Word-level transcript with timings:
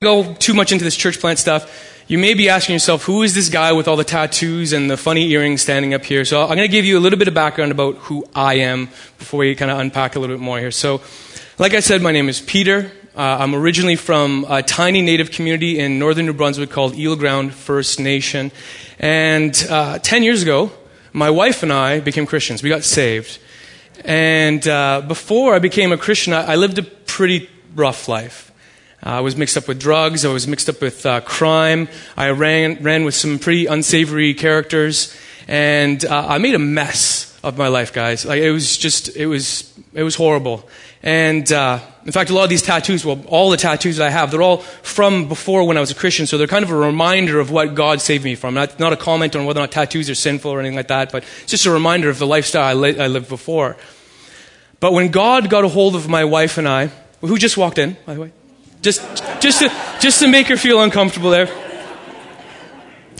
go 0.00 0.32
too 0.34 0.54
much 0.54 0.70
into 0.70 0.84
this 0.84 0.94
church 0.94 1.18
plant 1.18 1.40
stuff, 1.40 2.04
you 2.06 2.18
may 2.18 2.32
be 2.32 2.48
asking 2.48 2.72
yourself, 2.72 3.02
who 3.02 3.24
is 3.24 3.34
this 3.34 3.48
guy 3.48 3.72
with 3.72 3.88
all 3.88 3.96
the 3.96 4.04
tattoos 4.04 4.72
and 4.72 4.88
the 4.88 4.96
funny 4.96 5.28
earrings 5.30 5.60
standing 5.60 5.92
up 5.92 6.04
here? 6.04 6.24
So 6.24 6.42
I'm 6.42 6.54
going 6.54 6.58
to 6.58 6.68
give 6.68 6.84
you 6.84 6.96
a 6.96 7.00
little 7.00 7.18
bit 7.18 7.26
of 7.26 7.34
background 7.34 7.72
about 7.72 7.96
who 7.96 8.24
I 8.32 8.58
am 8.58 8.90
before 9.18 9.40
we 9.40 9.56
kind 9.56 9.72
of 9.72 9.80
unpack 9.80 10.14
a 10.14 10.20
little 10.20 10.36
bit 10.36 10.40
more 10.40 10.60
here. 10.60 10.70
So, 10.70 11.00
like 11.58 11.74
I 11.74 11.80
said, 11.80 12.00
my 12.00 12.12
name 12.12 12.28
is 12.28 12.40
Peter. 12.40 12.92
Uh, 13.16 13.38
I'm 13.40 13.56
originally 13.56 13.96
from 13.96 14.46
a 14.48 14.62
tiny 14.62 15.02
native 15.02 15.32
community 15.32 15.80
in 15.80 15.98
northern 15.98 16.26
New 16.26 16.32
Brunswick 16.32 16.70
called 16.70 16.94
Eel 16.94 17.16
Ground 17.16 17.52
First 17.52 17.98
Nation. 17.98 18.52
And 19.00 19.66
uh, 19.68 19.98
10 19.98 20.22
years 20.22 20.44
ago, 20.44 20.70
my 21.12 21.30
wife 21.30 21.64
and 21.64 21.72
I 21.72 21.98
became 21.98 22.24
Christians. 22.24 22.62
We 22.62 22.68
got 22.68 22.84
saved. 22.84 23.40
And 24.04 24.64
uh, 24.68 25.02
before 25.08 25.56
I 25.56 25.58
became 25.58 25.90
a 25.90 25.98
Christian, 25.98 26.34
I, 26.34 26.52
I 26.52 26.54
lived 26.54 26.78
a 26.78 26.84
pretty 26.84 27.50
rough 27.74 28.06
life. 28.06 28.47
Uh, 29.04 29.10
I 29.10 29.20
was 29.20 29.36
mixed 29.36 29.56
up 29.56 29.68
with 29.68 29.78
drugs. 29.78 30.24
I 30.24 30.32
was 30.32 30.48
mixed 30.48 30.68
up 30.68 30.80
with 30.80 31.06
uh, 31.06 31.20
crime. 31.20 31.88
I 32.16 32.30
ran, 32.30 32.82
ran 32.82 33.04
with 33.04 33.14
some 33.14 33.38
pretty 33.38 33.66
unsavory 33.66 34.34
characters. 34.34 35.16
And 35.46 36.04
uh, 36.04 36.26
I 36.28 36.38
made 36.38 36.54
a 36.54 36.58
mess 36.58 37.38
of 37.42 37.56
my 37.56 37.68
life, 37.68 37.92
guys. 37.92 38.26
Like, 38.26 38.40
it 38.40 38.50
was 38.50 38.76
just, 38.76 39.16
it 39.16 39.26
was, 39.26 39.72
it 39.94 40.02
was 40.02 40.14
horrible. 40.14 40.68
And 41.02 41.50
uh, 41.52 41.78
in 42.04 42.12
fact, 42.12 42.30
a 42.30 42.34
lot 42.34 42.44
of 42.44 42.50
these 42.50 42.62
tattoos, 42.62 43.04
well, 43.04 43.24
all 43.28 43.50
the 43.50 43.56
tattoos 43.56 43.98
that 43.98 44.06
I 44.06 44.10
have, 44.10 44.30
they're 44.30 44.42
all 44.42 44.58
from 44.58 45.28
before 45.28 45.64
when 45.64 45.76
I 45.76 45.80
was 45.80 45.90
a 45.90 45.94
Christian. 45.94 46.26
So 46.26 46.36
they're 46.36 46.48
kind 46.48 46.64
of 46.64 46.70
a 46.70 46.76
reminder 46.76 47.38
of 47.38 47.50
what 47.50 47.74
God 47.74 48.00
saved 48.00 48.24
me 48.24 48.34
from. 48.34 48.54
Not, 48.54 48.80
not 48.80 48.92
a 48.92 48.96
comment 48.96 49.36
on 49.36 49.46
whether 49.46 49.60
or 49.60 49.62
not 49.62 49.72
tattoos 49.72 50.10
are 50.10 50.16
sinful 50.16 50.50
or 50.50 50.58
anything 50.58 50.76
like 50.76 50.88
that, 50.88 51.12
but 51.12 51.22
it's 51.42 51.52
just 51.52 51.66
a 51.66 51.70
reminder 51.70 52.08
of 52.08 52.18
the 52.18 52.26
lifestyle 52.26 52.64
I, 52.64 52.72
li- 52.74 52.98
I 52.98 53.06
lived 53.06 53.28
before. 53.28 53.76
But 54.80 54.92
when 54.92 55.10
God 55.10 55.48
got 55.48 55.64
a 55.64 55.68
hold 55.68 55.94
of 55.94 56.08
my 56.08 56.24
wife 56.24 56.58
and 56.58 56.68
I, 56.68 56.90
who 57.20 57.38
just 57.38 57.56
walked 57.56 57.78
in, 57.78 57.96
by 58.04 58.14
the 58.14 58.20
way, 58.20 58.32
just, 58.88 59.42
just, 59.42 59.58
to, 59.58 59.70
just 60.00 60.20
to 60.20 60.28
make 60.28 60.46
her 60.46 60.56
feel 60.56 60.80
uncomfortable 60.80 61.28
there. 61.28 61.48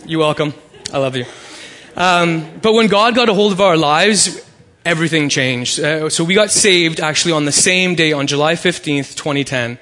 You're 0.07 0.21
welcome. 0.21 0.55
I 0.93 0.99
love 0.99 1.15
you. 1.15 1.27
Um, 1.95 2.59
but 2.63 2.73
when 2.73 2.87
God 2.87 3.15
got 3.15 3.29
a 3.29 3.35
hold 3.35 3.53
of 3.53 3.61
our 3.61 3.77
lives, 3.77 4.43
everything 4.87 5.29
changed. 5.29 5.79
Uh, 5.79 6.09
so 6.09 6.25
we 6.25 6.33
got 6.33 6.51
saved 6.51 7.01
actually 7.01 7.33
on 7.33 7.45
the 7.45 7.53
same 7.53 7.95
day, 7.95 8.13
on 8.13 8.27
July 8.27 8.55
15th, 8.55 9.15
2010. 9.15 9.79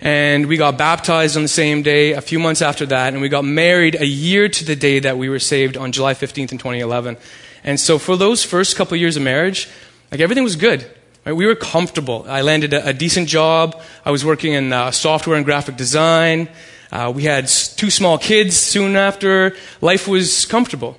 And 0.00 0.46
we 0.46 0.56
got 0.56 0.78
baptized 0.78 1.36
on 1.36 1.42
the 1.42 1.48
same 1.48 1.82
day 1.82 2.12
a 2.12 2.20
few 2.20 2.38
months 2.38 2.62
after 2.62 2.86
that. 2.86 3.12
And 3.12 3.20
we 3.20 3.28
got 3.28 3.44
married 3.44 3.96
a 3.96 4.06
year 4.06 4.48
to 4.48 4.64
the 4.64 4.76
day 4.76 5.00
that 5.00 5.18
we 5.18 5.28
were 5.28 5.40
saved 5.40 5.76
on 5.76 5.90
July 5.90 6.14
15th 6.14 6.52
in 6.52 6.58
2011. 6.58 7.16
And 7.64 7.80
so 7.80 7.98
for 7.98 8.16
those 8.16 8.44
first 8.44 8.76
couple 8.76 8.96
years 8.96 9.16
of 9.16 9.24
marriage, 9.24 9.68
like 10.12 10.20
everything 10.20 10.44
was 10.44 10.54
good. 10.54 10.86
Right? 11.24 11.32
We 11.32 11.46
were 11.46 11.54
comfortable. 11.54 12.26
I 12.28 12.42
landed 12.42 12.74
a, 12.74 12.88
a, 12.88 12.92
decent 12.92 13.28
job. 13.28 13.80
I 14.04 14.10
was 14.10 14.24
working 14.24 14.52
in 14.52 14.72
uh, 14.72 14.90
software 14.90 15.36
and 15.36 15.44
graphic 15.44 15.76
design. 15.76 16.48
Uh, 16.92 17.12
we 17.14 17.24
had 17.24 17.48
two 17.48 17.90
small 17.90 18.18
kids 18.18 18.56
soon 18.56 18.94
after. 18.94 19.56
Life 19.80 20.06
was 20.06 20.46
comfortable. 20.46 20.98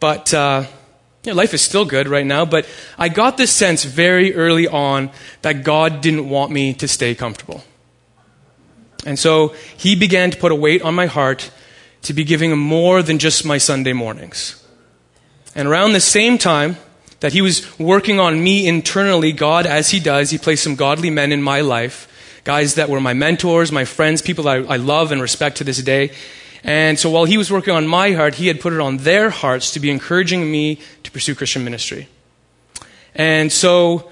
But 0.00 0.32
uh, 0.32 0.64
life 1.24 1.54
is 1.54 1.60
still 1.60 1.84
good 1.84 2.08
right 2.08 2.26
now. 2.26 2.44
But 2.44 2.66
I 2.96 3.08
got 3.08 3.36
this 3.36 3.52
sense 3.52 3.84
very 3.84 4.34
early 4.34 4.68
on 4.68 5.10
that 5.42 5.64
God 5.64 6.00
didn't 6.00 6.28
want 6.28 6.52
me 6.52 6.72
to 6.74 6.86
stay 6.86 7.14
comfortable. 7.14 7.64
And 9.04 9.18
so 9.18 9.54
He 9.76 9.96
began 9.96 10.30
to 10.30 10.36
put 10.36 10.52
a 10.52 10.56
weight 10.56 10.82
on 10.82 10.94
my 10.94 11.06
heart 11.06 11.50
to 12.02 12.12
be 12.12 12.22
giving 12.22 12.52
Him 12.52 12.60
more 12.60 13.02
than 13.02 13.18
just 13.18 13.44
my 13.44 13.58
Sunday 13.58 13.92
mornings. 13.92 14.64
And 15.54 15.66
around 15.66 15.92
the 15.92 16.00
same 16.00 16.38
time, 16.38 16.76
that 17.20 17.32
he 17.32 17.42
was 17.42 17.78
working 17.78 18.20
on 18.20 18.42
me 18.42 18.66
internally, 18.66 19.32
God, 19.32 19.66
as 19.66 19.90
he 19.90 20.00
does, 20.00 20.30
he 20.30 20.38
placed 20.38 20.62
some 20.62 20.76
godly 20.76 21.10
men 21.10 21.32
in 21.32 21.42
my 21.42 21.60
life, 21.60 22.06
guys 22.44 22.74
that 22.74 22.88
were 22.88 23.00
my 23.00 23.12
mentors, 23.12 23.72
my 23.72 23.84
friends, 23.84 24.22
people 24.22 24.44
that 24.44 24.70
I, 24.70 24.74
I 24.74 24.76
love 24.76 25.10
and 25.12 25.20
respect 25.20 25.56
to 25.58 25.64
this 25.64 25.82
day. 25.82 26.12
And 26.64 26.98
so 26.98 27.10
while 27.10 27.24
he 27.24 27.36
was 27.36 27.50
working 27.50 27.74
on 27.74 27.86
my 27.86 28.12
heart, 28.12 28.36
he 28.36 28.46
had 28.46 28.60
put 28.60 28.72
it 28.72 28.80
on 28.80 28.98
their 28.98 29.30
hearts 29.30 29.72
to 29.72 29.80
be 29.80 29.90
encouraging 29.90 30.50
me 30.50 30.80
to 31.02 31.10
pursue 31.10 31.34
Christian 31.34 31.64
ministry. 31.64 32.08
And 33.14 33.50
so 33.50 34.10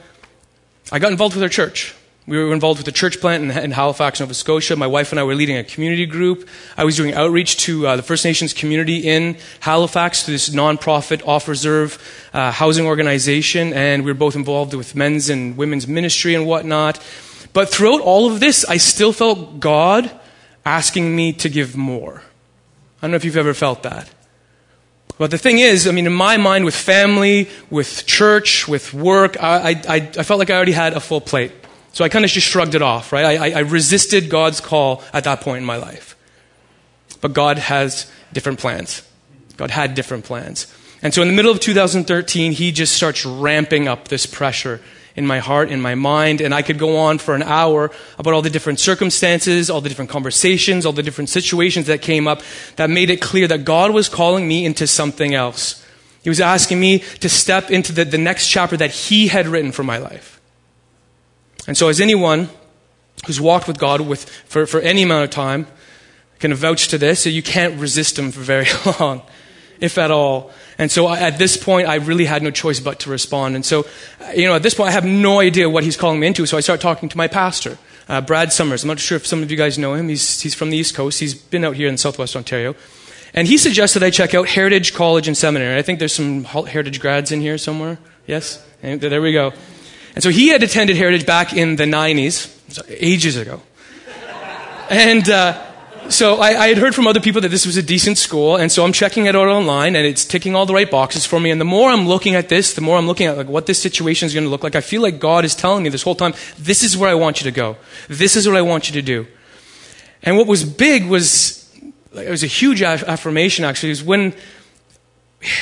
I 0.90 0.98
got 0.98 1.12
involved 1.12 1.34
with 1.34 1.42
our 1.42 1.48
church. 1.48 1.94
We 2.28 2.38
were 2.38 2.52
involved 2.52 2.80
with 2.80 2.88
a 2.88 2.92
church 2.92 3.20
plant 3.20 3.44
in, 3.44 3.50
in, 3.56 3.70
Halifax, 3.70 4.18
Nova 4.18 4.34
Scotia. 4.34 4.74
My 4.74 4.88
wife 4.88 5.12
and 5.12 5.20
I 5.20 5.22
were 5.22 5.36
leading 5.36 5.56
a 5.56 5.62
community 5.62 6.06
group. 6.06 6.48
I 6.76 6.84
was 6.84 6.96
doing 6.96 7.14
outreach 7.14 7.56
to 7.58 7.86
uh, 7.86 7.94
the 7.94 8.02
First 8.02 8.24
Nations 8.24 8.52
community 8.52 8.96
in 8.96 9.36
Halifax 9.60 10.24
through 10.24 10.34
this 10.34 10.48
nonprofit 10.48 11.24
off 11.24 11.46
reserve 11.46 12.02
uh, 12.32 12.50
housing 12.50 12.84
organization, 12.84 13.72
and 13.72 14.04
we 14.04 14.10
were 14.10 14.18
both 14.18 14.34
involved 14.34 14.74
with 14.74 14.96
men's 14.96 15.28
and 15.28 15.56
women's 15.56 15.86
ministry 15.86 16.34
and 16.34 16.48
whatnot. 16.48 17.00
But 17.52 17.68
throughout 17.70 18.00
all 18.00 18.32
of 18.32 18.40
this, 18.40 18.64
I 18.64 18.78
still 18.78 19.12
felt 19.12 19.60
God 19.60 20.10
asking 20.64 21.14
me 21.14 21.32
to 21.34 21.48
give 21.48 21.76
more. 21.76 22.22
I 22.98 23.02
don't 23.02 23.12
know 23.12 23.16
if 23.16 23.24
you've 23.24 23.36
ever 23.36 23.54
felt 23.54 23.84
that. 23.84 24.10
But 25.16 25.30
the 25.30 25.38
thing 25.38 25.60
is, 25.60 25.86
I 25.86 25.92
mean, 25.92 26.06
in 26.06 26.12
my 26.12 26.38
mind, 26.38 26.64
with 26.64 26.74
family, 26.74 27.48
with 27.70 28.04
church, 28.04 28.66
with 28.66 28.92
work, 28.92 29.40
I, 29.40 29.80
I, 29.88 29.94
I 29.94 30.22
felt 30.24 30.40
like 30.40 30.50
I 30.50 30.56
already 30.56 30.72
had 30.72 30.92
a 30.92 31.00
full 31.00 31.20
plate. 31.20 31.52
So 31.96 32.04
I 32.04 32.10
kind 32.10 32.26
of 32.26 32.30
just 32.30 32.46
shrugged 32.46 32.74
it 32.74 32.82
off, 32.82 33.10
right? 33.10 33.24
I, 33.24 33.52
I 33.52 33.60
resisted 33.60 34.28
God's 34.28 34.60
call 34.60 35.02
at 35.14 35.24
that 35.24 35.40
point 35.40 35.60
in 35.60 35.64
my 35.64 35.78
life. 35.78 36.14
But 37.22 37.32
God 37.32 37.56
has 37.56 38.12
different 38.34 38.58
plans. 38.58 39.00
God 39.56 39.70
had 39.70 39.94
different 39.94 40.26
plans. 40.26 40.66
And 41.00 41.14
so 41.14 41.22
in 41.22 41.28
the 41.28 41.32
middle 41.32 41.50
of 41.50 41.58
2013, 41.58 42.52
He 42.52 42.70
just 42.70 42.92
starts 42.92 43.24
ramping 43.24 43.88
up 43.88 44.08
this 44.08 44.26
pressure 44.26 44.82
in 45.16 45.26
my 45.26 45.38
heart, 45.38 45.70
in 45.70 45.80
my 45.80 45.94
mind, 45.94 46.42
and 46.42 46.52
I 46.52 46.60
could 46.60 46.78
go 46.78 46.98
on 46.98 47.16
for 47.16 47.34
an 47.34 47.42
hour 47.42 47.90
about 48.18 48.34
all 48.34 48.42
the 48.42 48.50
different 48.50 48.78
circumstances, 48.78 49.70
all 49.70 49.80
the 49.80 49.88
different 49.88 50.10
conversations, 50.10 50.84
all 50.84 50.92
the 50.92 51.02
different 51.02 51.30
situations 51.30 51.86
that 51.86 52.02
came 52.02 52.28
up 52.28 52.42
that 52.76 52.90
made 52.90 53.08
it 53.08 53.22
clear 53.22 53.48
that 53.48 53.64
God 53.64 53.92
was 53.92 54.10
calling 54.10 54.46
me 54.46 54.66
into 54.66 54.86
something 54.86 55.32
else. 55.32 55.82
He 56.22 56.28
was 56.28 56.42
asking 56.42 56.78
me 56.78 56.98
to 56.98 57.30
step 57.30 57.70
into 57.70 57.94
the, 57.94 58.04
the 58.04 58.18
next 58.18 58.48
chapter 58.48 58.76
that 58.76 58.90
He 58.90 59.28
had 59.28 59.46
written 59.46 59.72
for 59.72 59.82
my 59.82 59.96
life. 59.96 60.35
And 61.66 61.76
so, 61.76 61.88
as 61.88 62.00
anyone 62.00 62.48
who's 63.26 63.40
walked 63.40 63.66
with 63.66 63.78
God 63.78 64.00
with, 64.00 64.28
for, 64.28 64.66
for 64.66 64.80
any 64.80 65.02
amount 65.02 65.24
of 65.24 65.30
time 65.30 65.66
can 66.38 66.52
vouch 66.54 66.88
to 66.88 66.98
this, 66.98 67.26
you 67.26 67.42
can't 67.42 67.80
resist 67.80 68.18
Him 68.18 68.30
for 68.30 68.40
very 68.40 68.66
long, 69.00 69.22
if 69.80 69.98
at 69.98 70.10
all. 70.10 70.52
And 70.78 70.90
so, 70.90 71.08
at 71.12 71.38
this 71.38 71.56
point, 71.56 71.88
I 71.88 71.96
really 71.96 72.24
had 72.24 72.42
no 72.42 72.50
choice 72.50 72.78
but 72.78 73.00
to 73.00 73.10
respond. 73.10 73.56
And 73.56 73.64
so, 73.64 73.86
you 74.34 74.46
know, 74.46 74.54
at 74.54 74.62
this 74.62 74.74
point, 74.74 74.90
I 74.90 74.92
have 74.92 75.04
no 75.04 75.40
idea 75.40 75.68
what 75.68 75.82
He's 75.82 75.96
calling 75.96 76.20
me 76.20 76.26
into. 76.26 76.46
So, 76.46 76.56
I 76.56 76.60
start 76.60 76.80
talking 76.80 77.08
to 77.08 77.16
my 77.16 77.26
pastor, 77.26 77.78
uh, 78.08 78.20
Brad 78.20 78.52
Summers. 78.52 78.84
I'm 78.84 78.88
not 78.88 79.00
sure 79.00 79.16
if 79.16 79.26
some 79.26 79.42
of 79.42 79.50
you 79.50 79.56
guys 79.56 79.78
know 79.78 79.94
him. 79.94 80.08
He's, 80.08 80.40
he's 80.40 80.54
from 80.54 80.70
the 80.70 80.76
East 80.76 80.94
Coast, 80.94 81.18
he's 81.20 81.34
been 81.34 81.64
out 81.64 81.74
here 81.74 81.88
in 81.88 81.96
Southwest 81.96 82.36
Ontario. 82.36 82.76
And 83.34 83.46
he 83.46 83.58
suggested 83.58 84.02
I 84.02 84.08
check 84.10 84.34
out 84.34 84.48
Heritage 84.48 84.94
College 84.94 85.28
and 85.28 85.36
Seminary. 85.36 85.76
I 85.76 85.82
think 85.82 85.98
there's 85.98 86.14
some 86.14 86.44
Heritage 86.44 87.00
grads 87.00 87.32
in 87.32 87.42
here 87.42 87.58
somewhere. 87.58 87.98
Yes? 88.26 88.64
And 88.82 88.98
there 88.98 89.20
we 89.20 89.32
go. 89.32 89.52
And 90.16 90.22
so 90.22 90.30
he 90.30 90.48
had 90.48 90.62
attended 90.62 90.96
Heritage 90.96 91.26
back 91.26 91.52
in 91.52 91.76
the 91.76 91.84
90s, 91.84 92.50
ages 92.88 93.36
ago. 93.36 93.60
And 94.88 95.28
uh, 95.28 95.62
so 96.08 96.36
I, 96.36 96.58
I, 96.58 96.68
had 96.68 96.78
heard 96.78 96.94
from 96.94 97.06
other 97.06 97.20
people 97.20 97.42
that 97.42 97.50
this 97.50 97.66
was 97.66 97.76
a 97.76 97.82
decent 97.82 98.16
school, 98.16 98.56
and 98.56 98.72
so 98.72 98.82
I'm 98.82 98.94
checking 98.94 99.26
it 99.26 99.36
out 99.36 99.48
online, 99.48 99.94
and 99.94 100.06
it's 100.06 100.24
ticking 100.24 100.54
all 100.54 100.64
the 100.64 100.72
right 100.72 100.90
boxes 100.90 101.26
for 101.26 101.38
me. 101.38 101.50
And 101.50 101.60
the 101.60 101.66
more 101.66 101.90
I'm 101.90 102.08
looking 102.08 102.34
at 102.34 102.48
this, 102.48 102.72
the 102.72 102.80
more 102.80 102.96
I'm 102.96 103.06
looking 103.06 103.26
at 103.26 103.36
like 103.36 103.48
what 103.48 103.66
this 103.66 103.78
situation 103.82 104.24
is 104.24 104.32
going 104.32 104.44
to 104.44 104.50
look 104.50 104.62
like. 104.62 104.74
I 104.74 104.80
feel 104.80 105.02
like 105.02 105.20
God 105.20 105.44
is 105.44 105.54
telling 105.54 105.82
me 105.82 105.90
this 105.90 106.02
whole 106.02 106.14
time, 106.14 106.32
this 106.56 106.82
is 106.82 106.96
where 106.96 107.10
I 107.10 107.14
want 107.14 107.40
you 107.40 107.44
to 107.44 107.54
go. 107.54 107.76
This 108.08 108.36
is 108.36 108.48
what 108.48 108.56
I 108.56 108.62
want 108.62 108.88
you 108.88 108.94
to 108.94 109.02
do. 109.02 109.26
And 110.22 110.38
what 110.38 110.46
was 110.46 110.64
big 110.64 111.08
was, 111.08 111.70
like, 112.12 112.26
it 112.26 112.30
was 112.30 112.42
a 112.42 112.48
huge 112.48 112.80
affirmation 112.80 113.66
actually, 113.66 113.90
is 113.90 114.02
when, 114.02 114.34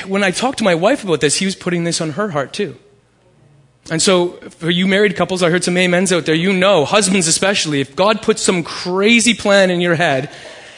when 0.06 0.22
I 0.22 0.30
talked 0.30 0.58
to 0.58 0.64
my 0.64 0.76
wife 0.76 1.02
about 1.02 1.20
this, 1.20 1.36
he 1.36 1.44
was 1.44 1.56
putting 1.56 1.82
this 1.82 2.00
on 2.00 2.10
her 2.10 2.30
heart 2.30 2.52
too. 2.52 2.76
And 3.90 4.00
so, 4.00 4.30
for 4.30 4.70
you 4.70 4.86
married 4.86 5.14
couples, 5.14 5.42
I 5.42 5.50
heard 5.50 5.62
some 5.62 5.76
amens 5.76 6.10
out 6.10 6.24
there. 6.24 6.34
You 6.34 6.52
know, 6.54 6.86
husbands 6.86 7.28
especially, 7.28 7.80
if 7.80 7.94
God 7.94 8.22
puts 8.22 8.40
some 8.40 8.62
crazy 8.62 9.34
plan 9.34 9.70
in 9.70 9.80
your 9.80 9.94
head 9.94 10.30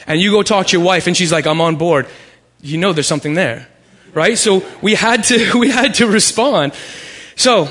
and 0.05 0.19
you 0.19 0.31
go 0.31 0.43
talk 0.43 0.67
to 0.67 0.77
your 0.77 0.85
wife 0.85 1.07
and 1.07 1.15
she's 1.15 1.31
like, 1.31 1.47
I'm 1.47 1.61
on 1.61 1.77
board, 1.77 2.07
you 2.61 2.77
know 2.77 2.91
there's 2.91 3.07
something 3.07 3.33
there. 3.33 3.67
Right? 4.13 4.37
So 4.37 4.65
we 4.81 4.95
had 4.95 5.23
to, 5.25 5.57
we 5.59 5.69
had 5.69 5.95
to 5.95 6.07
respond. 6.07 6.73
So, 7.37 7.69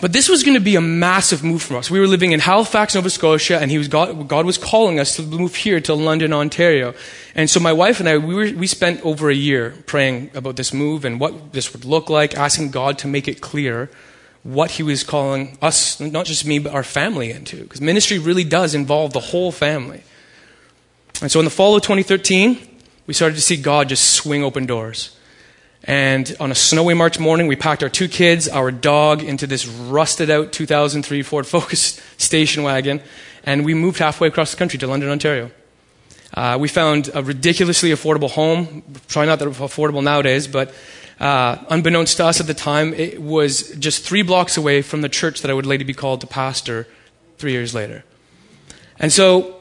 but 0.00 0.12
this 0.12 0.28
was 0.28 0.42
going 0.42 0.54
to 0.54 0.60
be 0.60 0.76
a 0.76 0.80
massive 0.80 1.44
move 1.44 1.62
for 1.62 1.76
us. 1.76 1.90
We 1.90 2.00
were 2.00 2.06
living 2.06 2.32
in 2.32 2.40
Halifax, 2.40 2.94
Nova 2.94 3.10
Scotia, 3.10 3.58
and 3.60 3.70
he 3.70 3.78
was 3.78 3.88
God, 3.88 4.28
God 4.28 4.46
was 4.46 4.56
calling 4.56 4.98
us 4.98 5.16
to 5.16 5.22
move 5.22 5.54
here 5.56 5.80
to 5.82 5.94
London, 5.94 6.32
Ontario. 6.32 6.94
And 7.34 7.50
so 7.50 7.58
my 7.60 7.72
wife 7.72 8.00
and 8.00 8.08
I, 8.08 8.18
we, 8.18 8.34
were, 8.34 8.58
we 8.58 8.66
spent 8.66 9.04
over 9.04 9.28
a 9.28 9.34
year 9.34 9.74
praying 9.86 10.30
about 10.34 10.56
this 10.56 10.72
move 10.72 11.04
and 11.04 11.20
what 11.20 11.52
this 11.52 11.72
would 11.72 11.84
look 11.84 12.08
like, 12.08 12.36
asking 12.36 12.70
God 12.70 12.98
to 12.98 13.08
make 13.08 13.28
it 13.28 13.40
clear 13.40 13.90
what 14.48 14.70
he 14.70 14.82
was 14.82 15.04
calling 15.04 15.58
us, 15.60 16.00
not 16.00 16.24
just 16.24 16.46
me, 16.46 16.58
but 16.58 16.72
our 16.72 16.82
family 16.82 17.30
into. 17.30 17.62
Because 17.62 17.82
ministry 17.82 18.18
really 18.18 18.44
does 18.44 18.74
involve 18.74 19.12
the 19.12 19.20
whole 19.20 19.52
family. 19.52 20.02
And 21.20 21.30
so 21.30 21.38
in 21.38 21.44
the 21.44 21.50
fall 21.50 21.76
of 21.76 21.82
2013, 21.82 22.58
we 23.06 23.12
started 23.12 23.34
to 23.34 23.42
see 23.42 23.58
God 23.58 23.90
just 23.90 24.14
swing 24.14 24.42
open 24.42 24.64
doors. 24.64 25.14
And 25.84 26.34
on 26.40 26.50
a 26.50 26.54
snowy 26.54 26.94
March 26.94 27.18
morning, 27.18 27.46
we 27.46 27.56
packed 27.56 27.82
our 27.82 27.90
two 27.90 28.08
kids, 28.08 28.48
our 28.48 28.70
dog, 28.70 29.22
into 29.22 29.46
this 29.46 29.66
rusted 29.66 30.30
out 30.30 30.50
2003 30.50 31.22
Ford 31.22 31.46
Focus 31.46 32.00
station 32.16 32.62
wagon, 32.62 33.02
and 33.44 33.66
we 33.66 33.74
moved 33.74 33.98
halfway 33.98 34.28
across 34.28 34.50
the 34.50 34.56
country 34.56 34.78
to 34.78 34.86
London, 34.86 35.10
Ontario. 35.10 35.50
Uh, 36.34 36.56
we 36.60 36.68
found 36.68 37.10
a 37.14 37.22
ridiculously 37.22 37.90
affordable 37.90 38.30
home. 38.30 38.82
Probably 39.08 39.26
not 39.26 39.38
that 39.38 39.48
affordable 39.48 40.02
nowadays, 40.02 40.46
but 40.46 40.74
uh, 41.20 41.56
unbeknownst 41.68 42.16
to 42.18 42.26
us 42.26 42.40
at 42.40 42.46
the 42.46 42.54
time, 42.54 42.94
it 42.94 43.20
was 43.20 43.70
just 43.76 44.04
three 44.04 44.22
blocks 44.22 44.56
away 44.56 44.82
from 44.82 45.00
the 45.00 45.08
church 45.08 45.42
that 45.42 45.50
I 45.50 45.54
would 45.54 45.66
later 45.66 45.84
be 45.84 45.94
called 45.94 46.20
to 46.20 46.26
pastor 46.26 46.86
three 47.38 47.52
years 47.52 47.74
later. 47.74 48.04
And 48.98 49.12
so 49.12 49.56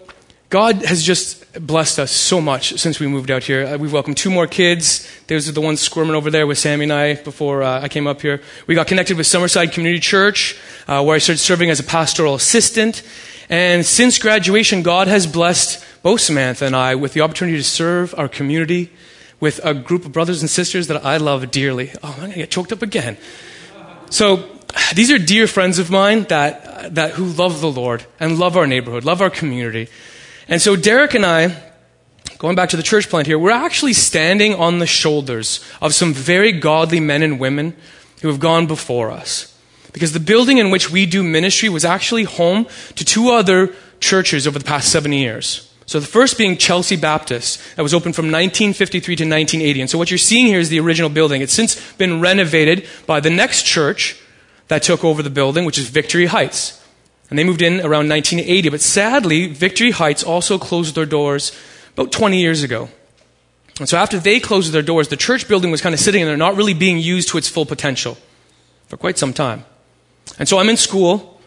God 0.49 0.83
has 0.85 1.03
just 1.03 1.43
blessed 1.65 1.99
us 1.99 2.11
so 2.11 2.39
much 2.39 2.79
since 2.79 2.99
we 2.99 3.07
moved 3.07 3.31
out 3.31 3.43
here. 3.43 3.65
Uh, 3.65 3.77
we've 3.77 3.91
welcomed 3.91 4.17
two 4.17 4.29
more 4.29 4.47
kids. 4.47 5.09
Those 5.27 5.49
are 5.49 5.51
the 5.51 5.61
ones 5.61 5.81
squirming 5.81 6.15
over 6.15 6.31
there 6.31 6.47
with 6.47 6.57
Sammy 6.57 6.83
and 6.83 6.93
I 6.93 7.15
before 7.15 7.63
uh, 7.63 7.81
I 7.81 7.89
came 7.89 8.07
up 8.07 8.21
here. 8.21 8.41
We 8.65 8.73
got 8.73 8.87
connected 8.87 9.17
with 9.17 9.25
Summerside 9.25 9.73
Community 9.73 9.99
Church, 9.99 10.57
uh, 10.87 11.03
where 11.03 11.15
I 11.15 11.19
started 11.19 11.39
serving 11.39 11.69
as 11.69 11.79
a 11.79 11.83
pastoral 11.83 12.35
assistant. 12.35 13.03
And 13.49 13.85
since 13.85 14.19
graduation, 14.19 14.83
God 14.83 15.07
has 15.07 15.25
blessed 15.25 15.83
both 16.03 16.21
Samantha 16.21 16.65
and 16.65 16.75
I 16.75 16.95
with 16.95 17.13
the 17.13 17.21
opportunity 17.21 17.57
to 17.57 17.63
serve 17.63 18.13
our 18.17 18.27
community 18.27 18.91
with 19.39 19.63
a 19.63 19.73
group 19.73 20.05
of 20.05 20.11
brothers 20.11 20.41
and 20.41 20.49
sisters 20.49 20.87
that 20.87 21.05
I 21.05 21.17
love 21.17 21.49
dearly. 21.51 21.91
Oh, 22.03 22.11
I'm 22.11 22.17
going 22.17 22.31
to 22.31 22.37
get 22.37 22.51
choked 22.51 22.71
up 22.71 22.81
again. 22.81 23.17
So, 24.09 24.57
these 24.95 25.11
are 25.11 25.17
dear 25.17 25.47
friends 25.47 25.79
of 25.79 25.89
mine 25.89 26.23
that, 26.25 26.95
that 26.95 27.11
who 27.11 27.25
love 27.25 27.61
the 27.61 27.71
Lord 27.71 28.05
and 28.19 28.37
love 28.37 28.57
our 28.57 28.67
neighborhood, 28.67 29.03
love 29.03 29.21
our 29.21 29.29
community. 29.29 29.89
And 30.47 30.61
so 30.61 30.75
Derek 30.75 31.13
and 31.13 31.25
I, 31.25 31.55
going 32.37 32.55
back 32.55 32.69
to 32.69 32.77
the 32.77 32.83
church 32.83 33.09
plant 33.09 33.27
here, 33.27 33.39
we're 33.39 33.51
actually 33.51 33.93
standing 33.93 34.55
on 34.55 34.79
the 34.79 34.85
shoulders 34.85 35.63
of 35.81 35.93
some 35.93 36.13
very 36.13 36.51
godly 36.51 36.99
men 36.99 37.23
and 37.23 37.39
women 37.39 37.75
who 38.21 38.27
have 38.27 38.39
gone 38.39 38.67
before 38.67 39.11
us. 39.11 39.56
Because 39.97 40.13
the 40.13 40.19
building 40.19 40.59
in 40.59 40.69
which 40.69 40.91
we 40.91 41.05
do 41.05 41.23
ministry 41.23 41.69
was 41.69 41.83
actually 41.83 42.23
home 42.23 42.67
to 42.95 43.03
two 43.03 43.31
other 43.31 43.73
churches 43.99 44.47
over 44.47 44.59
the 44.59 44.65
past 44.65 44.91
seven 44.91 45.11
years. 45.11 45.67
So 45.87 45.99
the 45.99 46.05
first 46.05 46.37
being 46.37 46.57
Chelsea 46.57 46.97
Baptist, 46.97 47.61
that 47.75 47.81
was 47.81 47.93
opened 47.93 48.15
from 48.15 48.25
1953 48.25 49.15
to 49.15 49.23
1980. 49.23 49.81
And 49.81 49.89
so 49.89 49.97
what 49.97 50.11
you're 50.11 50.17
seeing 50.17 50.45
here 50.45 50.59
is 50.59 50.69
the 50.69 50.79
original 50.79 51.09
building. 51.09 51.41
It's 51.41 51.53
since 51.53 51.75
been 51.93 52.19
renovated 52.19 52.85
by 53.05 53.21
the 53.21 53.29
next 53.29 53.63
church 53.63 54.21
that 54.67 54.83
took 54.83 55.03
over 55.03 55.23
the 55.23 55.29
building, 55.29 55.65
which 55.65 55.77
is 55.77 55.89
Victory 55.89 56.25
Heights. 56.25 56.83
And 57.29 57.39
they 57.39 57.43
moved 57.43 57.61
in 57.61 57.79
around 57.79 58.09
1980. 58.09 58.69
But 58.69 58.81
sadly, 58.81 59.47
Victory 59.47 59.91
Heights 59.91 60.23
also 60.23 60.57
closed 60.57 60.93
their 60.93 61.05
doors 61.05 61.57
about 61.93 62.11
20 62.11 62.39
years 62.39 62.63
ago. 62.63 62.89
And 63.79 63.87
so 63.87 63.97
after 63.97 64.19
they 64.19 64.39
closed 64.39 64.73
their 64.73 64.81
doors, 64.81 65.07
the 65.07 65.17
church 65.17 65.47
building 65.47 65.71
was 65.71 65.81
kind 65.81 65.95
of 65.95 66.01
sitting 66.01 66.25
there, 66.25 66.35
not 66.35 66.55
really 66.55 66.73
being 66.73 66.97
used 66.97 67.29
to 67.29 67.37
its 67.37 67.47
full 67.47 67.65
potential 67.65 68.17
for 68.87 68.97
quite 68.97 69.17
some 69.17 69.33
time. 69.33 69.63
And 70.39 70.47
so 70.47 70.59
I'm 70.59 70.69
in 70.69 70.77
school. 70.77 71.41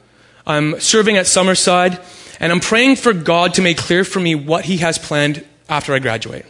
I'm 0.47 0.81
serving 0.81 1.17
at 1.17 1.27
Summerside. 1.27 2.05
And 2.41 2.53
I'm 2.53 2.61
praying 2.61 2.97
for 2.97 3.13
God 3.13 3.55
to 3.55 3.63
make 3.63 3.77
clear 3.77 4.05
for 4.05 4.21
me 4.21 4.35
what 4.35 4.65
He 4.65 4.79
has 4.79 4.99
planned 4.99 5.45
after 5.69 5.95
I 5.95 5.99
graduate. 5.99 6.47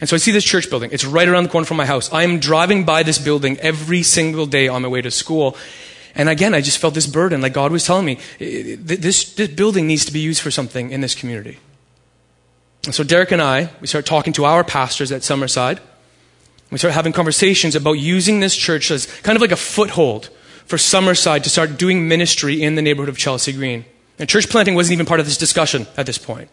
And 0.00 0.08
so 0.08 0.16
I 0.16 0.18
see 0.18 0.30
this 0.30 0.44
church 0.44 0.68
building. 0.68 0.90
It's 0.92 1.04
right 1.04 1.26
around 1.26 1.44
the 1.44 1.48
corner 1.48 1.64
from 1.64 1.78
my 1.78 1.86
house. 1.86 2.12
I 2.12 2.22
am 2.22 2.38
driving 2.38 2.84
by 2.84 3.02
this 3.02 3.18
building 3.18 3.58
every 3.60 4.02
single 4.02 4.44
day 4.44 4.68
on 4.68 4.82
my 4.82 4.88
way 4.88 5.00
to 5.00 5.10
school. 5.10 5.56
And 6.14 6.28
again, 6.28 6.54
I 6.54 6.60
just 6.60 6.78
felt 6.78 6.94
this 6.94 7.06
burden, 7.06 7.40
like 7.40 7.54
God 7.54 7.72
was 7.72 7.84
telling 7.84 8.04
me, 8.04 8.18
this, 8.38 9.34
this 9.34 9.48
building 9.48 9.86
needs 9.86 10.04
to 10.04 10.12
be 10.12 10.20
used 10.20 10.42
for 10.42 10.50
something 10.50 10.90
in 10.90 11.00
this 11.00 11.14
community. 11.14 11.58
And 12.84 12.94
so 12.94 13.02
Derek 13.02 13.32
and 13.32 13.42
I, 13.42 13.70
we 13.80 13.86
start 13.86 14.06
talking 14.06 14.32
to 14.34 14.44
our 14.44 14.64
pastors 14.64 15.10
at 15.12 15.22
Summerside. 15.22 15.80
We 16.70 16.78
start 16.78 16.94
having 16.94 17.12
conversations 17.12 17.74
about 17.74 17.94
using 17.94 18.40
this 18.40 18.54
church 18.54 18.90
as 18.90 19.06
kind 19.22 19.36
of 19.36 19.42
like 19.42 19.52
a 19.52 19.56
foothold 19.56 20.30
for 20.66 20.76
Summerside 20.76 21.42
to 21.44 21.50
start 21.50 21.78
doing 21.78 22.08
ministry 22.08 22.62
in 22.62 22.74
the 22.74 22.82
neighborhood 22.82 23.08
of 23.08 23.16
Chelsea 23.16 23.52
Green. 23.52 23.84
And 24.18 24.28
church 24.28 24.48
planting 24.48 24.74
wasn't 24.74 24.94
even 24.94 25.06
part 25.06 25.20
of 25.20 25.26
this 25.26 25.38
discussion 25.38 25.86
at 25.96 26.06
this 26.06 26.18
point. 26.18 26.50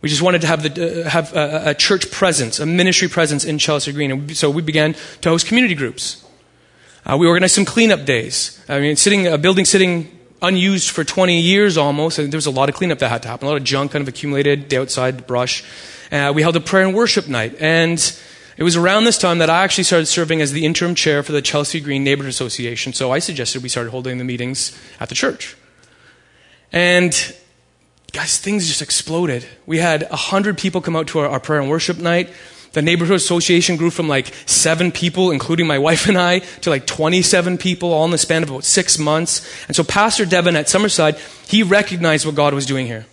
We 0.00 0.08
just 0.08 0.20
wanted 0.20 0.42
to 0.42 0.46
have, 0.46 0.62
the, 0.62 1.06
uh, 1.06 1.08
have 1.08 1.34
a, 1.34 1.70
a, 1.70 1.74
church 1.74 2.10
presence, 2.10 2.60
a 2.60 2.66
ministry 2.66 3.08
presence 3.08 3.44
in 3.44 3.58
Chelsea 3.58 3.92
Green. 3.92 4.10
And 4.10 4.36
so 4.36 4.50
we 4.50 4.60
began 4.60 4.94
to 5.22 5.28
host 5.30 5.46
community 5.46 5.74
groups. 5.74 6.24
Uh, 7.06 7.16
we 7.18 7.26
organized 7.26 7.54
some 7.54 7.64
cleanup 7.64 8.04
days. 8.04 8.62
I 8.68 8.80
mean, 8.80 8.96
sitting, 8.96 9.26
a 9.26 9.38
building 9.38 9.64
sitting 9.64 10.10
unused 10.42 10.90
for 10.90 11.04
20 11.04 11.40
years 11.40 11.78
almost, 11.78 12.18
and 12.18 12.30
there 12.30 12.36
was 12.36 12.46
a 12.46 12.50
lot 12.50 12.68
of 12.68 12.74
cleanup 12.74 12.98
that 12.98 13.08
had 13.08 13.22
to 13.22 13.28
happen. 13.28 13.46
A 13.46 13.50
lot 13.50 13.56
of 13.56 13.64
junk 13.64 13.92
kind 13.92 14.02
of 14.02 14.08
accumulated, 14.08 14.68
the 14.68 14.78
outside 14.78 15.26
brush. 15.26 15.64
Uh, 16.12 16.32
we 16.34 16.42
held 16.42 16.56
a 16.56 16.60
prayer 16.60 16.86
and 16.86 16.94
worship 16.94 17.28
night. 17.28 17.56
And 17.60 17.98
it 18.56 18.62
was 18.62 18.76
around 18.76 19.04
this 19.04 19.18
time 19.18 19.38
that 19.38 19.50
I 19.50 19.64
actually 19.64 19.84
started 19.84 20.06
serving 20.06 20.40
as 20.40 20.52
the 20.52 20.64
interim 20.64 20.94
chair 20.94 21.22
for 21.22 21.32
the 21.32 21.42
Chelsea 21.42 21.80
Green 21.80 22.04
Neighborhood 22.04 22.30
Association. 22.30 22.92
So 22.92 23.10
I 23.10 23.18
suggested 23.18 23.62
we 23.62 23.68
started 23.68 23.90
holding 23.90 24.18
the 24.18 24.24
meetings 24.24 24.78
at 25.00 25.08
the 25.08 25.14
church. 25.14 25.56
And 26.72 27.12
guys, 28.12 28.38
things 28.38 28.68
just 28.68 28.80
exploded. 28.80 29.44
We 29.66 29.78
had 29.78 30.08
100 30.08 30.56
people 30.56 30.80
come 30.80 30.94
out 30.94 31.08
to 31.08 31.18
our, 31.20 31.28
our, 31.28 31.40
prayer 31.40 31.60
and 31.60 31.68
worship 31.68 31.98
night. 31.98 32.30
The 32.72 32.82
neighborhood 32.82 33.16
association 33.16 33.76
grew 33.76 33.90
from 33.90 34.08
like 34.08 34.32
seven 34.46 34.92
people, 34.92 35.30
including 35.32 35.66
my 35.66 35.78
wife 35.88 36.08
and 36.08 36.16
I, 36.16 36.38
to 36.38 36.70
like 36.70 36.86
27 36.86 37.58
people, 37.58 37.92
all 37.92 38.04
in 38.04 38.12
the 38.12 38.18
span 38.18 38.44
of 38.44 38.50
about 38.50 38.64
six 38.64 38.98
months. 38.98 39.48
And 39.66 39.74
so 39.74 39.82
Pastor 39.82 40.24
Devin 40.24 40.54
at 40.54 40.66
Summerside, 40.66 41.18
he 41.48 41.64
recognized 41.64 42.24
what 42.24 42.36
God 42.36 42.54
was 42.54 42.66
doing 42.66 42.86
here. 42.86 43.06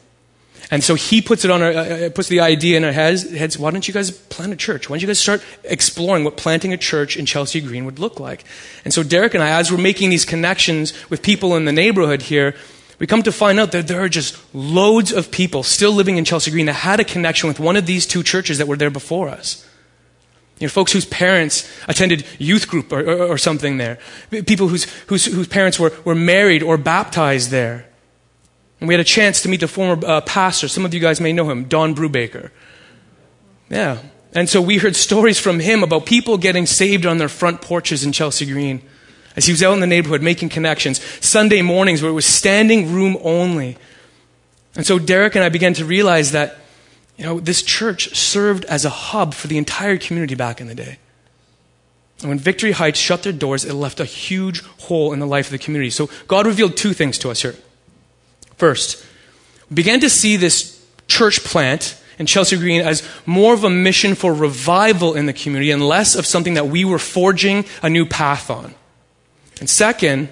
And 0.72 0.82
so 0.82 0.96
he 0.96 1.22
puts 1.22 1.44
it 1.44 1.52
on 1.52 1.62
our, 1.62 1.72
uh, 1.72 1.84
uh 1.84 2.10
puts 2.10 2.30
the 2.30 2.40
idea 2.40 2.78
in 2.78 2.86
our 2.86 2.94
heads, 2.94 3.30
heads, 3.30 3.60
why 3.60 3.72
don't 3.72 3.86
you 3.86 3.94
guys 3.94 4.10
plant 4.10 4.54
a 4.54 4.56
church? 4.56 4.90
Why 4.90 4.96
don't 4.96 5.02
you 5.02 5.08
guys 5.08 5.20
start 5.20 5.44
exploring 5.66 6.24
what 6.24 6.38
planting 6.38 6.72
a 6.72 6.78
church 6.78 7.18
in 7.18 7.26
Chelsea 7.26 7.60
Green 7.60 7.84
would 7.84 8.00
look 8.00 8.22
like? 8.22 8.46
And 8.86 8.94
so 8.94 9.04
Derek 9.04 9.34
and 9.34 9.44
I, 9.44 9.50
as 9.60 9.70
we're 9.70 9.78
making 9.78 10.10
these 10.10 10.24
connections 10.24 10.94
with 11.10 11.22
people 11.22 11.58
in 11.58 11.66
the 11.66 11.74
neighborhood 11.74 12.22
here, 12.22 12.56
we 13.00 13.08
come 13.08 13.24
to 13.24 13.32
find 13.32 13.60
out 13.60 13.74
that 13.74 13.88
there 13.88 14.00
are 14.02 14.08
just 14.08 14.38
loads 14.56 15.12
of 15.12 15.30
people 15.30 15.64
still 15.64 15.92
living 15.92 16.18
in 16.18 16.24
Chelsea 16.24 16.52
Green 16.52 16.68
that 16.68 16.74
had 16.74 17.00
a 17.00 17.04
connection 17.04 17.50
with 17.50 17.60
one 17.60 17.76
of 17.76 17.86
these 17.86 18.08
two 18.08 18.24
churches 18.24 18.60
that 18.60 18.68
were 18.68 18.78
there 18.78 18.92
before 18.92 19.28
us. 19.28 19.68
You 20.60 20.68
know, 20.68 20.70
folks 20.70 20.92
whose 20.92 21.06
parents 21.06 21.68
attended 21.88 22.24
youth 22.38 22.68
group 22.68 22.94
or, 22.94 23.00
or, 23.00 23.26
or 23.30 23.38
something 23.40 23.78
there. 23.78 23.98
People 24.30 24.68
whose, 24.68 24.84
whose, 25.08 25.26
whose 25.26 25.48
parents 25.48 25.80
were, 25.80 25.92
were 26.06 26.14
married 26.14 26.62
or 26.62 26.78
baptized 26.78 27.50
there. 27.50 27.88
And 28.82 28.88
we 28.88 28.96
had 28.96 29.00
a 29.00 29.06
chance 29.06 29.42
to 29.44 29.50
meet 29.50 29.60
the 29.60 29.68
former 29.68 30.04
uh, 30.06 30.22
pastor. 30.22 30.68
Some 30.68 30.86
of 30.86 30.94
you 30.94 31.00
guys 31.00 31.22
may 31.22 31.32
know 31.32 31.50
him, 31.50 31.66
Don 31.66 31.94
Brubaker. 31.94 32.50
Yeah. 33.70 34.00
And 34.34 34.50
so 34.50 34.60
we 34.60 34.80
heard 34.80 34.96
stories 34.96 35.40
from 35.40 35.60
him 35.60 35.84
about 35.84 36.08
people 36.08 36.38
getting 36.38 36.66
saved 36.66 37.06
on 37.06 37.20
their 37.20 37.30
front 37.30 37.62
porches 37.62 38.04
in 38.04 38.12
Chelsea 38.12 38.46
Green 38.46 38.82
as 39.36 39.46
he 39.46 39.54
was 39.54 39.62
out 39.62 39.74
in 39.74 39.82
the 39.82 39.88
neighborhood 39.88 40.24
making 40.24 40.50
connections. 40.50 41.00
Sunday 41.24 41.62
mornings 41.62 42.02
where 42.02 42.10
it 42.10 42.16
was 42.16 42.26
standing 42.26 42.92
room 42.92 43.18
only. 43.22 43.78
And 44.76 44.86
so 44.86 44.98
Derek 44.98 45.36
and 45.36 45.44
I 45.44 45.50
began 45.50 45.76
to 45.76 45.86
realize 45.86 46.32
that, 46.32 46.58
you 47.18 47.26
know, 47.26 47.40
this 47.40 47.62
church 47.62 48.16
served 48.16 48.66
as 48.66 48.84
a 48.84 48.90
hub 48.90 49.36
for 49.36 49.48
the 49.48 49.60
entire 49.60 49.98
community 49.98 50.34
back 50.34 50.60
in 50.60 50.66
the 50.66 50.76
day. 50.76 50.98
And 52.22 52.30
when 52.30 52.40
Victory 52.40 52.72
Heights 52.72 53.00
shut 53.00 53.22
their 53.22 53.34
doors, 53.34 53.64
it 53.64 53.74
left 53.74 54.00
a 54.00 54.06
huge 54.06 54.64
hole 54.64 55.14
in 55.14 55.20
the 55.20 55.28
life 55.28 55.48
of 55.48 55.52
the 55.52 55.60
community. 55.60 55.92
So 55.92 56.10
God 56.28 56.48
revealed 56.48 56.78
two 56.78 56.94
things 56.94 57.20
to 57.20 57.30
us 57.30 57.44
here. 57.44 57.56
First, 58.62 59.04
we 59.72 59.74
began 59.74 60.02
to 60.02 60.10
see 60.12 60.36
this 60.36 60.80
church 61.08 61.44
plant 61.44 62.00
in 62.20 62.28
Chelsea 62.28 62.58
Green 62.58 62.82
as 62.82 63.02
more 63.26 63.56
of 63.56 63.64
a 63.64 63.72
mission 63.72 64.14
for 64.14 64.32
revival 64.32 65.16
in 65.16 65.26
the 65.26 65.34
community 65.34 65.72
and 65.72 65.82
less 65.82 66.14
of 66.14 66.28
something 66.28 66.54
that 66.54 66.68
we 66.68 66.86
were 66.86 67.00
forging 67.00 67.66
a 67.82 67.90
new 67.90 68.06
path 68.06 68.52
on. 68.52 68.76
And 69.60 69.68
second, 69.68 70.30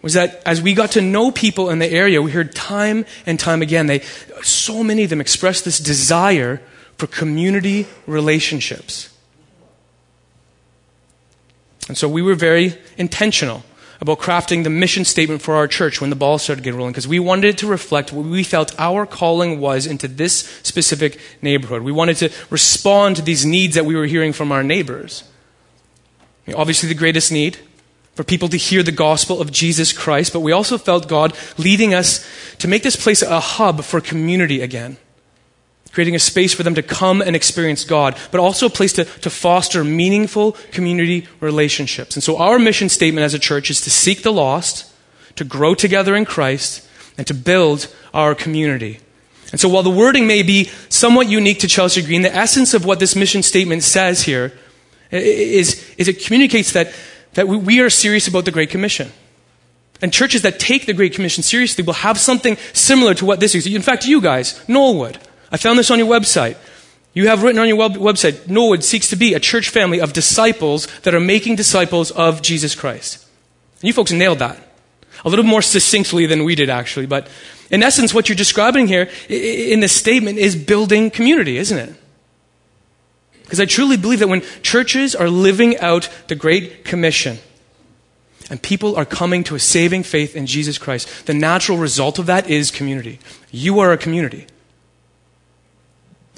was 0.00 0.14
that 0.14 0.40
as 0.46 0.62
we 0.62 0.72
got 0.72 0.92
to 0.92 1.02
know 1.02 1.30
people 1.30 1.68
in 1.68 1.80
the 1.80 1.92
area, 1.92 2.22
we 2.22 2.30
heard 2.30 2.54
time 2.54 3.04
and 3.26 3.38
time 3.38 3.60
again, 3.60 3.88
they, 3.88 4.00
so 4.42 4.82
many 4.82 5.04
of 5.04 5.10
them 5.10 5.20
expressed 5.20 5.66
this 5.66 5.78
desire 5.78 6.62
for 6.96 7.06
community 7.08 7.86
relationships. 8.06 9.14
And 11.88 11.98
so 11.98 12.08
we 12.08 12.22
were 12.22 12.36
very 12.36 12.78
intentional 12.96 13.64
about 14.04 14.18
crafting 14.18 14.64
the 14.64 14.70
mission 14.70 15.04
statement 15.04 15.40
for 15.40 15.54
our 15.54 15.66
church 15.66 16.00
when 16.00 16.10
the 16.10 16.16
ball 16.16 16.38
started 16.38 16.62
getting 16.62 16.76
rolling 16.76 16.92
because 16.92 17.08
we 17.08 17.18
wanted 17.18 17.48
it 17.48 17.58
to 17.58 17.66
reflect 17.66 18.12
what 18.12 18.26
we 18.26 18.44
felt 18.44 18.78
our 18.78 19.06
calling 19.06 19.60
was 19.60 19.86
into 19.86 20.06
this 20.06 20.40
specific 20.62 21.18
neighborhood. 21.40 21.82
We 21.82 21.90
wanted 21.90 22.18
to 22.18 22.30
respond 22.50 23.16
to 23.16 23.22
these 23.22 23.46
needs 23.46 23.74
that 23.74 23.86
we 23.86 23.96
were 23.96 24.04
hearing 24.04 24.34
from 24.34 24.52
our 24.52 24.62
neighbors. 24.62 25.24
Obviously, 26.54 26.90
the 26.90 26.94
greatest 26.94 27.32
need 27.32 27.58
for 28.14 28.24
people 28.24 28.48
to 28.48 28.58
hear 28.58 28.82
the 28.82 28.92
gospel 28.92 29.40
of 29.40 29.50
Jesus 29.50 29.92
Christ, 29.92 30.34
but 30.34 30.40
we 30.40 30.52
also 30.52 30.76
felt 30.76 31.08
God 31.08 31.34
leading 31.56 31.94
us 31.94 32.24
to 32.58 32.68
make 32.68 32.82
this 32.82 32.96
place 32.96 33.22
a 33.22 33.40
hub 33.40 33.82
for 33.82 34.02
community 34.02 34.60
again. 34.60 34.98
Creating 35.94 36.14
a 36.14 36.18
space 36.18 36.52
for 36.52 36.62
them 36.62 36.74
to 36.74 36.82
come 36.82 37.22
and 37.22 37.34
experience 37.34 37.84
God, 37.84 38.18
but 38.30 38.40
also 38.40 38.66
a 38.66 38.70
place 38.70 38.92
to, 38.94 39.04
to 39.04 39.30
foster 39.30 39.82
meaningful 39.82 40.52
community 40.72 41.26
relationships. 41.40 42.16
And 42.16 42.22
so 42.22 42.36
our 42.36 42.58
mission 42.58 42.90
statement 42.90 43.24
as 43.24 43.32
a 43.32 43.38
church 43.38 43.70
is 43.70 43.80
to 43.82 43.90
seek 43.90 44.22
the 44.22 44.32
lost, 44.32 44.92
to 45.36 45.44
grow 45.44 45.74
together 45.74 46.14
in 46.14 46.26
Christ, 46.26 46.86
and 47.16 47.26
to 47.26 47.34
build 47.34 47.94
our 48.12 48.34
community. 48.34 49.00
And 49.52 49.60
so 49.60 49.68
while 49.68 49.84
the 49.84 49.90
wording 49.90 50.26
may 50.26 50.42
be 50.42 50.68
somewhat 50.88 51.28
unique 51.28 51.60
to 51.60 51.68
Chelsea 51.68 52.02
Green, 52.02 52.22
the 52.22 52.34
essence 52.34 52.74
of 52.74 52.84
what 52.84 52.98
this 52.98 53.14
mission 53.16 53.42
statement 53.42 53.84
says 53.84 54.24
here 54.24 54.52
is, 55.10 55.94
is 55.96 56.08
it 56.08 56.24
communicates 56.24 56.72
that 56.72 56.92
that 57.34 57.48
we 57.48 57.80
are 57.80 57.90
serious 57.90 58.26
about 58.26 58.44
the 58.44 58.50
Great 58.50 58.70
Commission. 58.70 59.12
And 60.00 60.12
churches 60.12 60.42
that 60.42 60.58
take 60.58 60.86
the 60.86 60.92
Great 60.92 61.14
Commission 61.14 61.42
seriously 61.42 61.84
will 61.84 61.94
have 61.94 62.18
something 62.18 62.56
similar 62.72 63.14
to 63.14 63.24
what 63.24 63.40
this 63.40 63.54
is. 63.54 63.66
In 63.66 63.82
fact, 63.82 64.06
you 64.06 64.20
guys, 64.20 64.64
Knollwood. 64.66 65.16
I 65.54 65.56
found 65.56 65.78
this 65.78 65.92
on 65.92 66.00
your 66.00 66.08
website. 66.08 66.56
You 67.12 67.28
have 67.28 67.44
written 67.44 67.60
on 67.60 67.68
your 67.68 67.76
web- 67.76 67.94
website, 67.94 68.48
Norwood 68.48 68.82
seeks 68.82 69.10
to 69.10 69.16
be 69.16 69.34
a 69.34 69.38
church 69.38 69.68
family 69.68 70.00
of 70.00 70.12
disciples 70.12 70.88
that 71.02 71.14
are 71.14 71.20
making 71.20 71.54
disciples 71.54 72.10
of 72.10 72.42
Jesus 72.42 72.74
Christ. 72.74 73.24
And 73.80 73.84
you 73.84 73.92
folks 73.92 74.10
nailed 74.10 74.40
that. 74.40 74.58
A 75.24 75.28
little 75.28 75.44
more 75.44 75.62
succinctly 75.62 76.26
than 76.26 76.42
we 76.42 76.56
did, 76.56 76.70
actually. 76.70 77.06
But 77.06 77.28
in 77.70 77.84
essence, 77.84 78.12
what 78.12 78.28
you're 78.28 78.34
describing 78.34 78.88
here 78.88 79.08
in 79.28 79.78
this 79.78 79.92
statement 79.92 80.38
is 80.38 80.56
building 80.56 81.08
community, 81.08 81.56
isn't 81.56 81.78
it? 81.78 81.94
Because 83.44 83.60
I 83.60 83.66
truly 83.66 83.96
believe 83.96 84.18
that 84.18 84.28
when 84.28 84.42
churches 84.62 85.14
are 85.14 85.30
living 85.30 85.78
out 85.78 86.08
the 86.26 86.34
Great 86.34 86.84
Commission 86.84 87.38
and 88.50 88.60
people 88.60 88.96
are 88.96 89.04
coming 89.04 89.44
to 89.44 89.54
a 89.54 89.60
saving 89.60 90.02
faith 90.02 90.34
in 90.34 90.46
Jesus 90.46 90.78
Christ, 90.78 91.26
the 91.26 91.34
natural 91.34 91.78
result 91.78 92.18
of 92.18 92.26
that 92.26 92.50
is 92.50 92.72
community. 92.72 93.20
You 93.52 93.78
are 93.78 93.92
a 93.92 93.96
community. 93.96 94.48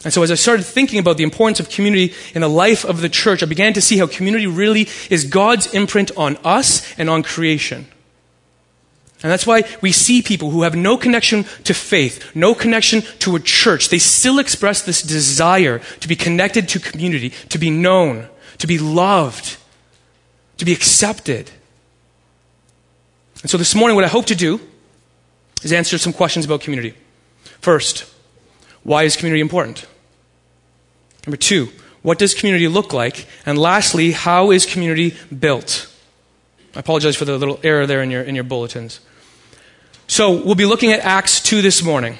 And 0.07 0.13
so, 0.13 0.23
as 0.23 0.31
I 0.31 0.37
started 0.37 0.63
thinking 0.63 1.01
about 1.01 1.17
the 1.17 1.25
importance 1.25 1.59
of 1.59 1.69
community 1.69 2.15
in 2.33 2.43
the 2.43 2.49
life 2.49 2.85
of 2.85 3.01
the 3.01 3.09
church, 3.09 3.43
I 3.43 3.47
began 3.47 3.73
to 3.73 3.81
see 3.81 3.99
how 3.99 4.07
community 4.07 4.47
really 4.47 4.87
is 5.11 5.25
God's 5.25 5.75
imprint 5.75 6.13
on 6.17 6.37
us 6.45 6.97
and 6.97 7.11
on 7.11 7.25
creation. 7.25 7.89
And 9.25 9.33
that's 9.33 9.49
why 9.49 9.65
we 9.81 9.91
see 9.91 10.23
people 10.23 10.51
who 10.51 10.63
have 10.63 10.77
no 10.77 10.97
connection 10.97 11.43
to 11.65 11.75
faith, 11.75 12.37
no 12.37 12.55
connection 12.55 13.03
to 13.19 13.35
a 13.35 13.41
church. 13.41 13.89
They 13.89 13.99
still 13.99 14.39
express 14.39 14.81
this 14.81 15.03
desire 15.03 15.81
to 15.99 16.07
be 16.07 16.15
connected 16.15 16.69
to 16.69 16.79
community, 16.79 17.31
to 17.49 17.59
be 17.59 17.71
known, 17.71 18.29
to 18.59 18.69
be 18.69 18.79
loved, 18.79 19.57
to 20.59 20.65
be 20.65 20.73
accepted. 20.73 21.51
And 23.43 23.51
so 23.51 23.59
this 23.59 23.75
morning, 23.75 23.97
what 23.97 24.05
I 24.05 24.09
hope 24.09 24.27
to 24.27 24.37
do 24.37 24.61
is 25.65 25.73
answer 25.73 25.99
some 25.99 26.13
questions 26.13 26.45
about 26.45 26.61
community. 26.61 26.95
First, 27.61 28.09
why 28.85 29.03
is 29.03 29.17
community 29.17 29.41
important? 29.41 29.85
Number 31.27 31.37
two, 31.37 31.71
what 32.03 32.19
does 32.19 32.35
community 32.35 32.69
look 32.69 32.93
like? 32.93 33.27
And 33.45 33.59
lastly, 33.59 34.13
how 34.13 34.53
is 34.53 34.65
community 34.65 35.17
built? 35.37 35.93
I 36.75 36.81
apologize 36.81 37.17
for 37.17 37.25
the 37.25 37.37
little 37.37 37.59
error 37.63 37.87
there 37.87 38.03
in 38.03 38.11
your, 38.11 38.23
in 38.23 38.35
your 38.35 38.45
bulletins. 38.45 39.01
So 40.07 40.31
we'll 40.31 40.55
be 40.55 40.67
looking 40.67 40.93
at 40.93 41.01
Acts 41.01 41.41
2 41.41 41.63
this 41.63 41.83
morning. 41.83 42.17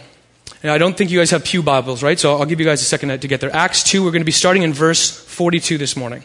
And 0.63 0.73
I 0.73 0.79
don't 0.79 0.97
think 0.97 1.11
you 1.11 1.19
guys 1.19 1.31
have 1.31 1.45
Pew 1.45 1.63
Bibles, 1.63 2.03
right? 2.03 2.19
So 2.19 2.37
I'll 2.37 2.47
give 2.47 2.59
you 2.59 2.67
guys 2.67 2.83
a 2.83 2.85
second 2.85 3.21
to 3.21 3.29
get 3.29 3.41
there. 3.41 3.55
Acts 3.55 3.85
2, 3.85 4.03
we're 4.03 4.11
going 4.11 4.23
to 4.23 4.27
be 4.27 4.33
starting 4.33 4.63
in 4.63 4.73
verse 4.73 5.09
42 5.09 5.79
this 5.79 5.97
morning. 5.97 6.25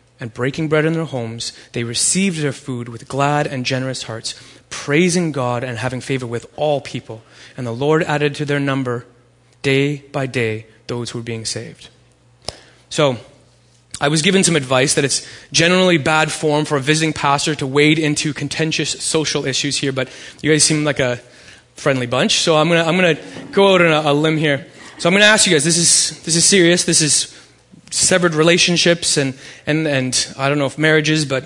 and 0.21 0.33
breaking 0.33 0.69
bread 0.69 0.85
in 0.85 0.93
their 0.93 1.03
homes, 1.03 1.51
they 1.73 1.83
received 1.83 2.39
their 2.39 2.53
food 2.53 2.87
with 2.87 3.09
glad 3.09 3.47
and 3.47 3.65
generous 3.65 4.03
hearts 4.03 4.35
praising 4.69 5.33
God 5.33 5.63
and 5.63 5.77
having 5.77 5.99
favor 5.99 6.25
with 6.25 6.45
all 6.55 6.79
people. 6.79 7.23
And 7.57 7.67
the 7.67 7.73
Lord 7.73 8.03
added 8.03 8.35
to 8.35 8.45
their 8.45 8.59
number 8.59 9.05
day 9.61 9.97
by 9.97 10.27
day 10.27 10.67
those 10.87 11.09
who 11.09 11.19
were 11.19 11.23
being 11.23 11.43
saved. 11.43 11.89
So, 12.89 13.17
I 13.99 14.07
was 14.07 14.23
given 14.23 14.43
some 14.43 14.55
advice 14.55 14.95
that 14.95 15.05
it's 15.05 15.27
generally 15.51 15.99
bad 15.99 16.31
form 16.31 16.65
for 16.65 16.75
a 16.75 16.81
visiting 16.81 17.13
pastor 17.13 17.53
to 17.55 17.67
wade 17.67 17.99
into 17.99 18.33
contentious 18.33 18.89
social 19.03 19.45
issues 19.45 19.77
here, 19.77 19.91
but 19.91 20.09
you 20.41 20.51
guys 20.51 20.63
seem 20.63 20.83
like 20.83 20.99
a 20.99 21.17
friendly 21.75 22.07
bunch, 22.07 22.39
so 22.39 22.57
I'm 22.57 22.67
going 22.67 22.83
to 22.83 22.87
I'm 22.87 22.95
gonna 22.95 23.51
go 23.51 23.75
out 23.75 23.81
on 23.81 23.91
a, 23.91 24.11
a 24.11 24.13
limb 24.13 24.37
here. 24.37 24.65
So 24.97 25.07
I'm 25.07 25.13
going 25.13 25.21
to 25.21 25.27
ask 25.27 25.45
you 25.45 25.53
guys 25.53 25.63
this 25.63 25.77
is, 25.77 26.23
this 26.23 26.35
is 26.35 26.45
serious, 26.45 26.83
this 26.83 27.01
is 27.01 27.25
severed 27.91 28.33
relationships 28.33 29.17
and, 29.17 29.35
and, 29.67 29.87
and 29.87 30.33
I 30.37 30.49
don't 30.49 30.57
know 30.57 30.65
if 30.65 30.77
marriages, 30.77 31.25
but 31.25 31.43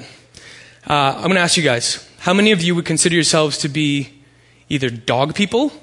uh, 0.87 1.13
I'm 1.15 1.23
going 1.23 1.35
to 1.35 1.41
ask 1.41 1.57
you 1.57 1.63
guys 1.63 2.07
how 2.19 2.33
many 2.33 2.51
of 2.51 2.61
you 2.63 2.73
would 2.75 2.85
consider 2.85 3.15
yourselves 3.15 3.57
to 3.59 3.67
be 3.69 4.09
either 4.69 4.89
dog 4.89 5.35
people 5.35 5.73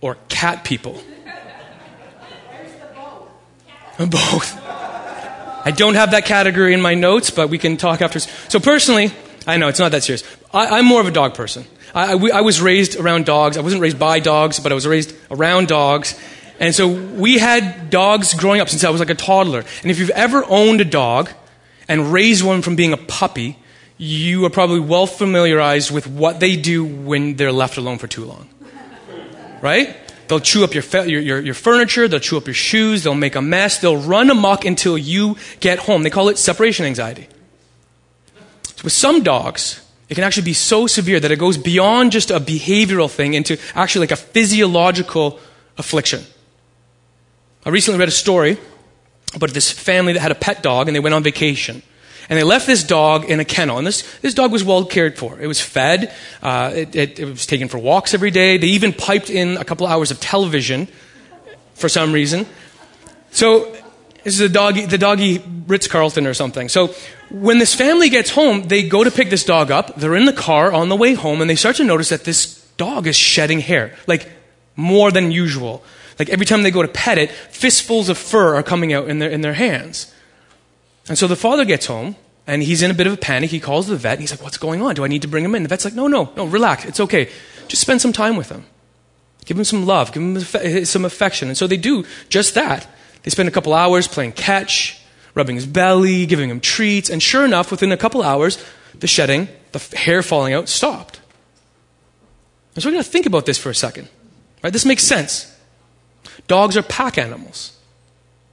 or 0.00 0.16
cat 0.28 0.64
people? 0.64 1.02
Both. 3.98 4.58
I 5.62 5.72
don't 5.76 5.94
have 5.94 6.12
that 6.12 6.24
category 6.24 6.72
in 6.72 6.80
my 6.80 6.94
notes, 6.94 7.30
but 7.30 7.50
we 7.50 7.58
can 7.58 7.76
talk 7.76 8.00
after. 8.00 8.18
So, 8.18 8.58
personally, 8.60 9.12
I 9.46 9.56
know 9.58 9.68
it's 9.68 9.78
not 9.78 9.92
that 9.92 10.02
serious. 10.02 10.24
I, 10.54 10.78
am 10.78 10.86
more 10.86 11.00
of 11.00 11.06
a 11.06 11.10
dog 11.10 11.34
person. 11.34 11.64
I, 11.94 12.14
I, 12.14 12.38
I, 12.38 12.40
was 12.40 12.62
raised 12.62 12.96
around 12.96 13.26
dogs. 13.26 13.56
I 13.56 13.60
wasn't 13.60 13.82
raised 13.82 13.98
by 13.98 14.20
dogs, 14.20 14.58
but 14.58 14.72
I 14.72 14.74
was 14.74 14.86
raised 14.86 15.14
around 15.30 15.68
dogs. 15.68 16.18
And 16.60 16.74
so 16.74 16.88
we 16.88 17.38
had 17.38 17.88
dogs 17.88 18.34
growing 18.34 18.60
up 18.60 18.68
since 18.68 18.84
I 18.84 18.90
was 18.90 19.00
like 19.00 19.08
a 19.08 19.14
toddler. 19.14 19.64
And 19.82 19.90
if 19.90 19.98
you've 19.98 20.10
ever 20.10 20.44
owned 20.46 20.82
a 20.82 20.84
dog 20.84 21.30
and 21.88 22.12
raised 22.12 22.44
one 22.44 22.60
from 22.60 22.76
being 22.76 22.92
a 22.92 22.98
puppy, 22.98 23.58
you 23.96 24.44
are 24.44 24.50
probably 24.50 24.80
well 24.80 25.06
familiarized 25.06 25.90
with 25.90 26.06
what 26.06 26.38
they 26.38 26.56
do 26.56 26.84
when 26.84 27.36
they're 27.36 27.50
left 27.50 27.78
alone 27.78 27.96
for 27.96 28.06
too 28.06 28.26
long. 28.26 28.48
Right? 29.62 29.96
They'll 30.28 30.38
chew 30.38 30.62
up 30.62 30.74
your, 30.74 30.84
your, 31.06 31.20
your, 31.20 31.40
your, 31.40 31.54
furniture, 31.54 32.06
they'll 32.06 32.20
chew 32.20 32.36
up 32.36 32.46
your 32.46 32.54
shoes, 32.54 33.02
they'll 33.02 33.14
make 33.14 33.34
a 33.34 33.42
mess, 33.42 33.78
they'll 33.78 33.96
run 33.96 34.30
amok 34.30 34.64
until 34.64 34.96
you 34.96 35.36
get 35.60 35.80
home. 35.80 36.02
They 36.02 36.10
call 36.10 36.28
it 36.28 36.38
separation 36.38 36.86
anxiety. 36.86 37.26
So 38.64 38.84
with 38.84 38.92
some 38.92 39.22
dogs, 39.22 39.84
it 40.08 40.14
can 40.14 40.24
actually 40.24 40.44
be 40.44 40.52
so 40.52 40.86
severe 40.86 41.20
that 41.20 41.30
it 41.30 41.38
goes 41.38 41.58
beyond 41.58 42.12
just 42.12 42.30
a 42.30 42.38
behavioral 42.38 43.10
thing 43.10 43.34
into 43.34 43.58
actually 43.74 44.00
like 44.06 44.12
a 44.12 44.16
physiological 44.16 45.40
affliction. 45.78 46.22
I 47.64 47.68
recently 47.68 48.00
read 48.00 48.08
a 48.08 48.12
story 48.12 48.58
about 49.34 49.50
this 49.50 49.70
family 49.70 50.14
that 50.14 50.20
had 50.20 50.32
a 50.32 50.36
pet 50.36 50.62
dog 50.62 50.88
and 50.88 50.94
they 50.94 51.00
went 51.00 51.14
on 51.14 51.22
vacation. 51.22 51.82
And 52.28 52.38
they 52.38 52.44
left 52.44 52.66
this 52.66 52.84
dog 52.84 53.28
in 53.28 53.40
a 53.40 53.44
kennel. 53.44 53.76
And 53.76 53.86
this, 53.86 54.02
this 54.20 54.34
dog 54.34 54.52
was 54.52 54.64
well 54.64 54.84
cared 54.84 55.18
for. 55.18 55.38
It 55.40 55.46
was 55.46 55.60
fed, 55.60 56.14
uh, 56.42 56.72
it, 56.74 56.94
it, 56.94 57.18
it 57.18 57.24
was 57.24 57.44
taken 57.44 57.68
for 57.68 57.78
walks 57.78 58.14
every 58.14 58.30
day. 58.30 58.56
They 58.56 58.68
even 58.68 58.92
piped 58.92 59.30
in 59.30 59.56
a 59.56 59.64
couple 59.64 59.86
hours 59.86 60.10
of 60.10 60.20
television 60.20 60.88
for 61.74 61.88
some 61.88 62.12
reason. 62.12 62.46
So 63.30 63.76
this 64.24 64.34
is 64.34 64.40
a 64.40 64.48
doggy, 64.48 64.86
the 64.86 64.98
doggy 64.98 65.42
Ritz 65.66 65.86
Carlton 65.86 66.26
or 66.26 66.34
something. 66.34 66.68
So 66.68 66.94
when 67.30 67.58
this 67.58 67.74
family 67.74 68.08
gets 68.08 68.30
home, 68.30 68.68
they 68.68 68.88
go 68.88 69.04
to 69.04 69.10
pick 69.10 69.28
this 69.28 69.44
dog 69.44 69.70
up. 69.70 69.96
They're 69.96 70.16
in 70.16 70.24
the 70.24 70.32
car 70.32 70.72
on 70.72 70.88
the 70.88 70.96
way 70.96 71.14
home, 71.14 71.40
and 71.40 71.50
they 71.50 71.56
start 71.56 71.76
to 71.76 71.84
notice 71.84 72.08
that 72.08 72.24
this 72.24 72.66
dog 72.76 73.06
is 73.06 73.16
shedding 73.16 73.60
hair, 73.60 73.96
like 74.06 74.30
more 74.76 75.10
than 75.10 75.30
usual. 75.30 75.82
Like 76.20 76.28
every 76.28 76.44
time 76.44 76.62
they 76.62 76.70
go 76.70 76.82
to 76.82 76.88
pet 76.88 77.16
it, 77.16 77.30
fistfuls 77.30 78.10
of 78.10 78.18
fur 78.18 78.54
are 78.54 78.62
coming 78.62 78.92
out 78.92 79.08
in 79.08 79.20
their, 79.20 79.30
in 79.30 79.40
their 79.40 79.54
hands. 79.54 80.14
And 81.08 81.16
so 81.16 81.26
the 81.26 81.34
father 81.34 81.64
gets 81.64 81.86
home 81.86 82.14
and 82.46 82.62
he's 82.62 82.82
in 82.82 82.90
a 82.90 82.94
bit 82.94 83.06
of 83.06 83.14
a 83.14 83.16
panic. 83.16 83.48
He 83.48 83.58
calls 83.58 83.86
the 83.86 83.96
vet 83.96 84.12
and 84.12 84.20
he's 84.20 84.30
like, 84.30 84.42
What's 84.42 84.58
going 84.58 84.82
on? 84.82 84.94
Do 84.94 85.02
I 85.02 85.08
need 85.08 85.22
to 85.22 85.28
bring 85.28 85.46
him 85.46 85.54
in? 85.54 85.62
The 85.62 85.70
vet's 85.70 85.86
like, 85.86 85.94
No, 85.94 86.08
no, 86.08 86.30
no, 86.36 86.44
relax. 86.44 86.84
It's 86.84 87.00
okay. 87.00 87.30
Just 87.68 87.80
spend 87.80 88.02
some 88.02 88.12
time 88.12 88.36
with 88.36 88.50
him. 88.50 88.66
Give 89.46 89.56
him 89.56 89.64
some 89.64 89.86
love. 89.86 90.12
Give 90.12 90.22
him 90.22 90.84
some 90.84 91.06
affection. 91.06 91.48
And 91.48 91.56
so 91.56 91.66
they 91.66 91.78
do 91.78 92.04
just 92.28 92.52
that. 92.52 92.86
They 93.22 93.30
spend 93.30 93.48
a 93.48 93.52
couple 93.52 93.72
hours 93.72 94.06
playing 94.06 94.32
catch, 94.32 95.00
rubbing 95.34 95.56
his 95.56 95.64
belly, 95.64 96.26
giving 96.26 96.50
him 96.50 96.60
treats. 96.60 97.08
And 97.08 97.22
sure 97.22 97.46
enough, 97.46 97.70
within 97.70 97.92
a 97.92 97.96
couple 97.96 98.22
hours, 98.22 98.62
the 98.92 99.06
shedding, 99.06 99.48
the 99.72 99.96
hair 99.96 100.22
falling 100.22 100.52
out, 100.52 100.68
stopped. 100.68 101.18
And 102.74 102.82
so 102.82 102.90
we're 102.90 102.92
going 102.92 103.04
to 103.04 103.10
think 103.10 103.24
about 103.24 103.46
this 103.46 103.56
for 103.56 103.70
a 103.70 103.74
second. 103.74 104.10
Right? 104.62 104.70
This 104.70 104.84
makes 104.84 105.02
sense. 105.02 105.49
Dogs 106.50 106.76
are 106.76 106.82
pack 106.82 107.16
animals 107.16 107.76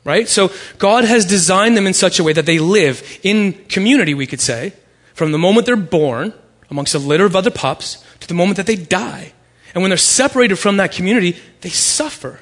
right? 0.07 0.29
So 0.29 0.51
God 0.77 1.03
has 1.03 1.25
designed 1.25 1.75
them 1.75 1.85
in 1.85 1.93
such 1.93 2.17
a 2.17 2.23
way 2.23 2.31
that 2.31 2.45
they 2.45 2.59
live 2.59 3.19
in 3.23 3.51
community, 3.65 4.13
we 4.13 4.25
could 4.25 4.39
say, 4.39 4.71
from 5.13 5.33
the 5.33 5.37
moment 5.37 5.65
they're 5.65 5.75
born 5.75 6.33
amongst 6.69 6.95
a 6.95 6.99
litter 6.99 7.25
of 7.25 7.35
other 7.35 7.51
pups 7.51 8.01
to 8.21 8.27
the 8.27 8.33
moment 8.33 8.55
that 8.55 8.67
they 8.67 8.77
die. 8.77 9.33
And 9.75 9.83
when 9.83 9.89
they're 9.89 9.97
separated 9.97 10.55
from 10.55 10.77
that 10.77 10.93
community, 10.93 11.35
they 11.59 11.69
suffer. 11.69 12.39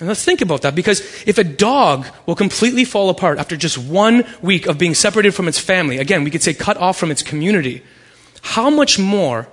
And 0.00 0.08
let's 0.08 0.24
think 0.24 0.40
about 0.40 0.62
that 0.62 0.74
because 0.74 1.00
if 1.28 1.38
a 1.38 1.44
dog 1.44 2.06
will 2.26 2.34
completely 2.34 2.84
fall 2.84 3.08
apart 3.08 3.38
after 3.38 3.56
just 3.56 3.78
one 3.78 4.24
week 4.42 4.66
of 4.66 4.78
being 4.78 4.94
separated 4.94 5.32
from 5.32 5.46
its 5.46 5.60
family, 5.60 5.98
again, 5.98 6.24
we 6.24 6.30
could 6.32 6.42
say 6.42 6.54
cut 6.54 6.76
off 6.76 6.98
from 6.98 7.12
its 7.12 7.22
community, 7.22 7.84
how 8.42 8.68
much 8.68 8.98
more 8.98 9.46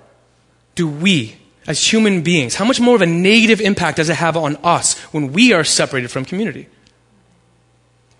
do 0.73 0.87
we 0.87 1.37
as 1.67 1.91
human 1.91 2.21
beings? 2.21 2.55
How 2.55 2.65
much 2.65 2.79
more 2.79 2.95
of 2.95 3.01
a 3.01 3.05
negative 3.05 3.61
impact 3.61 3.97
does 3.97 4.09
it 4.09 4.15
have 4.15 4.35
on 4.37 4.55
us 4.57 4.97
when 5.13 5.31
we 5.31 5.53
are 5.53 5.63
separated 5.63 6.09
from 6.09 6.25
community? 6.25 6.67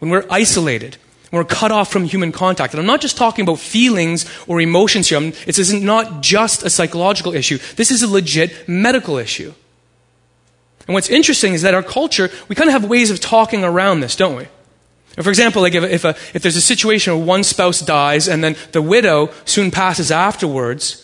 when 0.02 0.10
we're 0.10 0.26
isolated, 0.32 0.98
when 1.30 1.40
we're 1.40 1.48
cut 1.48 1.72
off 1.72 1.92
from 1.92 2.06
human 2.06 2.32
contact. 2.32 2.74
And 2.74 2.80
I'm 2.80 2.88
not 2.88 3.02
just 3.02 3.18
talking 3.18 3.44
about 3.44 3.60
feelings 3.60 4.26
or 4.48 4.60
emotions 4.60 5.10
here. 5.10 5.20
I'm, 5.20 5.30
this 5.46 5.60
isn't 5.60 6.24
just 6.24 6.64
a 6.64 6.72
psychological 6.72 7.36
issue. 7.36 7.60
This 7.76 7.92
is 7.92 8.02
a 8.02 8.08
legit 8.08 8.68
medical 8.68 9.20
issue. 9.20 9.54
And 10.88 10.96
what's 10.96 11.10
interesting 11.10 11.54
is 11.54 11.62
that 11.62 11.76
our 11.76 11.84
culture, 11.84 12.32
we 12.48 12.56
kind 12.56 12.68
of 12.68 12.74
have 12.74 12.90
ways 12.90 13.12
of 13.12 13.20
talking 13.20 13.64
around 13.64 14.00
this, 14.00 14.16
don't 14.16 14.36
we? 14.36 14.48
For 15.22 15.30
example, 15.30 15.62
like 15.62 15.76
if, 15.76 15.84
if, 15.84 16.04
a, 16.04 16.10
if 16.34 16.42
there's 16.42 16.56
a 16.56 16.62
situation 16.62 17.16
where 17.16 17.24
one 17.24 17.44
spouse 17.44 17.80
dies 17.80 18.28
and 18.28 18.44
then 18.44 18.56
the 18.72 18.82
widow 18.82 19.30
soon 19.46 19.70
passes 19.70 20.10
afterwards, 20.12 21.01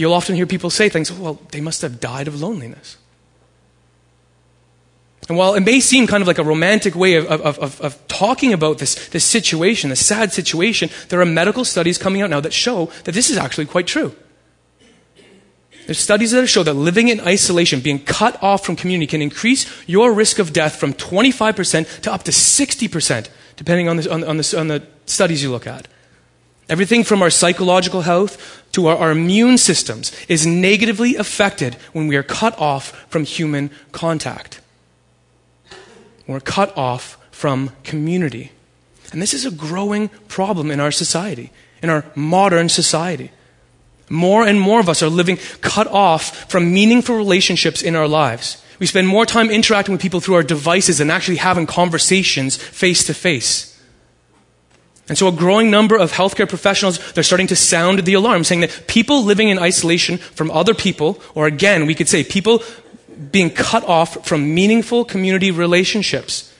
you'll 0.00 0.14
often 0.14 0.34
hear 0.34 0.46
people 0.46 0.70
say 0.70 0.88
things, 0.88 1.12
well, 1.12 1.38
they 1.52 1.60
must 1.60 1.82
have 1.82 2.00
died 2.00 2.26
of 2.26 2.40
loneliness. 2.40 2.96
And 5.28 5.36
while 5.36 5.54
it 5.54 5.60
may 5.60 5.78
seem 5.78 6.06
kind 6.06 6.22
of 6.22 6.26
like 6.26 6.38
a 6.38 6.44
romantic 6.44 6.94
way 6.94 7.14
of, 7.14 7.26
of, 7.26 7.58
of, 7.58 7.80
of, 7.80 8.08
talking 8.08 8.52
about 8.52 8.78
this, 8.78 9.08
this 9.10 9.24
situation, 9.24 9.90
this 9.90 10.04
sad 10.04 10.32
situation, 10.32 10.88
there 11.08 11.20
are 11.20 11.26
medical 11.26 11.64
studies 11.64 11.98
coming 11.98 12.22
out 12.22 12.30
now 12.30 12.40
that 12.40 12.52
show 12.52 12.86
that 13.04 13.12
this 13.12 13.30
is 13.30 13.36
actually 13.36 13.66
quite 13.66 13.86
true. 13.86 14.16
There's 15.86 15.98
studies 15.98 16.30
that 16.30 16.46
show 16.46 16.62
that 16.62 16.74
living 16.74 17.08
in 17.08 17.20
isolation, 17.20 17.80
being 17.80 18.02
cut 18.02 18.42
off 18.42 18.64
from 18.64 18.76
community, 18.76 19.06
can 19.06 19.22
increase 19.22 19.66
your 19.86 20.12
risk 20.12 20.38
of 20.38 20.52
death 20.52 20.76
from 20.76 20.94
25% 20.94 22.00
to 22.02 22.12
up 22.12 22.22
to 22.24 22.30
60%, 22.30 23.28
depending 23.56 23.88
on 23.88 23.98
the, 23.98 24.10
on, 24.10 24.24
on, 24.24 24.36
the, 24.38 24.54
on 24.58 24.68
the 24.68 24.86
studies 25.04 25.42
you 25.42 25.50
look 25.50 25.66
at. 25.66 25.86
Everything 26.70 27.02
from 27.02 27.20
our 27.20 27.30
psychological 27.30 28.02
health 28.02 28.62
to 28.72 28.86
our, 28.86 28.96
our 28.96 29.10
immune 29.10 29.58
systems 29.58 30.12
is 30.28 30.46
negatively 30.46 31.16
affected 31.16 31.74
when 31.92 32.06
we 32.06 32.14
are 32.14 32.22
cut 32.22 32.56
off 32.60 32.90
from 33.10 33.24
human 33.24 33.70
contact. 33.90 34.60
We're 36.28 36.38
cut 36.38 36.74
off 36.78 37.18
from 37.32 37.72
community. 37.82 38.52
And 39.12 39.20
this 39.20 39.34
is 39.34 39.44
a 39.44 39.50
growing 39.50 40.10
problem 40.28 40.70
in 40.70 40.78
our 40.78 40.92
society, 40.92 41.50
in 41.82 41.90
our 41.90 42.04
modern 42.14 42.68
society. 42.68 43.32
More 44.08 44.46
and 44.46 44.60
more 44.60 44.78
of 44.78 44.88
us 44.88 45.02
are 45.02 45.08
living 45.08 45.38
cut 45.60 45.88
off 45.88 46.48
from 46.48 46.72
meaningful 46.72 47.16
relationships 47.16 47.82
in 47.82 47.96
our 47.96 48.06
lives. 48.06 48.62
We 48.78 48.86
spend 48.86 49.08
more 49.08 49.26
time 49.26 49.50
interacting 49.50 49.92
with 49.92 50.02
people 50.02 50.20
through 50.20 50.36
our 50.36 50.44
devices 50.44 50.98
than 50.98 51.10
actually 51.10 51.36
having 51.36 51.66
conversations 51.66 52.56
face 52.56 53.02
to 53.04 53.14
face. 53.14 53.69
And 55.10 55.18
so 55.18 55.26
a 55.26 55.32
growing 55.32 55.72
number 55.72 55.96
of 55.96 56.12
healthcare 56.12 56.48
professionals, 56.48 57.00
they're 57.14 57.24
starting 57.24 57.48
to 57.48 57.56
sound 57.56 57.98
the 58.04 58.14
alarm, 58.14 58.44
saying 58.44 58.60
that 58.60 58.84
people 58.86 59.24
living 59.24 59.48
in 59.48 59.58
isolation 59.58 60.18
from 60.18 60.52
other 60.52 60.72
people, 60.72 61.20
or 61.34 61.48
again, 61.48 61.84
we 61.86 61.96
could 61.96 62.08
say 62.08 62.22
people 62.22 62.62
being 63.32 63.50
cut 63.50 63.82
off 63.82 64.24
from 64.24 64.54
meaningful 64.54 65.04
community 65.04 65.50
relationships. 65.50 66.54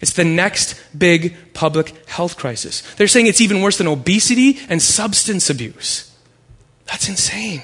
It's 0.00 0.14
the 0.14 0.24
next 0.24 0.74
big 0.96 1.36
public 1.52 2.08
health 2.08 2.38
crisis. 2.38 2.80
They're 2.94 3.06
saying 3.06 3.26
it's 3.26 3.42
even 3.42 3.60
worse 3.60 3.76
than 3.76 3.88
obesity 3.88 4.58
and 4.70 4.80
substance 4.80 5.50
abuse. 5.50 6.16
That's 6.86 7.10
insane. 7.10 7.62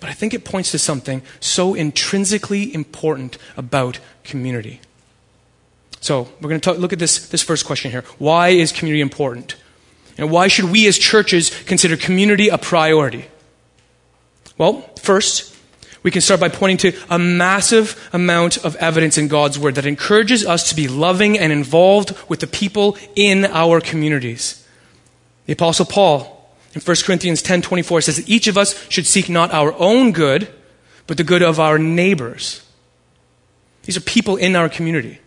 But 0.00 0.10
I 0.10 0.14
think 0.14 0.34
it 0.34 0.44
points 0.44 0.72
to 0.72 0.80
something 0.80 1.22
so 1.38 1.74
intrinsically 1.74 2.74
important 2.74 3.38
about 3.56 4.00
community. 4.24 4.80
So, 6.00 6.28
we're 6.40 6.48
going 6.48 6.60
to 6.60 6.64
talk, 6.70 6.78
look 6.78 6.92
at 6.92 6.98
this, 6.98 7.28
this 7.28 7.42
first 7.42 7.66
question 7.66 7.90
here. 7.90 8.04
Why 8.18 8.48
is 8.48 8.72
community 8.72 9.00
important? 9.00 9.56
And 10.16 10.30
why 10.30 10.48
should 10.48 10.66
we 10.66 10.86
as 10.86 10.98
churches 10.98 11.50
consider 11.64 11.96
community 11.96 12.48
a 12.48 12.58
priority? 12.58 13.26
Well, 14.56 14.82
first, 15.00 15.56
we 16.02 16.10
can 16.10 16.20
start 16.20 16.40
by 16.40 16.48
pointing 16.48 16.78
to 16.78 16.98
a 17.10 17.18
massive 17.18 18.08
amount 18.12 18.64
of 18.64 18.76
evidence 18.76 19.18
in 19.18 19.28
God's 19.28 19.58
Word 19.58 19.76
that 19.76 19.86
encourages 19.86 20.44
us 20.44 20.68
to 20.68 20.76
be 20.76 20.88
loving 20.88 21.38
and 21.38 21.52
involved 21.52 22.16
with 22.28 22.40
the 22.40 22.46
people 22.46 22.96
in 23.14 23.44
our 23.44 23.80
communities. 23.80 24.66
The 25.46 25.52
apostle 25.52 25.86
Paul 25.86 26.38
in 26.74 26.80
1 26.80 26.96
Corinthians 27.04 27.42
10:24 27.42 28.02
says 28.02 28.16
that 28.16 28.28
each 28.28 28.46
of 28.46 28.58
us 28.58 28.74
should 28.88 29.06
seek 29.06 29.28
not 29.28 29.52
our 29.52 29.72
own 29.78 30.12
good, 30.12 30.48
but 31.06 31.16
the 31.16 31.24
good 31.24 31.42
of 31.42 31.58
our 31.58 31.78
neighbors. 31.78 32.62
These 33.84 33.96
are 33.96 34.02
people 34.02 34.36
in 34.36 34.54
our 34.54 34.68
community. 34.68 35.18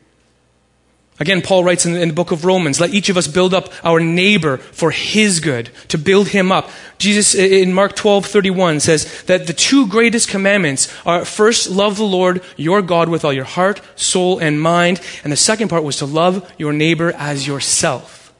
Again, 1.21 1.43
Paul 1.43 1.63
writes 1.63 1.85
in 1.85 1.93
the, 1.93 2.01
in 2.01 2.07
the, 2.07 2.15
book 2.15 2.31
of 2.31 2.45
Romans, 2.45 2.81
let 2.81 2.95
each 2.95 3.07
of 3.09 3.15
us 3.15 3.27
build 3.27 3.53
up 3.53 3.71
our 3.83 3.99
neighbor 3.99 4.57
for 4.57 4.89
his 4.89 5.39
good, 5.39 5.69
to 5.89 5.99
build 5.99 6.29
him 6.29 6.51
up. 6.51 6.71
Jesus 6.97 7.35
in 7.35 7.73
Mark 7.73 7.95
12, 7.95 8.25
31 8.25 8.79
says 8.79 9.21
that 9.25 9.45
the 9.45 9.53
two 9.53 9.85
greatest 9.85 10.29
commandments 10.29 10.91
are 11.05 11.23
first, 11.23 11.69
love 11.69 11.97
the 11.97 12.03
Lord 12.03 12.41
your 12.57 12.81
God 12.81 13.07
with 13.07 13.23
all 13.23 13.31
your 13.31 13.45
heart, 13.45 13.81
soul, 13.95 14.39
and 14.39 14.59
mind. 14.59 14.99
And 15.23 15.31
the 15.31 15.37
second 15.37 15.67
part 15.67 15.83
was 15.83 15.97
to 15.97 16.07
love 16.07 16.51
your 16.57 16.73
neighbor 16.73 17.13
as 17.15 17.45
yourself. 17.45 18.33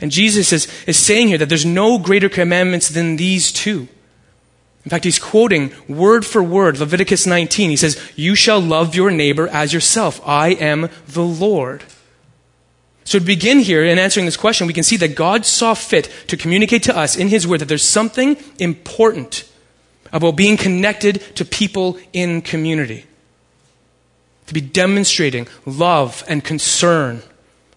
And 0.00 0.10
Jesus 0.10 0.50
is, 0.50 0.72
is 0.86 0.96
saying 0.96 1.28
here 1.28 1.38
that 1.38 1.50
there's 1.50 1.66
no 1.66 1.98
greater 1.98 2.30
commandments 2.30 2.88
than 2.88 3.16
these 3.16 3.52
two. 3.52 3.86
In 4.84 4.90
fact, 4.90 5.04
he's 5.04 5.18
quoting 5.18 5.72
word 5.88 6.26
for 6.26 6.42
word 6.42 6.78
Leviticus 6.78 7.26
19. 7.26 7.70
He 7.70 7.76
says, 7.76 8.00
You 8.16 8.34
shall 8.34 8.60
love 8.60 8.94
your 8.94 9.10
neighbor 9.10 9.48
as 9.48 9.72
yourself. 9.72 10.20
I 10.26 10.50
am 10.50 10.88
the 11.06 11.22
Lord. 11.22 11.84
So 13.04 13.18
to 13.18 13.24
begin 13.24 13.60
here 13.60 13.84
in 13.84 13.98
answering 13.98 14.26
this 14.26 14.36
question, 14.36 14.66
we 14.66 14.72
can 14.72 14.82
see 14.82 14.96
that 14.98 15.16
God 15.16 15.44
saw 15.46 15.74
fit 15.74 16.10
to 16.28 16.36
communicate 16.36 16.82
to 16.84 16.96
us 16.96 17.16
in 17.16 17.28
his 17.28 17.46
word 17.46 17.60
that 17.60 17.66
there's 17.66 17.84
something 17.84 18.36
important 18.58 19.48
about 20.12 20.36
being 20.36 20.56
connected 20.56 21.20
to 21.36 21.44
people 21.44 21.98
in 22.12 22.42
community. 22.42 23.06
To 24.46 24.54
be 24.54 24.60
demonstrating 24.60 25.48
love 25.64 26.24
and 26.28 26.44
concern 26.44 27.22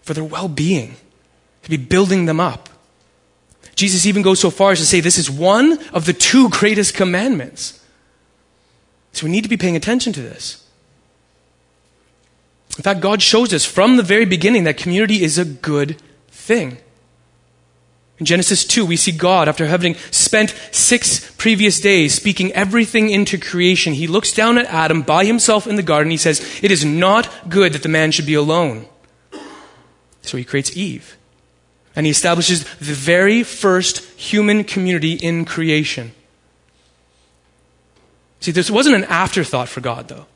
for 0.02 0.14
their 0.14 0.24
well 0.24 0.48
being 0.48 0.96
to 1.66 1.70
be 1.70 1.76
building 1.76 2.26
them 2.26 2.38
up. 2.38 2.68
Jesus 3.76 4.06
even 4.06 4.22
goes 4.22 4.40
so 4.40 4.50
far 4.50 4.72
as 4.72 4.80
to 4.80 4.86
say 4.86 5.00
this 5.00 5.18
is 5.18 5.30
one 5.30 5.78
of 5.92 6.06
the 6.06 6.12
two 6.12 6.48
greatest 6.50 6.94
commandments. 6.94 7.80
So 9.12 9.24
we 9.24 9.30
need 9.30 9.44
to 9.44 9.48
be 9.48 9.56
paying 9.56 9.76
attention 9.76 10.12
to 10.14 10.20
this. 10.20 10.66
In 12.76 12.82
fact, 12.82 13.00
God 13.00 13.22
shows 13.22 13.54
us 13.54 13.64
from 13.64 13.96
the 13.96 14.02
very 14.02 14.26
beginning 14.26 14.64
that 14.64 14.76
community 14.76 15.22
is 15.22 15.38
a 15.38 15.44
good 15.44 16.00
thing. 16.28 16.78
In 18.18 18.26
Genesis 18.26 18.64
2, 18.64 18.84
we 18.84 18.96
see 18.96 19.12
God, 19.12 19.48
after 19.48 19.66
having 19.66 19.94
spent 20.10 20.54
six 20.70 21.30
previous 21.36 21.80
days 21.80 22.14
speaking 22.14 22.52
everything 22.52 23.10
into 23.10 23.38
creation, 23.38 23.92
he 23.92 24.06
looks 24.06 24.32
down 24.32 24.56
at 24.56 24.66
Adam 24.66 25.02
by 25.02 25.26
himself 25.26 25.66
in 25.66 25.76
the 25.76 25.82
garden. 25.82 26.10
He 26.10 26.16
says, 26.16 26.60
It 26.62 26.70
is 26.70 26.84
not 26.84 27.30
good 27.48 27.74
that 27.74 27.82
the 27.82 27.90
man 27.90 28.10
should 28.10 28.26
be 28.26 28.34
alone. 28.34 28.86
So 30.22 30.38
he 30.38 30.44
creates 30.44 30.76
Eve 30.76 31.16
and 31.96 32.04
he 32.04 32.10
establishes 32.10 32.64
the 32.76 32.92
very 32.92 33.42
first 33.42 34.04
human 34.20 34.62
community 34.62 35.14
in 35.14 35.46
creation. 35.46 36.12
See, 38.40 38.52
this 38.52 38.70
wasn't 38.70 38.96
an 38.96 39.04
afterthought 39.04 39.70
for 39.70 39.80
God, 39.80 40.08
though. 40.08 40.26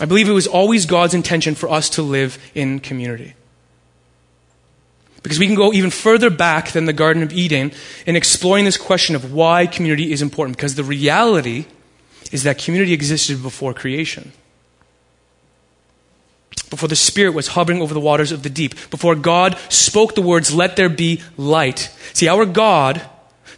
I 0.00 0.04
believe 0.04 0.28
it 0.28 0.32
was 0.32 0.48
always 0.48 0.86
God's 0.86 1.14
intention 1.14 1.54
for 1.54 1.70
us 1.70 1.88
to 1.90 2.02
live 2.02 2.38
in 2.54 2.80
community. 2.80 3.34
Because 5.22 5.38
we 5.38 5.46
can 5.46 5.56
go 5.56 5.72
even 5.72 5.90
further 5.90 6.30
back 6.30 6.72
than 6.72 6.84
the 6.84 6.92
Garden 6.92 7.22
of 7.22 7.32
Eden 7.32 7.72
in 8.06 8.16
exploring 8.16 8.64
this 8.64 8.76
question 8.76 9.16
of 9.16 9.32
why 9.32 9.66
community 9.66 10.12
is 10.12 10.22
important. 10.22 10.56
Because 10.56 10.74
the 10.74 10.84
reality 10.84 11.66
is 12.30 12.42
that 12.42 12.58
community 12.58 12.92
existed 12.92 13.42
before 13.42 13.72
creation 13.72 14.32
before 16.70 16.88
the 16.88 16.96
Spirit 16.96 17.34
was 17.34 17.48
hovering 17.48 17.80
over 17.80 17.94
the 17.94 18.00
waters 18.00 18.32
of 18.32 18.42
the 18.42 18.50
deep, 18.50 18.74
before 18.90 19.14
God 19.14 19.58
spoke 19.68 20.14
the 20.14 20.22
words, 20.22 20.54
Let 20.54 20.76
there 20.76 20.88
be 20.88 21.22
light. 21.36 21.94
See, 22.12 22.28
our 22.28 22.44
God, 22.44 23.02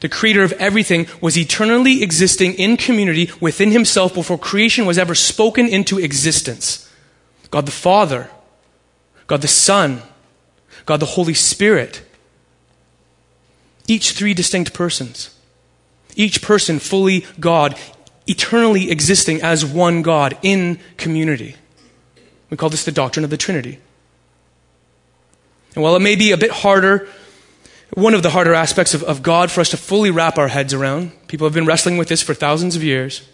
the 0.01 0.09
creator 0.09 0.42
of 0.42 0.53
everything, 0.53 1.07
was 1.20 1.37
eternally 1.37 2.03
existing 2.03 2.55
in 2.55 2.77
community 2.77 3.31
within 3.40 3.70
himself 3.70 4.14
before 4.14 4.38
creation 4.38 4.87
was 4.87 4.99
ever 4.99 5.14
spoken 5.14 5.66
into 5.68 5.99
existence. 5.99 6.90
God 7.51 7.66
the 7.66 7.73
Father, 7.73 8.31
God 9.27 9.42
the 9.42 9.49
Son, 9.49 10.03
God 10.87 11.01
the 11.01 11.07
Holy 11.07 11.35
Spirit. 11.35 12.03
Each 13.87 14.12
three 14.12 14.35
distinct 14.35 14.73
persons. 14.73 15.35
Each 16.14 16.42
person 16.42 16.79
fully 16.79 17.27
God, 17.38 17.77
eternally 18.27 18.90
existing 18.90 19.42
as 19.42 19.64
one 19.64 20.03
God 20.03 20.38
in 20.42 20.79
community. 20.96 21.57
We 22.51 22.57
call 22.57 22.69
this 22.69 22.85
the 22.85 22.93
doctrine 22.93 23.25
of 23.25 23.31
the 23.31 23.37
Trinity. 23.37 23.79
And 25.75 25.83
while 25.85 25.97
it 25.97 26.01
may 26.01 26.17
be 26.17 26.33
a 26.33 26.37
bit 26.37 26.51
harder, 26.51 27.09
one 27.95 28.15
of 28.15 28.23
the 28.23 28.31
harder 28.31 28.55
aspects 28.55 28.93
of, 28.93 29.03
of 29.05 29.23
God 29.23 29.51
for 29.51 29.61
us 29.61 29.71
to 29.71 29.77
fully 29.77 30.11
wrap 30.11 30.37
our 30.37 30.49
heads 30.49 30.75
around, 30.75 31.13
people 31.29 31.47
have 31.47 31.55
been 31.55 31.67
wrestling 31.67 31.97
with 31.97 32.09
this 32.09 32.23
for 32.23 32.35
thousands 32.35 32.77
of 32.77 32.83
years. 32.83 33.27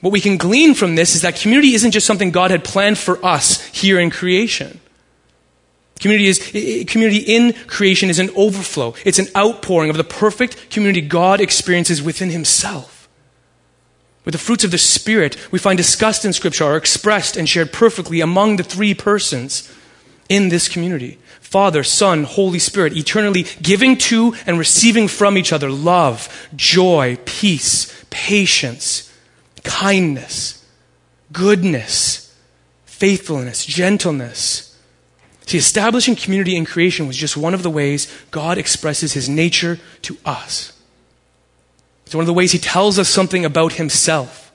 What 0.00 0.12
we 0.12 0.20
can 0.20 0.36
glean 0.36 0.74
from 0.74 0.96
this 0.96 1.14
is 1.14 1.22
that 1.22 1.36
community 1.36 1.74
isn't 1.74 1.92
just 1.92 2.06
something 2.06 2.30
God 2.30 2.50
had 2.50 2.64
planned 2.64 2.98
for 2.98 3.24
us 3.24 3.64
here 3.68 3.98
in 3.98 4.10
creation. 4.10 4.80
Community, 6.00 6.28
is, 6.28 6.86
community 6.86 7.18
in 7.18 7.54
creation 7.66 8.10
is 8.10 8.18
an 8.18 8.28
overflow. 8.36 8.94
It's 9.06 9.18
an 9.18 9.28
outpouring 9.34 9.88
of 9.88 9.96
the 9.96 10.04
perfect 10.04 10.68
community 10.68 11.00
God 11.00 11.40
experiences 11.40 12.02
within 12.02 12.30
himself. 12.30 12.93
With 14.24 14.32
the 14.32 14.38
fruits 14.38 14.64
of 14.64 14.70
the 14.70 14.78
Spirit 14.78 15.36
we 15.50 15.58
find 15.58 15.76
discussed 15.76 16.24
in 16.24 16.32
Scripture 16.32 16.64
are 16.64 16.76
expressed 16.76 17.36
and 17.36 17.48
shared 17.48 17.72
perfectly 17.72 18.20
among 18.20 18.56
the 18.56 18.62
three 18.62 18.94
persons 18.94 19.72
in 20.28 20.48
this 20.48 20.68
community 20.68 21.18
Father, 21.40 21.84
Son, 21.84 22.24
Holy 22.24 22.58
Spirit, 22.58 22.96
eternally 22.96 23.44
giving 23.62 23.96
to 23.96 24.34
and 24.44 24.58
receiving 24.58 25.06
from 25.06 25.38
each 25.38 25.52
other 25.52 25.70
love, 25.70 26.48
joy, 26.56 27.16
peace, 27.26 28.04
patience, 28.10 29.12
kindness, 29.62 30.64
goodness, 31.32 32.34
faithfulness, 32.86 33.64
gentleness. 33.64 34.76
See, 35.46 35.58
establishing 35.58 36.16
community 36.16 36.56
in 36.56 36.64
creation 36.64 37.06
was 37.06 37.16
just 37.16 37.36
one 37.36 37.54
of 37.54 37.62
the 37.62 37.70
ways 37.70 38.12
God 38.30 38.58
expresses 38.58 39.12
his 39.12 39.28
nature 39.28 39.78
to 40.02 40.16
us. 40.24 40.73
It's 42.06 42.14
one 42.14 42.22
of 42.22 42.26
the 42.26 42.32
ways 42.32 42.52
he 42.52 42.58
tells 42.58 42.98
us 42.98 43.08
something 43.08 43.44
about 43.44 43.74
himself. 43.74 44.52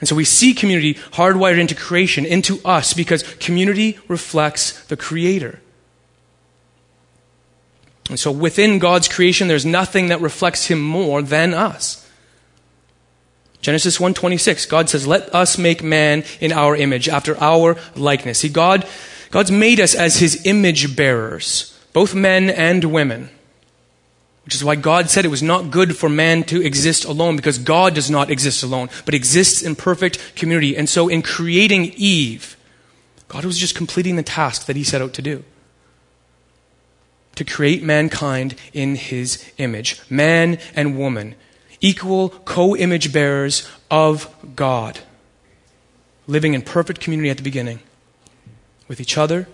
And 0.00 0.08
so 0.08 0.16
we 0.16 0.24
see 0.24 0.54
community 0.54 0.94
hardwired 0.94 1.58
into 1.58 1.74
creation, 1.74 2.26
into 2.26 2.60
us, 2.64 2.92
because 2.92 3.22
community 3.36 3.98
reflects 4.08 4.84
the 4.86 4.96
Creator. 4.96 5.60
And 8.10 8.20
so 8.20 8.30
within 8.30 8.78
God's 8.78 9.08
creation, 9.08 9.48
there's 9.48 9.64
nothing 9.64 10.08
that 10.08 10.20
reflects 10.20 10.66
Him 10.66 10.80
more 10.82 11.22
than 11.22 11.54
us. 11.54 12.06
Genesis 13.62 13.96
1:26 13.96 14.68
God 14.68 14.90
says 14.90 15.06
let 15.06 15.34
us 15.34 15.56
make 15.56 15.82
man 15.82 16.22
in 16.38 16.52
our 16.52 16.76
image 16.76 17.08
after 17.08 17.34
our 17.42 17.78
likeness. 17.96 18.40
See 18.40 18.50
God 18.50 18.86
God's 19.30 19.50
made 19.50 19.80
us 19.80 19.94
as 19.94 20.18
his 20.18 20.44
image 20.44 20.94
bearers, 20.94 21.76
both 21.92 22.14
men 22.14 22.50
and 22.50 22.84
women. 22.84 23.30
Which 24.44 24.54
is 24.54 24.64
why 24.64 24.74
God 24.74 25.08
said 25.08 25.24
it 25.24 25.28
was 25.28 25.42
not 25.42 25.70
good 25.70 25.96
for 25.96 26.08
man 26.08 26.42
to 26.44 26.60
exist 26.60 27.04
alone 27.04 27.36
because 27.36 27.58
God 27.58 27.94
does 27.94 28.10
not 28.10 28.30
exist 28.30 28.62
alone, 28.62 28.90
but 29.06 29.14
exists 29.14 29.62
in 29.62 29.74
perfect 29.74 30.36
community. 30.36 30.76
And 30.76 30.88
so 30.88 31.08
in 31.08 31.22
creating 31.22 31.94
Eve, 31.96 32.56
God 33.28 33.44
was 33.44 33.58
just 33.58 33.74
completing 33.74 34.16
the 34.16 34.22
task 34.22 34.66
that 34.66 34.76
he 34.76 34.84
set 34.84 35.00
out 35.00 35.14
to 35.14 35.22
do. 35.22 35.44
To 37.36 37.44
create 37.44 37.82
mankind 37.82 38.54
in 38.72 38.96
his 38.96 39.50
image. 39.56 40.00
Man 40.10 40.58
and 40.74 40.98
woman. 40.98 41.34
Equal 41.80 42.28
co-image 42.28 43.12
bearers 43.12 43.68
of 43.90 44.32
God. 44.54 45.00
Living 46.26 46.54
in 46.54 46.62
perfect 46.62 47.00
community 47.00 47.30
at 47.30 47.38
the 47.38 47.42
beginning. 47.42 47.80
With 48.88 49.00
each 49.00 49.16
other 49.16 49.48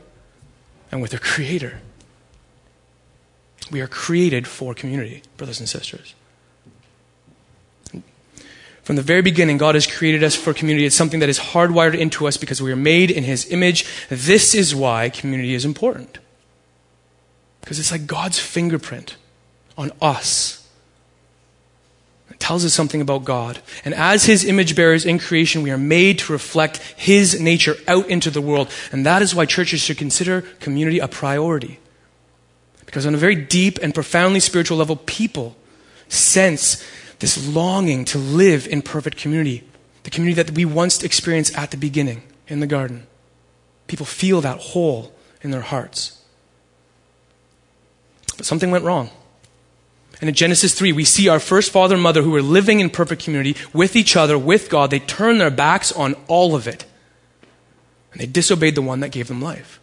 and 0.90 1.00
with 1.00 1.12
their 1.12 1.20
creator. 1.32 1.80
We 3.70 3.80
are 3.80 3.86
created 3.86 4.46
for 4.46 4.74
community, 4.74 5.22
brothers 5.36 5.60
and 5.60 5.68
sisters. 5.68 6.14
From 8.82 8.96
the 8.96 9.02
very 9.02 9.22
beginning, 9.22 9.58
God 9.58 9.76
has 9.76 9.86
created 9.86 10.24
us 10.24 10.34
for 10.34 10.52
community. 10.52 10.84
It's 10.84 10.96
something 10.96 11.20
that 11.20 11.28
is 11.28 11.38
hardwired 11.38 11.96
into 11.96 12.26
us 12.26 12.36
because 12.36 12.60
we 12.60 12.72
are 12.72 12.76
made 12.76 13.10
in 13.10 13.22
His 13.22 13.48
image. 13.52 13.86
This 14.08 14.52
is 14.52 14.74
why 14.74 15.10
community 15.10 15.54
is 15.54 15.64
important. 15.64 16.18
Because 17.60 17.78
it's 17.78 17.92
like 17.92 18.08
God's 18.08 18.40
fingerprint 18.40 19.16
on 19.78 19.92
us. 20.02 20.66
It 22.30 22.40
tells 22.40 22.64
us 22.64 22.74
something 22.74 23.00
about 23.00 23.24
God. 23.24 23.60
And 23.84 23.94
as 23.94 24.24
His 24.24 24.44
image 24.44 24.74
bearers 24.74 25.04
in 25.04 25.20
creation, 25.20 25.62
we 25.62 25.70
are 25.70 25.78
made 25.78 26.18
to 26.20 26.32
reflect 26.32 26.78
His 26.96 27.40
nature 27.40 27.76
out 27.86 28.08
into 28.08 28.30
the 28.30 28.40
world. 28.40 28.70
And 28.90 29.06
that 29.06 29.22
is 29.22 29.36
why 29.36 29.46
churches 29.46 29.80
should 29.80 29.98
consider 29.98 30.40
community 30.58 30.98
a 30.98 31.06
priority. 31.06 31.78
Because 32.90 33.06
on 33.06 33.14
a 33.14 33.18
very 33.18 33.36
deep 33.36 33.78
and 33.80 33.94
profoundly 33.94 34.40
spiritual 34.40 34.76
level, 34.76 34.96
people 34.96 35.54
sense 36.08 36.84
this 37.20 37.46
longing 37.46 38.04
to 38.06 38.18
live 38.18 38.66
in 38.66 38.82
perfect 38.82 39.16
community. 39.16 39.62
The 40.02 40.10
community 40.10 40.42
that 40.42 40.56
we 40.56 40.64
once 40.64 41.00
experienced 41.04 41.56
at 41.56 41.70
the 41.70 41.76
beginning 41.76 42.24
in 42.48 42.58
the 42.58 42.66
garden. 42.66 43.06
People 43.86 44.06
feel 44.06 44.40
that 44.40 44.58
hole 44.58 45.12
in 45.40 45.52
their 45.52 45.60
hearts. 45.60 46.20
But 48.36 48.44
something 48.44 48.72
went 48.72 48.84
wrong. 48.84 49.10
And 50.20 50.28
in 50.28 50.34
Genesis 50.34 50.74
3, 50.74 50.90
we 50.90 51.04
see 51.04 51.28
our 51.28 51.38
first 51.38 51.70
father 51.70 51.94
and 51.94 52.02
mother 52.02 52.22
who 52.22 52.32
were 52.32 52.42
living 52.42 52.80
in 52.80 52.90
perfect 52.90 53.22
community 53.22 53.54
with 53.72 53.94
each 53.94 54.16
other, 54.16 54.36
with 54.36 54.68
God. 54.68 54.90
They 54.90 54.98
turned 54.98 55.40
their 55.40 55.48
backs 55.48 55.92
on 55.92 56.16
all 56.26 56.56
of 56.56 56.66
it. 56.66 56.86
And 58.10 58.20
they 58.20 58.26
disobeyed 58.26 58.74
the 58.74 58.82
one 58.82 58.98
that 58.98 59.12
gave 59.12 59.28
them 59.28 59.40
life 59.40 59.79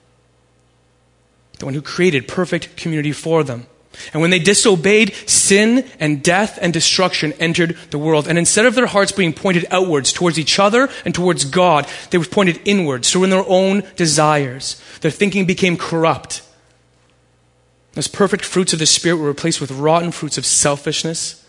the 1.59 1.65
one 1.65 1.73
who 1.73 1.81
created 1.81 2.27
perfect 2.27 2.77
community 2.77 3.11
for 3.11 3.43
them. 3.43 3.67
And 4.13 4.21
when 4.21 4.29
they 4.29 4.39
disobeyed, 4.39 5.13
sin 5.25 5.87
and 5.99 6.21
death 6.21 6.59
and 6.61 6.71
destruction 6.71 7.33
entered 7.33 7.77
the 7.89 7.97
world. 7.97 8.27
And 8.27 8.37
instead 8.37 8.65
of 8.65 8.75
their 8.75 8.85
hearts 8.85 9.11
being 9.11 9.33
pointed 9.33 9.65
outwards 9.71 10.13
towards 10.13 10.37
each 10.37 10.59
other 10.59 10.89
and 11.03 11.15
towards 11.15 11.45
God, 11.45 11.87
they 12.11 12.17
were 12.17 12.25
pointed 12.25 12.61
inwards, 12.65 13.07
so 13.07 13.23
in 13.23 13.31
their 13.31 13.47
own 13.47 13.83
desires. 13.95 14.81
Their 15.01 15.11
thinking 15.11 15.45
became 15.45 15.77
corrupt. 15.77 16.43
Those 17.93 18.07
perfect 18.07 18.45
fruits 18.45 18.73
of 18.73 18.79
the 18.79 18.85
Spirit 18.85 19.17
were 19.17 19.27
replaced 19.27 19.59
with 19.59 19.71
rotten 19.71 20.11
fruits 20.11 20.37
of 20.37 20.45
selfishness 20.45 21.43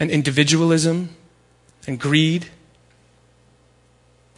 and 0.00 0.10
individualism 0.10 1.14
and 1.86 2.00
greed. 2.00 2.46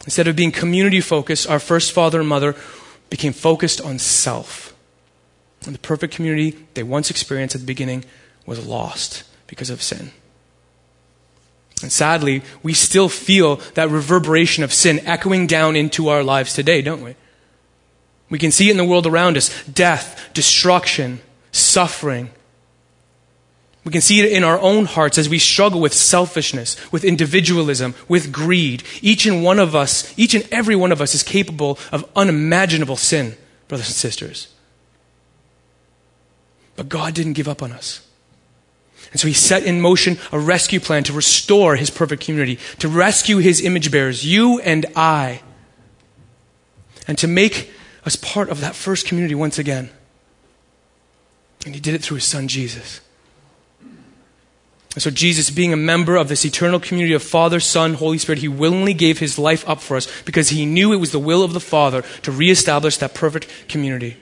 Instead 0.03 0.27
of 0.27 0.35
being 0.35 0.51
community 0.51 0.99
focused, 0.99 1.49
our 1.49 1.59
first 1.59 1.91
father 1.93 2.19
and 2.19 2.27
mother 2.27 2.55
became 3.09 3.33
focused 3.33 3.79
on 3.79 3.99
self. 3.99 4.70
And 5.65 5.75
the 5.75 5.79
perfect 5.79 6.13
community 6.13 6.57
they 6.73 6.83
once 6.83 7.09
experienced 7.09 7.55
at 7.55 7.61
the 7.61 7.67
beginning 7.67 8.03
was 8.45 8.65
lost 8.65 9.23
because 9.47 9.69
of 9.69 9.81
sin. 9.81 10.11
And 11.81 11.91
sadly, 11.91 12.43
we 12.61 12.73
still 12.73 13.09
feel 13.09 13.57
that 13.73 13.89
reverberation 13.89 14.63
of 14.63 14.73
sin 14.73 14.99
echoing 15.05 15.47
down 15.47 15.75
into 15.75 16.09
our 16.09 16.23
lives 16.23 16.53
today, 16.53 16.81
don't 16.81 17.03
we? 17.03 17.15
We 18.29 18.39
can 18.39 18.51
see 18.51 18.69
it 18.69 18.71
in 18.71 18.77
the 18.77 18.85
world 18.85 19.07
around 19.07 19.37
us 19.37 19.65
death, 19.67 20.29
destruction, 20.33 21.19
suffering. 21.51 22.29
We 23.83 23.91
can 23.91 24.01
see 24.01 24.21
it 24.21 24.31
in 24.31 24.43
our 24.43 24.59
own 24.59 24.85
hearts 24.85 25.17
as 25.17 25.27
we 25.27 25.39
struggle 25.39 25.81
with 25.81 25.93
selfishness, 25.93 26.77
with 26.91 27.03
individualism, 27.03 27.95
with 28.07 28.31
greed. 28.31 28.83
Each 29.01 29.25
and 29.25 29.43
one 29.43 29.57
of 29.57 29.75
us, 29.75 30.17
each 30.17 30.35
and 30.35 30.47
every 30.51 30.75
one 30.75 30.91
of 30.91 31.01
us 31.01 31.15
is 31.15 31.23
capable 31.23 31.79
of 31.91 32.09
unimaginable 32.15 32.95
sin, 32.95 33.35
brothers 33.67 33.87
and 33.87 33.95
sisters. 33.95 34.53
But 36.81 36.89
God 36.89 37.13
didn't 37.13 37.33
give 37.33 37.47
up 37.47 37.61
on 37.61 37.71
us. 37.71 38.01
And 39.11 39.19
so 39.19 39.27
he 39.27 39.35
set 39.35 39.63
in 39.65 39.79
motion 39.79 40.17
a 40.31 40.39
rescue 40.39 40.79
plan 40.79 41.03
to 41.03 41.13
restore 41.13 41.75
his 41.75 41.91
perfect 41.91 42.23
community, 42.23 42.57
to 42.79 42.87
rescue 42.87 43.37
his 43.37 43.61
image 43.61 43.91
bearers, 43.91 44.25
you 44.25 44.59
and 44.61 44.87
I, 44.95 45.43
and 47.07 47.19
to 47.19 47.27
make 47.27 47.69
us 48.03 48.15
part 48.15 48.49
of 48.49 48.61
that 48.61 48.73
first 48.73 49.05
community 49.05 49.35
once 49.35 49.59
again. 49.59 49.91
And 51.67 51.75
he 51.75 51.81
did 51.81 51.93
it 51.93 52.01
through 52.01 52.15
his 52.15 52.25
son 52.25 52.47
Jesus. 52.47 53.01
And 53.79 55.03
so, 55.03 55.11
Jesus, 55.11 55.51
being 55.51 55.73
a 55.73 55.77
member 55.77 56.15
of 56.15 56.29
this 56.29 56.45
eternal 56.45 56.79
community 56.79 57.13
of 57.13 57.21
Father, 57.21 57.59
Son, 57.59 57.93
Holy 57.93 58.17
Spirit, 58.17 58.39
he 58.39 58.47
willingly 58.47 58.95
gave 58.95 59.19
his 59.19 59.37
life 59.37 59.69
up 59.69 59.81
for 59.81 59.97
us 59.97 60.07
because 60.23 60.49
he 60.49 60.65
knew 60.65 60.93
it 60.93 60.99
was 60.99 61.11
the 61.11 61.19
will 61.19 61.43
of 61.43 61.53
the 61.53 61.59
Father 61.59 62.01
to 62.23 62.31
reestablish 62.31 62.97
that 62.97 63.13
perfect 63.13 63.67
community. 63.67 64.17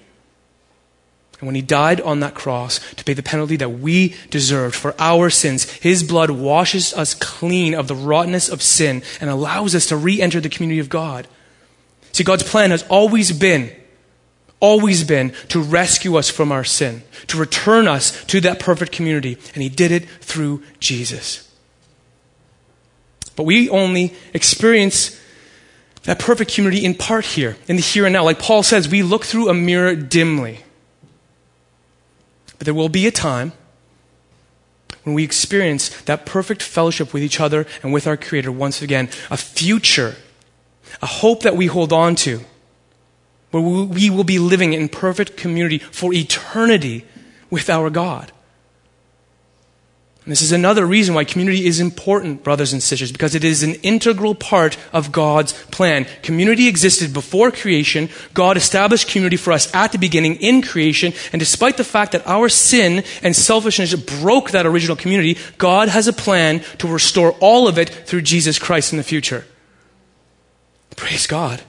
And 1.39 1.47
when 1.47 1.55
he 1.55 1.61
died 1.61 2.01
on 2.01 2.19
that 2.19 2.35
cross 2.35 2.79
to 2.95 3.03
pay 3.03 3.13
the 3.13 3.23
penalty 3.23 3.55
that 3.57 3.69
we 3.69 4.15
deserved 4.29 4.75
for 4.75 4.93
our 4.99 5.29
sins, 5.29 5.71
his 5.71 6.03
blood 6.03 6.29
washes 6.29 6.93
us 6.93 7.13
clean 7.13 7.73
of 7.73 7.87
the 7.87 7.95
rottenness 7.95 8.49
of 8.49 8.61
sin 8.61 9.03
and 9.21 9.29
allows 9.29 9.73
us 9.73 9.85
to 9.87 9.97
re 9.97 10.21
enter 10.21 10.41
the 10.41 10.49
community 10.49 10.79
of 10.79 10.89
God. 10.89 11.27
See, 12.11 12.25
God's 12.25 12.43
plan 12.43 12.71
has 12.71 12.83
always 12.89 13.31
been, 13.31 13.71
always 14.59 15.05
been 15.05 15.33
to 15.49 15.61
rescue 15.61 16.17
us 16.17 16.29
from 16.29 16.51
our 16.51 16.65
sin, 16.65 17.03
to 17.27 17.37
return 17.37 17.87
us 17.87 18.23
to 18.25 18.41
that 18.41 18.59
perfect 18.59 18.91
community. 18.91 19.37
And 19.53 19.63
he 19.63 19.69
did 19.69 19.91
it 19.91 20.09
through 20.09 20.63
Jesus. 20.81 21.49
But 23.37 23.43
we 23.43 23.69
only 23.69 24.13
experience 24.33 25.17
that 26.03 26.19
perfect 26.19 26.53
community 26.53 26.83
in 26.83 26.95
part 26.95 27.23
here, 27.23 27.55
in 27.69 27.77
the 27.77 27.81
here 27.81 28.05
and 28.05 28.11
now. 28.11 28.25
Like 28.25 28.39
Paul 28.39 28.63
says, 28.63 28.89
we 28.89 29.03
look 29.03 29.23
through 29.23 29.47
a 29.47 29.53
mirror 29.53 29.95
dimly. 29.95 30.59
But 32.59 32.65
there 32.65 32.73
will 32.73 32.89
be 32.89 33.07
a 33.07 33.11
time 33.11 33.53
when 35.03 35.15
we 35.15 35.23
experience 35.23 35.89
that 36.01 36.25
perfect 36.25 36.61
fellowship 36.61 37.13
with 37.13 37.23
each 37.23 37.39
other 37.39 37.65
and 37.81 37.91
with 37.91 38.05
our 38.05 38.17
Creator 38.17 38.51
once 38.51 38.81
again, 38.81 39.09
a 39.31 39.37
future, 39.37 40.17
a 41.01 41.05
hope 41.07 41.41
that 41.43 41.55
we 41.55 41.65
hold 41.65 41.91
on 41.91 42.15
to, 42.15 42.41
where 43.51 43.63
we 43.63 44.09
will 44.09 44.25
be 44.25 44.37
living 44.37 44.73
in 44.73 44.89
perfect 44.89 45.37
community 45.37 45.79
for 45.79 46.13
eternity 46.13 47.05
with 47.49 47.69
our 47.69 47.89
God. 47.89 48.31
This 50.27 50.41
is 50.41 50.51
another 50.51 50.85
reason 50.85 51.15
why 51.15 51.23
community 51.23 51.65
is 51.65 51.79
important, 51.79 52.43
brothers 52.43 52.73
and 52.73 52.83
sisters, 52.83 53.11
because 53.11 53.35
it 53.35 53.43
is 53.43 53.63
an 53.63 53.75
integral 53.75 54.35
part 54.35 54.77
of 54.93 55.11
God's 55.11 55.53
plan. 55.71 56.05
Community 56.21 56.67
existed 56.67 57.13
before 57.13 57.51
creation. 57.51 58.09
God 58.33 58.57
established 58.57 59.09
community 59.09 59.37
for 59.37 59.53
us 59.53 59.73
at 59.73 59.91
the 59.91 59.97
beginning 59.97 60.35
in 60.35 60.61
creation. 60.61 61.13
And 61.31 61.39
despite 61.39 61.77
the 61.77 61.83
fact 61.83 62.11
that 62.11 62.27
our 62.27 62.47
sin 62.49 63.03
and 63.23 63.35
selfishness 63.35 63.95
broke 63.95 64.51
that 64.51 64.67
original 64.67 64.95
community, 64.95 65.37
God 65.57 65.89
has 65.89 66.07
a 66.07 66.13
plan 66.13 66.59
to 66.77 66.87
restore 66.87 67.31
all 67.39 67.67
of 67.67 67.79
it 67.79 67.89
through 67.89 68.21
Jesus 68.21 68.59
Christ 68.59 68.93
in 68.93 68.97
the 68.97 69.03
future. 69.03 69.45
Praise 70.95 71.25
God. 71.25 71.63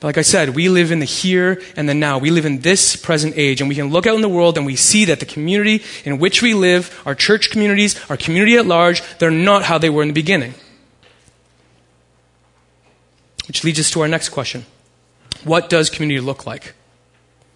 But 0.00 0.08
like 0.08 0.18
I 0.18 0.22
said, 0.22 0.54
we 0.54 0.68
live 0.68 0.92
in 0.92 1.00
the 1.00 1.04
here 1.04 1.60
and 1.76 1.88
the 1.88 1.94
now. 1.94 2.18
We 2.18 2.30
live 2.30 2.46
in 2.46 2.60
this 2.60 2.94
present 2.94 3.34
age, 3.36 3.60
and 3.60 3.68
we 3.68 3.74
can 3.74 3.90
look 3.90 4.06
out 4.06 4.14
in 4.14 4.22
the 4.22 4.28
world 4.28 4.56
and 4.56 4.64
we 4.64 4.76
see 4.76 5.04
that 5.06 5.18
the 5.18 5.26
community 5.26 5.82
in 6.04 6.18
which 6.18 6.40
we 6.40 6.54
live, 6.54 7.02
our 7.04 7.16
church 7.16 7.50
communities, 7.50 7.98
our 8.08 8.16
community 8.16 8.56
at 8.56 8.66
large, 8.66 9.02
they're 9.18 9.30
not 9.30 9.64
how 9.64 9.76
they 9.76 9.90
were 9.90 10.02
in 10.02 10.08
the 10.08 10.14
beginning. 10.14 10.54
Which 13.48 13.64
leads 13.64 13.80
us 13.80 13.90
to 13.92 14.02
our 14.02 14.08
next 14.08 14.28
question 14.28 14.66
What 15.42 15.68
does 15.68 15.90
community 15.90 16.20
look 16.20 16.46
like? 16.46 16.74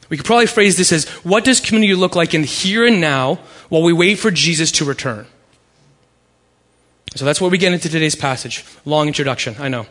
We 0.08 0.16
could 0.16 0.26
probably 0.26 0.46
phrase 0.46 0.76
this 0.76 0.90
as 0.90 1.08
What 1.24 1.44
does 1.44 1.60
community 1.60 1.94
look 1.94 2.16
like 2.16 2.34
in 2.34 2.40
the 2.40 2.46
here 2.46 2.84
and 2.84 3.00
now 3.00 3.36
while 3.68 3.82
we 3.82 3.92
wait 3.92 4.18
for 4.18 4.32
Jesus 4.32 4.72
to 4.72 4.84
return? 4.84 5.26
So 7.14 7.24
that's 7.24 7.40
where 7.40 7.50
we 7.50 7.58
get 7.58 7.72
into 7.72 7.88
today's 7.88 8.16
passage. 8.16 8.64
Long 8.84 9.06
introduction, 9.06 9.54
I 9.60 9.68
know. 9.68 9.86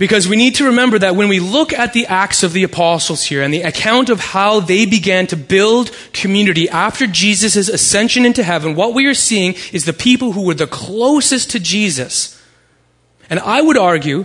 Because 0.00 0.26
we 0.26 0.36
need 0.36 0.54
to 0.54 0.64
remember 0.64 0.98
that 0.98 1.14
when 1.14 1.28
we 1.28 1.40
look 1.40 1.74
at 1.74 1.92
the 1.92 2.06
Acts 2.06 2.42
of 2.42 2.54
the 2.54 2.62
Apostles 2.62 3.24
here 3.24 3.42
and 3.42 3.52
the 3.52 3.60
account 3.60 4.08
of 4.08 4.18
how 4.18 4.58
they 4.58 4.86
began 4.86 5.26
to 5.26 5.36
build 5.36 5.94
community 6.14 6.70
after 6.70 7.06
Jesus' 7.06 7.68
ascension 7.68 8.24
into 8.24 8.42
heaven, 8.42 8.74
what 8.74 8.94
we 8.94 9.04
are 9.04 9.12
seeing 9.12 9.56
is 9.74 9.84
the 9.84 9.92
people 9.92 10.32
who 10.32 10.40
were 10.40 10.54
the 10.54 10.66
closest 10.66 11.50
to 11.50 11.60
Jesus. 11.60 12.42
And 13.28 13.40
I 13.40 13.60
would 13.60 13.76
argue 13.76 14.24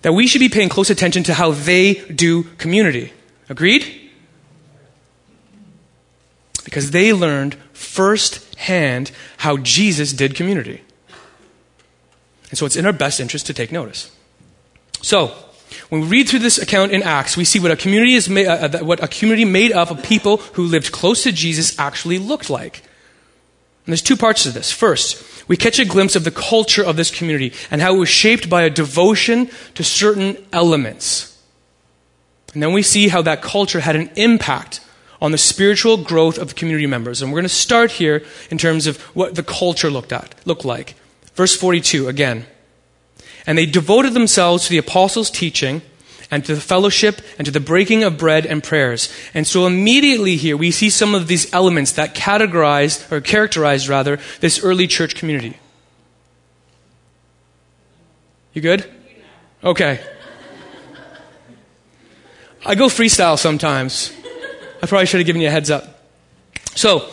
that 0.00 0.14
we 0.14 0.26
should 0.26 0.38
be 0.38 0.48
paying 0.48 0.70
close 0.70 0.88
attention 0.88 1.22
to 1.24 1.34
how 1.34 1.50
they 1.50 1.96
do 1.96 2.44
community. 2.56 3.12
Agreed? 3.50 4.10
Because 6.64 6.92
they 6.92 7.12
learned 7.12 7.56
firsthand 7.74 9.10
how 9.36 9.58
Jesus 9.58 10.14
did 10.14 10.34
community. 10.34 10.80
And 12.48 12.56
so 12.56 12.64
it's 12.64 12.76
in 12.76 12.86
our 12.86 12.92
best 12.94 13.20
interest 13.20 13.44
to 13.48 13.52
take 13.52 13.70
notice. 13.70 14.10
So, 15.02 15.34
when 15.88 16.02
we 16.02 16.06
read 16.06 16.28
through 16.28 16.40
this 16.40 16.58
account 16.58 16.92
in 16.92 17.02
Acts, 17.02 17.36
we 17.36 17.44
see 17.44 17.58
what 17.58 17.70
a 17.70 17.76
community 17.76 18.14
is 18.14 18.28
made, 18.28 18.46
uh, 18.46 18.68
uh 18.72 18.84
what 18.84 19.02
a 19.02 19.08
community 19.08 19.44
made 19.44 19.72
up 19.72 19.90
of 19.90 20.02
people 20.02 20.38
who 20.54 20.64
lived 20.64 20.92
close 20.92 21.22
to 21.24 21.32
Jesus 21.32 21.78
actually 21.78 22.18
looked 22.18 22.50
like. 22.50 22.82
And 23.86 23.92
there's 23.92 24.02
two 24.02 24.16
parts 24.16 24.42
to 24.44 24.50
this. 24.50 24.70
First, 24.70 25.48
we 25.48 25.56
catch 25.56 25.78
a 25.78 25.84
glimpse 25.84 26.14
of 26.14 26.24
the 26.24 26.30
culture 26.30 26.84
of 26.84 26.96
this 26.96 27.10
community 27.10 27.52
and 27.70 27.80
how 27.80 27.94
it 27.94 27.98
was 27.98 28.08
shaped 28.08 28.48
by 28.48 28.62
a 28.62 28.70
devotion 28.70 29.50
to 29.74 29.82
certain 29.82 30.36
elements. 30.52 31.42
And 32.52 32.62
then 32.62 32.72
we 32.72 32.82
see 32.82 33.08
how 33.08 33.22
that 33.22 33.42
culture 33.42 33.80
had 33.80 33.96
an 33.96 34.10
impact 34.16 34.80
on 35.20 35.32
the 35.32 35.38
spiritual 35.38 35.96
growth 35.96 36.38
of 36.38 36.48
the 36.48 36.54
community 36.54 36.86
members. 36.86 37.20
And 37.20 37.30
we're 37.30 37.38
going 37.38 37.44
to 37.44 37.54
start 37.54 37.92
here 37.92 38.22
in 38.50 38.58
terms 38.58 38.86
of 38.86 39.00
what 39.16 39.34
the 39.34 39.42
culture 39.42 39.90
looked 39.90 40.12
at, 40.12 40.34
looked 40.46 40.64
like. 40.64 40.94
Verse 41.34 41.54
42 41.56 42.08
again. 42.08 42.46
And 43.50 43.58
they 43.58 43.66
devoted 43.66 44.14
themselves 44.14 44.62
to 44.62 44.70
the 44.70 44.78
apostles' 44.78 45.28
teaching 45.28 45.82
and 46.30 46.44
to 46.44 46.54
the 46.54 46.60
fellowship 46.60 47.20
and 47.36 47.44
to 47.46 47.50
the 47.50 47.58
breaking 47.58 48.04
of 48.04 48.16
bread 48.16 48.46
and 48.46 48.62
prayers. 48.62 49.12
And 49.34 49.44
so 49.44 49.66
immediately 49.66 50.36
here 50.36 50.56
we 50.56 50.70
see 50.70 50.88
some 50.88 51.16
of 51.16 51.26
these 51.26 51.52
elements 51.52 51.90
that 51.94 52.14
categorized 52.14 53.10
or 53.10 53.20
characterized 53.20 53.88
rather 53.88 54.20
this 54.38 54.62
early 54.62 54.86
church 54.86 55.16
community. 55.16 55.58
You 58.52 58.62
good? 58.62 58.88
Okay. 59.64 59.98
I 62.64 62.76
go 62.76 62.86
freestyle 62.86 63.36
sometimes. 63.36 64.12
I 64.80 64.86
probably 64.86 65.06
should 65.06 65.18
have 65.18 65.26
given 65.26 65.42
you 65.42 65.48
a 65.48 65.50
heads 65.50 65.72
up. 65.72 66.04
So, 66.76 67.10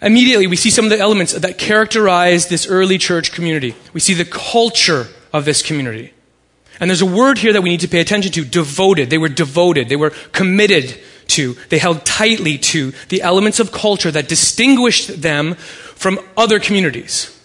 immediately 0.00 0.46
we 0.46 0.56
see 0.56 0.70
some 0.70 0.86
of 0.86 0.90
the 0.90 0.98
elements 0.98 1.34
that 1.34 1.58
characterize 1.58 2.48
this 2.48 2.66
early 2.66 2.96
church 2.96 3.32
community. 3.32 3.74
We 3.92 4.00
see 4.00 4.14
the 4.14 4.24
culture 4.24 5.08
of 5.32 5.44
this 5.44 5.62
community. 5.62 6.12
And 6.80 6.88
there's 6.88 7.02
a 7.02 7.06
word 7.06 7.38
here 7.38 7.52
that 7.52 7.62
we 7.62 7.70
need 7.70 7.80
to 7.80 7.88
pay 7.88 8.00
attention 8.00 8.32
to 8.32 8.44
devoted. 8.44 9.10
They 9.10 9.18
were 9.18 9.28
devoted. 9.28 9.88
They 9.88 9.96
were 9.96 10.10
committed 10.32 10.98
to. 11.28 11.54
They 11.70 11.78
held 11.78 12.04
tightly 12.04 12.58
to 12.58 12.92
the 13.08 13.22
elements 13.22 13.60
of 13.60 13.72
culture 13.72 14.10
that 14.10 14.28
distinguished 14.28 15.20
them 15.20 15.54
from 15.54 16.20
other 16.36 16.60
communities. 16.60 17.36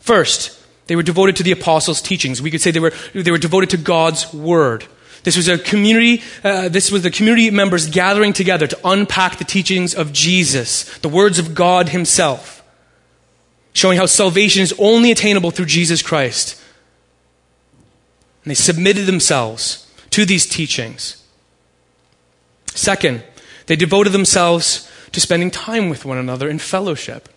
First, 0.00 0.56
they 0.86 0.94
were 0.94 1.02
devoted 1.02 1.36
to 1.36 1.42
the 1.42 1.50
apostles' 1.52 2.00
teachings. 2.00 2.40
We 2.40 2.50
could 2.50 2.60
say 2.60 2.70
they 2.70 2.80
were, 2.80 2.92
they 3.12 3.32
were 3.32 3.38
devoted 3.38 3.70
to 3.70 3.76
God's 3.76 4.32
word. 4.32 4.86
This 5.24 5.36
was 5.36 5.48
a 5.48 5.58
community, 5.58 6.22
uh, 6.44 6.68
this 6.68 6.92
was 6.92 7.02
the 7.02 7.10
community 7.10 7.50
members 7.50 7.88
gathering 7.88 8.32
together 8.32 8.68
to 8.68 8.78
unpack 8.84 9.38
the 9.38 9.44
teachings 9.44 9.92
of 9.92 10.12
Jesus, 10.12 10.84
the 10.98 11.08
words 11.08 11.40
of 11.40 11.52
God 11.52 11.88
Himself, 11.88 12.62
showing 13.72 13.98
how 13.98 14.06
salvation 14.06 14.62
is 14.62 14.72
only 14.78 15.10
attainable 15.10 15.50
through 15.50 15.66
Jesus 15.66 16.00
Christ. 16.00 16.62
And 18.46 18.52
they 18.52 18.54
submitted 18.54 19.06
themselves 19.06 19.90
to 20.10 20.24
these 20.24 20.46
teachings. 20.46 21.20
Second, 22.76 23.24
they 23.66 23.74
devoted 23.74 24.10
themselves 24.10 24.88
to 25.10 25.20
spending 25.20 25.50
time 25.50 25.88
with 25.88 26.04
one 26.04 26.16
another 26.16 26.48
in 26.48 26.60
fellowship. 26.60 27.28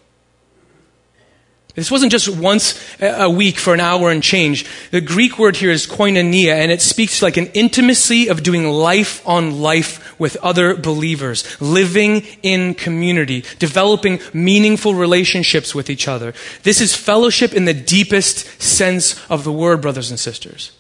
This 1.74 1.90
wasn't 1.90 2.12
just 2.12 2.30
once 2.30 2.80
a 3.00 3.28
week 3.28 3.58
for 3.58 3.74
an 3.74 3.80
hour 3.80 4.12
and 4.12 4.22
change. 4.22 4.68
The 4.92 5.02
Greek 5.02 5.40
word 5.40 5.56
here 5.56 5.72
is 5.72 5.88
koinonia, 5.88 6.54
and 6.54 6.72
it 6.72 6.84
speaks 6.84 7.24
like 7.24 7.38
an 7.38 7.48
intimacy 7.56 8.28
of 8.28 8.44
doing 8.44 8.70
life 8.70 9.28
on 9.28 9.62
life 9.62 10.20
with 10.20 10.38
other 10.44 10.76
believers, 10.76 11.60
living 11.60 12.22
in 12.44 12.76
community, 12.76 13.44
developing 13.58 14.20
meaningful 14.32 14.94
relationships 14.94 15.74
with 15.74 15.90
each 15.90 16.08
other. 16.08 16.36
This 16.62 16.82
is 16.82 16.96
fellowship 16.96 17.52
in 17.52 17.66
the 17.66 17.74
deepest 17.74 18.62
sense 18.62 19.20
of 19.28 19.44
the 19.44 19.52
word, 19.52 19.82
brothers 19.82 20.12
and 20.12 20.20
sisters. 20.20 20.72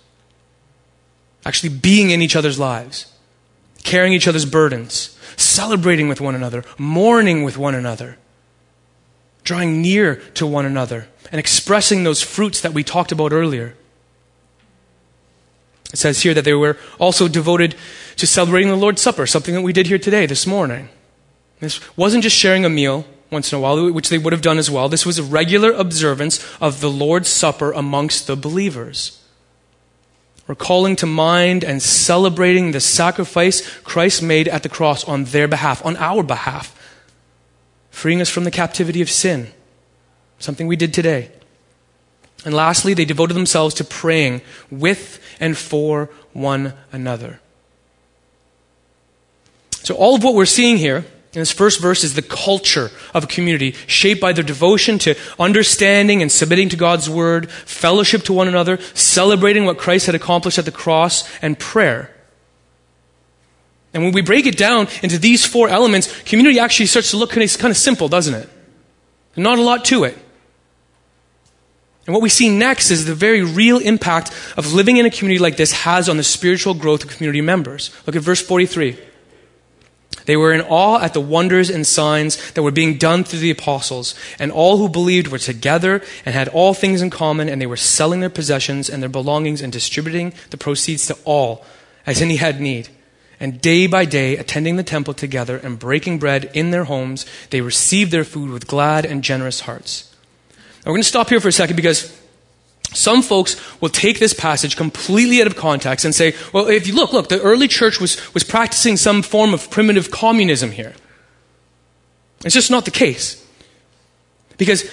Actually 1.50 1.70
being 1.70 2.12
in 2.12 2.22
each 2.22 2.36
other's 2.36 2.60
lives, 2.60 3.12
carrying 3.84 4.14
each 4.14 4.28
other's 4.28 4.46
burdens, 4.46 5.18
celebrating 5.36 6.08
with 6.08 6.22
one 6.22 6.36
another, 6.36 6.64
mourning 6.78 7.44
with 7.44 7.58
one 7.58 7.74
another 7.74 8.18
drawing 9.44 9.82
near 9.82 10.18
to 10.36 10.46
one 10.46 10.64
another 10.64 11.08
and 11.32 11.40
expressing 11.40 12.04
those 12.04 12.22
fruits 12.22 12.62
that 12.62 12.72
we 12.72 12.84
talked 12.84 13.12
about 13.12 13.32
earlier. 13.32 13.76
It 15.92 15.98
says 15.98 16.22
here 16.22 16.36
that 16.36 16.46
they 16.46 16.54
were 16.54 16.78
also 17.00 17.28
devoted 17.28 17.76
to 18.18 18.28
celebrating 18.28 18.70
the 18.70 18.76
Lord's 18.76 19.02
Supper, 19.02 19.26
something 19.26 19.56
that 19.56 19.64
we 19.64 19.74
did 19.74 19.88
here 19.88 19.98
today, 19.98 20.28
this 20.28 20.46
morning. 20.46 20.90
This 21.62 21.80
wasn't 21.98 22.22
just 22.22 22.36
sharing 22.36 22.64
a 22.64 22.70
meal 22.70 23.08
once 23.32 23.52
in 23.52 23.58
a 23.58 23.60
while, 23.60 23.92
which 23.92 24.10
they 24.10 24.20
would 24.20 24.34
have 24.34 24.44
done 24.44 24.60
as 24.60 24.70
well. 24.70 24.88
This 24.88 25.06
was 25.06 25.18
a 25.18 25.24
regular 25.24 25.72
observance 25.72 26.46
of 26.62 26.80
the 26.80 26.92
Lord's 26.92 27.30
Supper 27.30 27.72
amongst 27.72 28.28
the 28.28 28.36
believers. 28.36 29.19
Recalling 30.50 30.96
to 30.96 31.06
mind 31.06 31.64
and 31.64 31.80
celebrating 31.80 32.72
the 32.72 32.80
sacrifice 32.80 33.70
Christ 33.82 34.24
made 34.24 34.48
at 34.48 34.64
the 34.64 34.70
cross 34.70 35.04
on 35.04 35.26
their 35.26 35.48
behalf, 35.48 35.86
on 35.86 35.96
our 35.98 36.24
behalf 36.24 36.76
freeing 37.92 38.20
us 38.20 38.30
from 38.30 38.46
the 38.46 38.52
captivity 38.52 39.02
of 39.02 39.12
sin, 39.12 39.52
something 40.40 40.66
we 40.66 40.76
did 40.76 40.92
today. 40.92 41.30
And 42.44 42.54
lastly, 42.56 42.96
they 42.96 43.06
devoted 43.06 43.36
themselves 43.36 43.76
to 43.76 43.84
praying 43.84 44.42
with 44.72 45.24
and 45.40 45.56
for 45.56 46.10
one 46.34 46.74
another. 46.92 47.42
So, 49.84 49.94
all 49.94 50.16
of 50.16 50.24
what 50.24 50.34
we're 50.34 50.46
seeing 50.46 50.78
here 50.78 51.06
in 51.34 51.40
this 51.42 51.52
first 51.52 51.80
verse 51.80 52.04
is 52.04 52.16
the 52.16 52.24
culture 52.24 52.90
of 53.14 53.24
a 53.24 53.28
community 53.28 53.74
shaped 53.86 54.20
by 54.20 54.34
their 54.34 54.44
devotion 54.44 54.98
to 55.00 55.16
understanding 55.38 56.24
and 56.24 56.32
submitting 56.32 56.70
to 56.70 56.76
God's 56.76 57.08
word, 57.08 57.52
fellowship 57.52 58.24
to 58.24 58.34
one 58.34 58.48
another, 58.48 58.80
celebrating 58.96 59.66
what 59.66 59.78
Christ 59.78 60.08
had 60.08 60.16
accomplished 60.16 60.58
at 60.58 60.66
the 60.66 60.72
cross, 60.72 61.30
and 61.42 61.60
prayer. 61.60 62.16
And 63.94 64.04
when 64.04 64.12
we 64.12 64.22
break 64.22 64.48
it 64.48 64.58
down 64.58 64.88
into 65.04 65.20
these 65.20 65.46
four 65.46 65.70
elements, 65.70 66.20
community 66.24 66.60
actually 66.60 66.88
starts 66.88 67.12
to 67.12 67.18
look 67.18 67.30
kind 67.30 67.44
of, 67.44 67.58
kind 67.60 67.72
of 67.72 67.78
simple, 67.78 68.08
doesn't 68.08 68.34
it? 68.34 68.50
Not 69.36 69.60
a 69.60 69.62
lot 69.64 69.86
to 69.86 70.06
it. 70.06 70.18
And 72.08 72.14
what 72.16 72.24
we 72.24 72.30
see 72.30 72.50
next 72.50 72.90
is 72.90 73.06
the 73.06 73.14
very 73.14 73.44
real 73.44 73.78
impact 73.78 74.32
of 74.58 74.74
living 74.74 74.98
in 74.98 75.06
a 75.06 75.12
community 75.12 75.38
like 75.38 75.58
this 75.58 75.72
has 75.72 76.10
on 76.10 76.18
the 76.18 76.24
spiritual 76.24 76.74
growth 76.74 77.04
of 77.04 77.12
community 77.12 77.42
members. 77.42 77.92
Look 78.08 78.16
at 78.16 78.24
verse 78.24 78.42
43. 78.42 78.98
They 80.30 80.38
were 80.38 80.54
in 80.54 80.62
awe 80.62 81.00
at 81.00 81.16
the 81.16 81.22
wonders 81.22 81.72
and 81.72 81.88
signs 81.88 82.52
that 82.52 82.62
were 82.62 82.70
being 82.70 83.00
done 83.00 83.24
through 83.24 83.40
the 83.40 83.50
apostles, 83.50 84.14
and 84.38 84.52
all 84.52 84.78
who 84.78 84.88
believed 84.88 85.30
were 85.30 85.40
together 85.40 86.04
and 86.24 86.36
had 86.36 86.48
all 86.50 86.76
things 86.76 87.02
in 87.02 87.10
common, 87.10 87.50
and 87.50 87.60
they 87.60 87.66
were 87.66 87.76
selling 87.76 88.20
their 88.20 88.30
possessions 88.30 88.92
and 88.92 89.02
their 89.02 89.10
belongings 89.10 89.60
and 89.60 89.74
distributing 89.74 90.36
the 90.52 90.58
proceeds 90.58 91.08
to 91.08 91.18
all 91.24 91.66
as 92.06 92.22
any 92.22 92.36
had 92.36 92.62
need. 92.62 92.90
and 93.40 93.60
day 93.60 93.88
by 93.88 94.06
day, 94.06 94.38
attending 94.38 94.76
the 94.76 94.84
temple 94.84 95.16
together 95.16 95.58
and 95.58 95.80
breaking 95.80 96.20
bread 96.20 96.52
in 96.54 96.70
their 96.70 96.84
homes, 96.84 97.26
they 97.50 97.62
received 97.62 98.12
their 98.12 98.24
food 98.24 98.52
with 98.52 98.68
glad 98.68 99.06
and 99.06 99.24
generous 99.24 99.62
hearts. 99.62 100.14
Now, 100.52 100.92
we're 100.92 100.98
going 100.98 101.02
to 101.02 101.10
stop 101.10 101.30
here 101.30 101.40
for 101.40 101.48
a 101.48 101.52
second 101.52 101.76
because 101.76 102.19
some 102.94 103.22
folks 103.22 103.56
will 103.82 103.90
take 103.90 104.20
this 104.20 104.34
passage 104.34 104.76
completely 104.76 105.42
out 105.42 105.48
of 105.48 105.56
context 105.56 106.06
and 106.06 106.14
say, 106.14 106.34
well, 106.54 106.68
if 106.68 106.88
you 106.88 106.96
look, 106.96 107.14
look, 107.14 107.30
the 107.30 107.42
early 107.42 107.68
church 107.68 108.00
was, 108.00 108.34
was 108.34 108.44
practicing 108.44 108.98
some 108.98 109.22
form 109.22 109.54
of 109.54 109.70
primitive 109.70 110.10
communism 110.10 110.72
here. 110.72 110.94
It's 112.44 112.56
just 112.56 112.72
not 112.72 112.86
the 112.86 112.92
case. 112.92 113.46
Because 114.58 114.90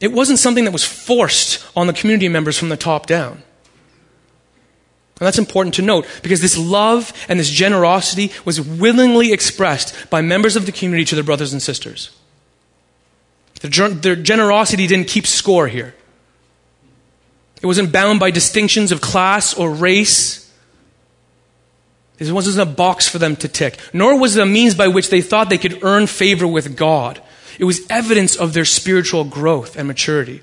it 0.00 0.12
wasn't 0.12 0.38
something 0.38 0.64
that 0.64 0.72
was 0.72 0.84
forced 0.84 1.64
on 1.76 1.86
the 1.86 1.92
community 1.92 2.28
members 2.28 2.58
from 2.58 2.70
the 2.70 2.76
top 2.76 3.06
down. 3.06 3.42
And 5.20 5.26
that's 5.26 5.38
important 5.38 5.74
to 5.74 5.82
note 5.82 6.06
because 6.22 6.40
this 6.40 6.56
love 6.56 7.12
and 7.28 7.38
this 7.38 7.50
generosity 7.50 8.32
was 8.46 8.60
willingly 8.60 9.32
expressed 9.32 10.08
by 10.08 10.22
members 10.22 10.56
of 10.56 10.64
the 10.64 10.72
community 10.72 11.04
to 11.04 11.14
their 11.14 11.24
brothers 11.24 11.52
and 11.52 11.62
sisters. 11.62 12.10
Their, 13.60 13.90
their 13.90 14.16
generosity 14.16 14.86
didn't 14.86 15.08
keep 15.08 15.26
score 15.26 15.68
here. 15.68 15.94
It 17.60 17.66
wasn't 17.66 17.92
bound 17.92 18.20
by 18.20 18.30
distinctions 18.30 18.90
of 18.90 19.00
class 19.00 19.54
or 19.54 19.70
race. 19.70 20.50
It 22.18 22.30
wasn't 22.30 22.68
a 22.68 22.70
box 22.70 23.08
for 23.08 23.18
them 23.18 23.36
to 23.36 23.48
tick, 23.48 23.78
nor 23.92 24.18
was 24.18 24.36
it 24.36 24.42
a 24.42 24.46
means 24.46 24.74
by 24.74 24.88
which 24.88 25.10
they 25.10 25.22
thought 25.22 25.48
they 25.48 25.58
could 25.58 25.82
earn 25.82 26.06
favor 26.06 26.46
with 26.46 26.76
God. 26.76 27.20
It 27.58 27.64
was 27.64 27.86
evidence 27.90 28.36
of 28.36 28.52
their 28.52 28.64
spiritual 28.64 29.24
growth 29.24 29.76
and 29.76 29.88
maturity. 29.88 30.42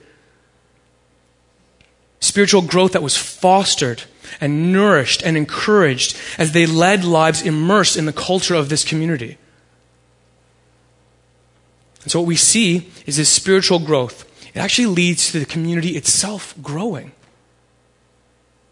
Spiritual 2.19 2.63
growth 2.63 2.93
that 2.93 3.03
was 3.03 3.17
fostered 3.17 4.03
and 4.41 4.71
nourished 4.73 5.23
and 5.23 5.37
encouraged 5.37 6.17
as 6.37 6.51
they 6.51 6.65
led 6.65 7.03
lives 7.03 7.41
immersed 7.41 7.95
in 7.95 8.05
the 8.05 8.13
culture 8.13 8.55
of 8.55 8.69
this 8.69 8.83
community. 8.83 9.37
And 12.03 12.11
so, 12.11 12.19
what 12.19 12.27
we 12.27 12.35
see 12.35 12.89
is 13.05 13.17
this 13.17 13.29
spiritual 13.29 13.79
growth. 13.79 14.26
It 14.57 14.61
actually 14.61 14.87
leads 14.87 15.31
to 15.31 15.39
the 15.39 15.45
community 15.45 15.89
itself 15.89 16.55
growing. 16.63 17.11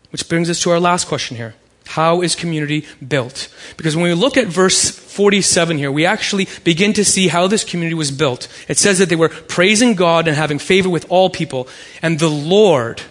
Which 0.10 0.28
brings 0.28 0.50
us 0.50 0.60
to 0.64 0.72
our 0.72 0.80
last 0.80 1.08
question 1.08 1.38
here. 1.38 1.54
How 1.86 2.24
is 2.24 2.34
community 2.34 2.88
built? 3.08 3.54
Because 3.78 3.96
when 3.96 4.06
we 4.06 4.16
look 4.16 4.36
at 4.36 4.48
verse 4.48 4.90
47 4.90 5.78
here, 5.78 5.92
we 5.92 6.04
actually 6.04 6.48
begin 6.64 6.94
to 6.94 7.06
see 7.06 7.28
how 7.28 7.46
this 7.46 7.64
community 7.64 7.94
was 7.94 8.10
built. 8.10 8.48
It 8.68 8.80
says 8.80 8.98
that 8.98 9.10
they 9.10 9.16
were 9.16 9.30
praising 9.30 9.94
God 9.94 10.28
and 10.28 10.36
having 10.36 10.58
favor 10.58 10.90
with 10.90 11.06
all 11.12 11.30
people, 11.30 11.68
and 12.02 12.18
the 12.18 12.32
Lord 12.32 13.04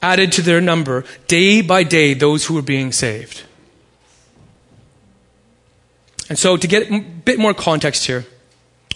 added 0.00 0.32
to 0.32 0.42
their 0.42 0.62
number 0.62 1.04
day 1.28 1.60
by 1.60 1.82
day 1.82 2.14
those 2.14 2.46
who 2.46 2.54
were 2.54 2.62
being 2.62 2.90
saved. 2.90 3.42
And 6.30 6.38
so, 6.38 6.56
to 6.56 6.66
get 6.66 6.90
a 6.90 7.00
bit 7.00 7.38
more 7.38 7.52
context 7.52 8.06
here, 8.06 8.24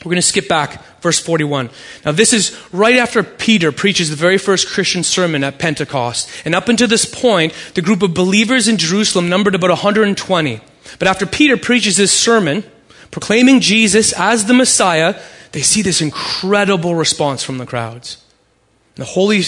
we're 0.05 0.11
going 0.11 0.17
to 0.17 0.23
skip 0.23 0.49
back, 0.49 1.01
verse 1.01 1.19
41. 1.19 1.71
Now, 2.05 2.13
this 2.13 2.33
is 2.33 2.57
right 2.73 2.97
after 2.97 3.23
Peter 3.25 3.73
preaches 3.73 4.11
the 4.11 4.17
very 4.17 4.39
first 4.39 4.69
Christian 4.69 5.03
sermon 5.03 5.43
at 5.43 5.59
Pentecost. 5.59 6.31
And 6.45 6.55
up 6.55 6.69
until 6.69 6.87
this 6.87 7.05
point, 7.05 7.53
the 7.75 7.83
group 7.83 8.03
of 8.03 8.15
believers 8.15 8.69
in 8.69 8.77
Jerusalem 8.77 9.29
numbered 9.29 9.57
about 9.57 9.71
120. 9.71 10.61
But 10.99 11.09
after 11.09 11.27
Peter 11.27 11.57
preaches 11.57 11.97
this 11.97 12.13
sermon, 12.13 12.63
proclaiming 13.11 13.61
Jesus 13.61 14.13
as 14.13 14.47
the 14.47 14.55
Messiah, 14.55 15.21
they 15.53 15.63
see 15.63 15.83
this 15.83 16.01
incredible 16.01 16.95
response 16.95 17.43
from 17.43 17.59
the 17.59 17.67
crowds. 17.67 18.23
The 18.95 19.05
Holy 19.05 19.43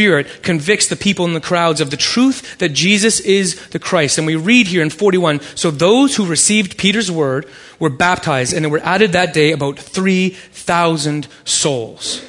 Spirit 0.00 0.42
convicts 0.42 0.86
the 0.86 0.96
people 0.96 1.26
in 1.26 1.34
the 1.34 1.42
crowds 1.42 1.78
of 1.78 1.90
the 1.90 1.96
truth 1.96 2.56
that 2.56 2.70
Jesus 2.70 3.20
is 3.20 3.68
the 3.68 3.78
Christ. 3.78 4.16
And 4.16 4.26
we 4.26 4.34
read 4.34 4.66
here 4.66 4.80
in 4.80 4.88
41 4.88 5.40
So 5.54 5.70
those 5.70 6.16
who 6.16 6.24
received 6.24 6.78
Peter's 6.78 7.10
word 7.10 7.46
were 7.78 7.90
baptized, 7.90 8.54
and 8.54 8.64
there 8.64 8.72
were 8.72 8.80
added 8.82 9.12
that 9.12 9.34
day 9.34 9.52
about 9.52 9.78
3,000 9.78 11.28
souls. 11.44 12.24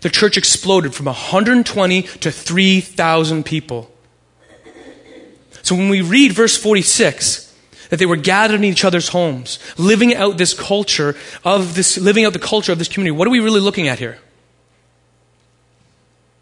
The 0.00 0.10
church 0.10 0.36
exploded 0.36 0.96
from 0.96 1.06
120 1.06 2.02
to 2.02 2.32
3,000 2.32 3.44
people. 3.44 3.88
So 5.62 5.76
when 5.76 5.88
we 5.88 6.00
read 6.00 6.32
verse 6.32 6.56
46, 6.56 7.54
that 7.90 8.00
they 8.00 8.06
were 8.06 8.16
gathered 8.16 8.56
in 8.56 8.64
each 8.64 8.84
other's 8.84 9.10
homes, 9.10 9.60
living 9.78 10.12
out 10.12 10.38
this 10.38 10.54
culture 10.54 11.14
of 11.44 11.76
this, 11.76 11.98
living 11.98 12.24
out 12.24 12.32
the 12.32 12.40
culture 12.40 12.72
of 12.72 12.78
this 12.78 12.88
community, 12.88 13.16
what 13.16 13.28
are 13.28 13.30
we 13.30 13.38
really 13.38 13.60
looking 13.60 13.86
at 13.86 14.00
here? 14.00 14.18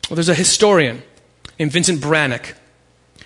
Well, 0.08 0.16
there's 0.16 0.28
a 0.28 0.34
historian 0.34 1.02
named 1.58 1.72
Vincent 1.72 2.00
Branick 2.00 2.54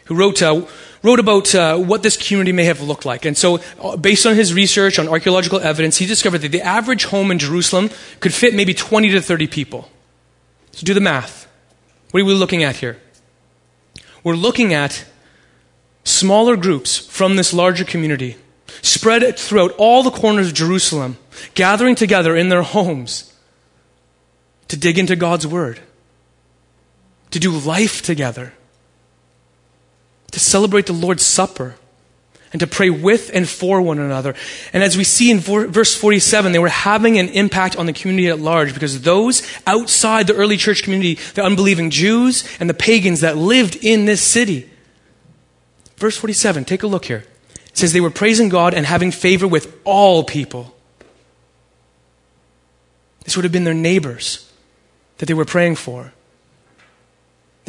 who 0.04 0.14
wrote, 0.14 0.40
uh, 0.42 0.66
wrote 1.02 1.18
about 1.18 1.54
uh, 1.54 1.76
what 1.76 2.02
this 2.02 2.16
community 2.16 2.52
may 2.52 2.64
have 2.64 2.80
looked 2.80 3.04
like. 3.04 3.24
And 3.24 3.36
so, 3.36 3.60
uh, 3.80 3.96
based 3.96 4.26
on 4.26 4.36
his 4.36 4.54
research 4.54 4.98
on 4.98 5.08
archaeological 5.08 5.60
evidence, 5.60 5.98
he 5.98 6.06
discovered 6.06 6.38
that 6.38 6.52
the 6.52 6.62
average 6.62 7.04
home 7.06 7.30
in 7.30 7.38
Jerusalem 7.38 7.90
could 8.20 8.32
fit 8.32 8.54
maybe 8.54 8.74
20 8.74 9.10
to 9.10 9.20
30 9.20 9.46
people. 9.48 9.90
So, 10.72 10.84
do 10.84 10.94
the 10.94 11.00
math. 11.00 11.46
What 12.10 12.22
are 12.22 12.24
we 12.24 12.32
looking 12.32 12.62
at 12.62 12.76
here? 12.76 12.98
We're 14.22 14.34
looking 14.34 14.72
at 14.72 15.04
smaller 16.04 16.56
groups 16.56 16.96
from 16.96 17.36
this 17.36 17.52
larger 17.52 17.84
community 17.84 18.36
spread 18.82 19.38
throughout 19.38 19.72
all 19.72 20.02
the 20.02 20.10
corners 20.10 20.48
of 20.48 20.54
Jerusalem, 20.54 21.18
gathering 21.54 21.94
together 21.94 22.36
in 22.36 22.48
their 22.48 22.62
homes 22.62 23.34
to 24.68 24.76
dig 24.76 24.98
into 24.98 25.16
God's 25.16 25.46
Word 25.46 25.80
to 27.30 27.38
do 27.38 27.50
life 27.50 28.02
together, 28.02 28.52
to 30.30 30.40
celebrate 30.40 30.86
the 30.86 30.92
Lord's 30.92 31.24
Supper, 31.24 31.76
and 32.52 32.60
to 32.60 32.66
pray 32.66 32.88
with 32.88 33.30
and 33.34 33.48
for 33.48 33.82
one 33.82 33.98
another. 33.98 34.34
And 34.72 34.82
as 34.82 34.96
we 34.96 35.04
see 35.04 35.30
in 35.30 35.38
verse 35.38 35.94
47, 35.94 36.52
they 36.52 36.58
were 36.58 36.68
having 36.68 37.18
an 37.18 37.28
impact 37.28 37.76
on 37.76 37.86
the 37.86 37.92
community 37.92 38.28
at 38.28 38.40
large 38.40 38.72
because 38.72 39.02
those 39.02 39.42
outside 39.66 40.26
the 40.26 40.34
early 40.34 40.56
church 40.56 40.82
community, 40.82 41.18
the 41.34 41.44
unbelieving 41.44 41.90
Jews 41.90 42.48
and 42.58 42.68
the 42.68 42.74
pagans 42.74 43.20
that 43.20 43.36
lived 43.36 43.76
in 43.82 44.06
this 44.06 44.22
city. 44.22 44.68
Verse 45.96 46.16
47, 46.16 46.64
take 46.64 46.82
a 46.82 46.86
look 46.86 47.04
here. 47.04 47.24
It 47.66 47.76
says 47.76 47.92
they 47.92 48.00
were 48.00 48.10
praising 48.10 48.48
God 48.48 48.72
and 48.72 48.86
having 48.86 49.10
favor 49.10 49.46
with 49.46 49.76
all 49.84 50.24
people. 50.24 50.74
This 53.24 53.36
would 53.36 53.44
have 53.44 53.52
been 53.52 53.64
their 53.64 53.74
neighbors 53.74 54.50
that 55.18 55.26
they 55.26 55.34
were 55.34 55.44
praying 55.44 55.76
for. 55.76 56.14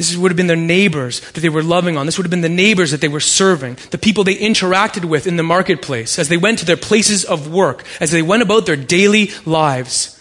This 0.00 0.16
would 0.16 0.30
have 0.30 0.36
been 0.36 0.46
their 0.46 0.56
neighbors 0.56 1.20
that 1.32 1.42
they 1.42 1.50
were 1.50 1.62
loving 1.62 1.98
on. 1.98 2.06
This 2.06 2.16
would 2.16 2.24
have 2.24 2.30
been 2.30 2.40
the 2.40 2.48
neighbors 2.48 2.90
that 2.90 3.02
they 3.02 3.08
were 3.08 3.20
serving, 3.20 3.76
the 3.90 3.98
people 3.98 4.24
they 4.24 4.34
interacted 4.34 5.04
with 5.04 5.26
in 5.26 5.36
the 5.36 5.42
marketplace, 5.42 6.18
as 6.18 6.30
they 6.30 6.38
went 6.38 6.58
to 6.60 6.64
their 6.64 6.78
places 6.78 7.22
of 7.22 7.52
work, 7.52 7.84
as 8.00 8.10
they 8.10 8.22
went 8.22 8.42
about 8.42 8.64
their 8.64 8.76
daily 8.76 9.30
lives. 9.44 10.18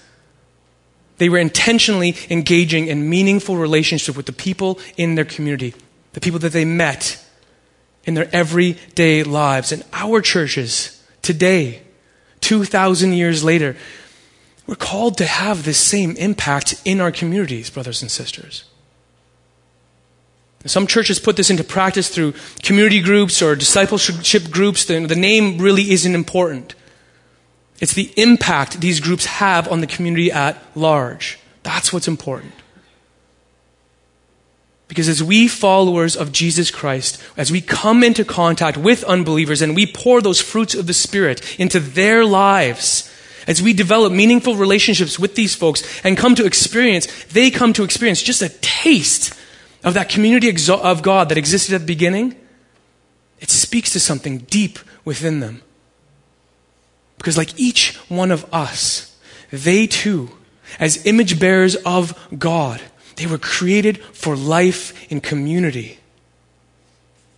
They 1.18 1.30
were 1.30 1.38
intentionally 1.38 2.18
engaging 2.30 2.88
in 2.88 3.10
meaningful 3.10 3.56
relationship 3.56 4.18
with 4.18 4.26
the 4.26 4.34
people 4.34 4.82
in 4.98 5.16
their 5.16 5.24
community, 5.24 5.74
the 6.12 6.20
people 6.20 6.40
that 6.40 6.52
they 6.52 6.66
met 6.66 7.26
in 8.04 8.16
their 8.16 8.28
everyday 8.36 9.24
lives. 9.24 9.72
And 9.72 9.86
our 9.94 10.20
churches 10.20 11.02
today, 11.22 11.84
2,000 12.42 13.14
years 13.14 13.46
later, 13.46 13.78
we're 14.68 14.76
called 14.76 15.18
to 15.20 15.26
have 15.26 15.64
this 15.64 15.78
same 15.78 16.18
impact 16.18 16.82
in 16.84 17.00
our 17.00 17.14
communities, 17.14 17.70
brothers 17.70 18.02
and 18.02 18.12
sisters. 18.12 18.66
Some 20.66 20.88
churches 20.88 21.20
put 21.20 21.38
this 21.38 21.50
into 21.50 21.64
practice 21.64 22.10
through 22.10 22.34
community 22.64 23.02
groups 23.02 23.42
or 23.42 23.56
discipleship 23.56 24.52
groups. 24.52 24.86
The, 24.86 25.06
the, 25.06 25.16
name 25.16 25.58
really 25.58 25.92
isn't 25.92 26.14
important. 26.14 26.76
It's 27.80 27.94
the 27.94 28.12
impact 28.18 28.82
these 28.82 29.00
groups 29.00 29.26
have 29.26 29.72
on 29.72 29.80
the 29.80 29.88
community 29.88 30.32
at 30.32 30.62
large. 30.76 31.40
That's 31.64 31.94
what's 31.94 32.10
important. 32.10 32.54
Because 34.90 35.08
as 35.08 35.24
we 35.24 35.48
followers 35.48 36.18
of 36.18 36.32
Jesus 36.34 36.72
Christ, 36.72 37.24
as 37.38 37.52
we 37.52 37.62
come 37.62 38.04
into 38.04 38.26
contact 38.26 38.76
with 38.76 39.04
unbelievers 39.06 39.62
and 39.62 39.76
we 39.76 39.86
pour 39.86 40.20
those 40.20 40.42
fruits 40.42 40.76
of 40.76 40.88
the 40.88 40.94
Spirit 40.94 41.58
into 41.60 41.80
their 41.80 42.26
lives, 42.26 43.10
as 43.48 43.62
we 43.62 43.72
develop 43.72 44.12
meaningful 44.12 44.56
relationships 44.56 45.18
with 45.18 45.36
these 45.36 45.56
folks 45.56 45.84
and 46.04 46.18
come 46.18 46.36
to 46.36 46.46
experience, 46.46 47.06
they 47.26 47.50
come 47.50 47.72
to 47.74 47.84
experience 47.84 48.22
just 48.22 48.42
a 48.42 48.50
taste 48.50 49.34
of 49.84 49.94
that 49.94 50.10
community 50.10 50.50
of 50.70 51.02
God 51.02 51.30
that 51.30 51.38
existed 51.38 51.76
at 51.76 51.82
the 51.82 51.88
beginning, 51.88 52.36
it 53.40 53.50
speaks 53.50 53.92
to 53.94 54.00
something 54.00 54.40
deep 54.40 54.80
within 55.06 55.40
them. 55.40 55.62
Because, 57.18 57.38
like 57.38 57.58
each 57.60 57.96
one 58.10 58.32
of 58.32 58.46
us, 58.54 59.18
they 59.52 59.88
too, 59.88 60.32
as 60.80 61.06
image 61.06 61.40
bearers 61.40 61.76
of 61.78 62.18
God, 62.38 62.82
they 63.16 63.26
were 63.26 63.38
created 63.38 63.98
for 63.98 64.36
life 64.36 65.12
in 65.12 65.20
community. 65.22 66.00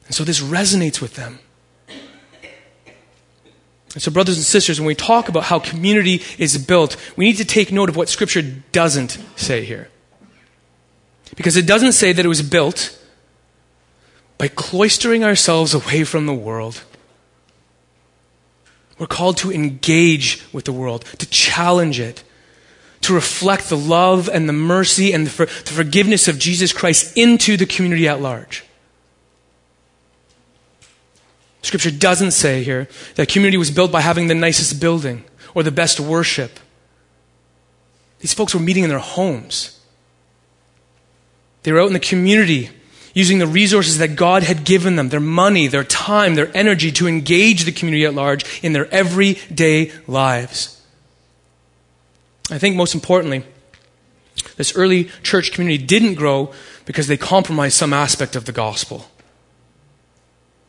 And 0.06 0.16
so 0.16 0.24
this 0.24 0.42
resonates 0.42 1.02
with 1.02 1.16
them. 1.16 1.40
And 3.94 4.02
so, 4.02 4.12
brothers 4.12 4.38
and 4.38 4.46
sisters, 4.46 4.80
when 4.80 4.88
we 4.88 4.96
talk 4.96 5.28
about 5.28 5.44
how 5.44 5.60
community 5.60 6.22
is 6.38 6.58
built, 6.58 6.96
we 7.18 7.26
need 7.26 7.38
to 7.38 7.46
take 7.46 7.72
note 7.72 7.90
of 7.90 7.96
what 7.96 8.08
Scripture 8.08 8.42
doesn't 8.72 9.20
say 9.36 9.66
here. 9.66 9.90
Because 11.36 11.58
it 11.58 11.66
doesn't 11.66 11.94
say 11.94 12.12
that 12.14 12.26
it 12.26 12.30
was 12.30 12.42
built 12.42 12.98
by 14.38 14.48
cloistering 14.48 15.24
ourselves 15.24 15.74
away 15.74 16.04
from 16.04 16.26
the 16.26 16.34
world, 16.34 16.84
We're 19.02 19.08
called 19.08 19.38
to 19.38 19.52
engage 19.52 20.44
with 20.54 20.66
the 20.66 20.72
world, 20.72 21.06
to 21.18 21.26
challenge 21.26 22.00
it, 22.00 22.24
to 23.02 23.16
reflect 23.16 23.68
the 23.68 23.76
love 23.76 24.30
and 24.30 24.48
the 24.48 24.54
mercy 24.54 25.12
and 25.12 25.26
the, 25.26 25.32
for, 25.32 25.48
the 25.48 25.72
forgiveness 25.72 26.28
of 26.28 26.38
Jesus 26.38 26.72
Christ 26.72 27.18
into 27.18 27.58
the 27.58 27.66
community 27.66 28.08
at 28.08 28.22
large. 28.22 28.64
Scripture 31.64 31.90
doesn't 31.90 32.30
say 32.30 32.64
here 32.64 32.88
that 33.16 33.28
community 33.28 33.58
was 33.58 33.72
built 33.72 33.92
by 33.92 34.02
having 34.02 34.28
the 34.28 34.36
nicest 34.36 34.80
building 34.80 35.24
or 35.56 35.64
the 35.64 35.72
best 35.72 36.00
worship. 36.00 36.60
These 38.20 38.36
folks 38.36 38.54
were 38.54 38.62
meeting 38.62 38.84
in 38.84 38.92
their 38.92 39.00
homes. 39.00 39.80
They 41.64 41.72
were 41.72 41.82
out 41.82 41.88
in 41.88 41.94
the 41.94 42.00
community 42.00 42.70
using 43.14 43.40
the 43.40 43.48
resources 43.48 43.98
that 43.98 44.16
God 44.16 44.44
had 44.44 44.64
given 44.64 44.96
them 44.96 45.10
their 45.10 45.20
money, 45.20 45.68
their 45.68 45.84
time, 45.84 46.36
their 46.36 46.56
energy 46.56 46.92
to 46.94 47.08
engage 47.08 47.66
the 47.66 47.72
community 47.72 48.06
at 48.06 48.14
large 48.14 48.62
in 48.64 48.74
their 48.74 48.92
everyday 48.94 49.92
lives. 50.08 50.82
I 52.50 52.58
think 52.58 52.76
most 52.76 52.96
importantly, 52.96 53.44
this 54.58 54.76
early 54.76 55.06
church 55.24 55.52
community 55.52 55.84
didn't 55.84 56.16
grow 56.16 56.54
because 56.86 57.08
they 57.08 57.18
compromised 57.18 57.76
some 57.76 57.94
aspect 57.94 58.36
of 58.36 58.46
the 58.46 58.52
gospel. 58.52 59.06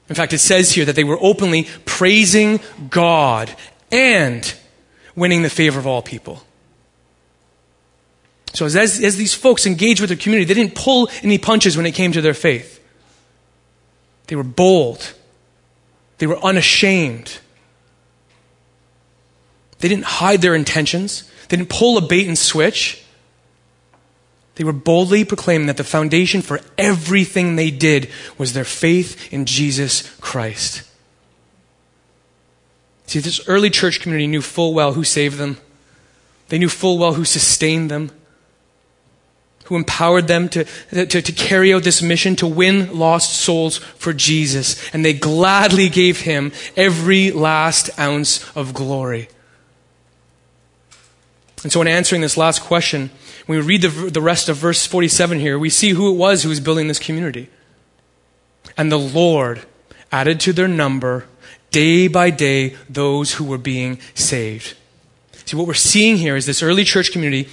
In 0.08 0.14
fact, 0.14 0.32
it 0.32 0.38
says 0.38 0.72
here 0.72 0.84
that 0.84 0.96
they 0.96 1.04
were 1.04 1.18
openly 1.20 1.68
praising 1.84 2.60
God 2.90 3.54
and 3.90 4.52
winning 5.14 5.42
the 5.42 5.50
favor 5.50 5.78
of 5.78 5.86
all 5.86 6.02
people. 6.02 6.42
So 8.52 8.66
as, 8.66 8.76
as 8.76 9.16
these 9.16 9.34
folks 9.34 9.66
engaged 9.66 10.00
with 10.00 10.10
their 10.10 10.16
community, 10.16 10.44
they 10.44 10.60
didn't 10.60 10.74
pull 10.74 11.08
any 11.22 11.38
punches 11.38 11.76
when 11.76 11.86
it 11.86 11.92
came 11.92 12.12
to 12.12 12.20
their 12.20 12.34
faith. 12.34 12.80
They 14.26 14.36
were 14.36 14.44
bold. 14.44 15.14
They 16.18 16.26
were 16.26 16.38
unashamed. 16.38 17.38
They 19.78 19.88
didn't 19.88 20.04
hide 20.04 20.42
their 20.42 20.54
intentions. 20.54 21.28
They 21.48 21.56
didn't 21.56 21.70
pull 21.70 21.98
a 21.98 22.02
bait 22.02 22.28
and 22.28 22.38
switch. 22.38 23.04
They 24.56 24.64
were 24.64 24.72
boldly 24.72 25.24
proclaiming 25.24 25.66
that 25.66 25.78
the 25.78 25.84
foundation 25.84 26.42
for 26.42 26.60
everything 26.76 27.56
they 27.56 27.70
did 27.70 28.10
was 28.36 28.52
their 28.52 28.64
faith 28.64 29.32
in 29.32 29.46
Jesus 29.46 30.14
Christ. 30.20 30.82
See, 33.06 33.18
this 33.18 33.46
early 33.48 33.70
church 33.70 34.00
community 34.00 34.26
knew 34.26 34.42
full 34.42 34.74
well 34.74 34.92
who 34.92 35.04
saved 35.04 35.38
them. 35.38 35.58
They 36.48 36.58
knew 36.58 36.68
full 36.68 36.98
well 36.98 37.14
who 37.14 37.24
sustained 37.24 37.90
them 37.90 38.10
who 39.72 39.78
empowered 39.78 40.28
them 40.28 40.50
to, 40.50 40.64
to, 40.90 41.06
to, 41.06 41.32
carry 41.32 41.72
out 41.72 41.82
this 41.82 42.02
mission 42.02 42.36
to 42.36 42.46
win 42.46 42.98
lost 42.98 43.40
souls 43.40 43.78
for 43.78 44.12
Jesus. 44.12 44.76
And 44.92 45.02
they 45.02 45.14
gladly 45.14 45.88
gave 45.88 46.20
him 46.20 46.52
every 46.76 47.30
last 47.30 47.88
ounce 47.98 48.54
of 48.54 48.74
glory. 48.74 49.30
And 51.62 51.72
so, 51.72 51.80
in 51.80 51.88
answering 51.88 52.20
this 52.20 52.36
last 52.36 52.60
question, 52.60 53.10
when 53.46 53.60
we 53.60 53.64
read 53.64 53.80
the, 53.80 54.10
the 54.10 54.20
rest 54.20 54.50
of 54.50 54.58
verse 54.58 54.84
47 54.84 55.40
here, 55.40 55.58
we 55.58 55.70
see 55.70 55.90
who 55.90 56.12
it 56.12 56.18
was 56.18 56.42
who 56.42 56.50
was 56.50 56.60
building 56.60 56.88
this 56.88 56.98
community. 56.98 57.48
And 58.76 58.92
the 58.92 58.98
Lord 58.98 59.62
added 60.10 60.38
to 60.40 60.52
their 60.52 60.68
number 60.68 61.24
day 61.70 62.08
by 62.08 62.28
day 62.28 62.76
those 62.90 63.34
who 63.34 63.44
were 63.44 63.56
being 63.56 63.98
saved. 64.12 64.76
See, 65.46 65.56
what 65.56 65.66
we're 65.66 65.72
seeing 65.72 66.18
here 66.18 66.36
is 66.36 66.44
this 66.44 66.62
early 66.62 66.84
church 66.84 67.10
community 67.10 67.48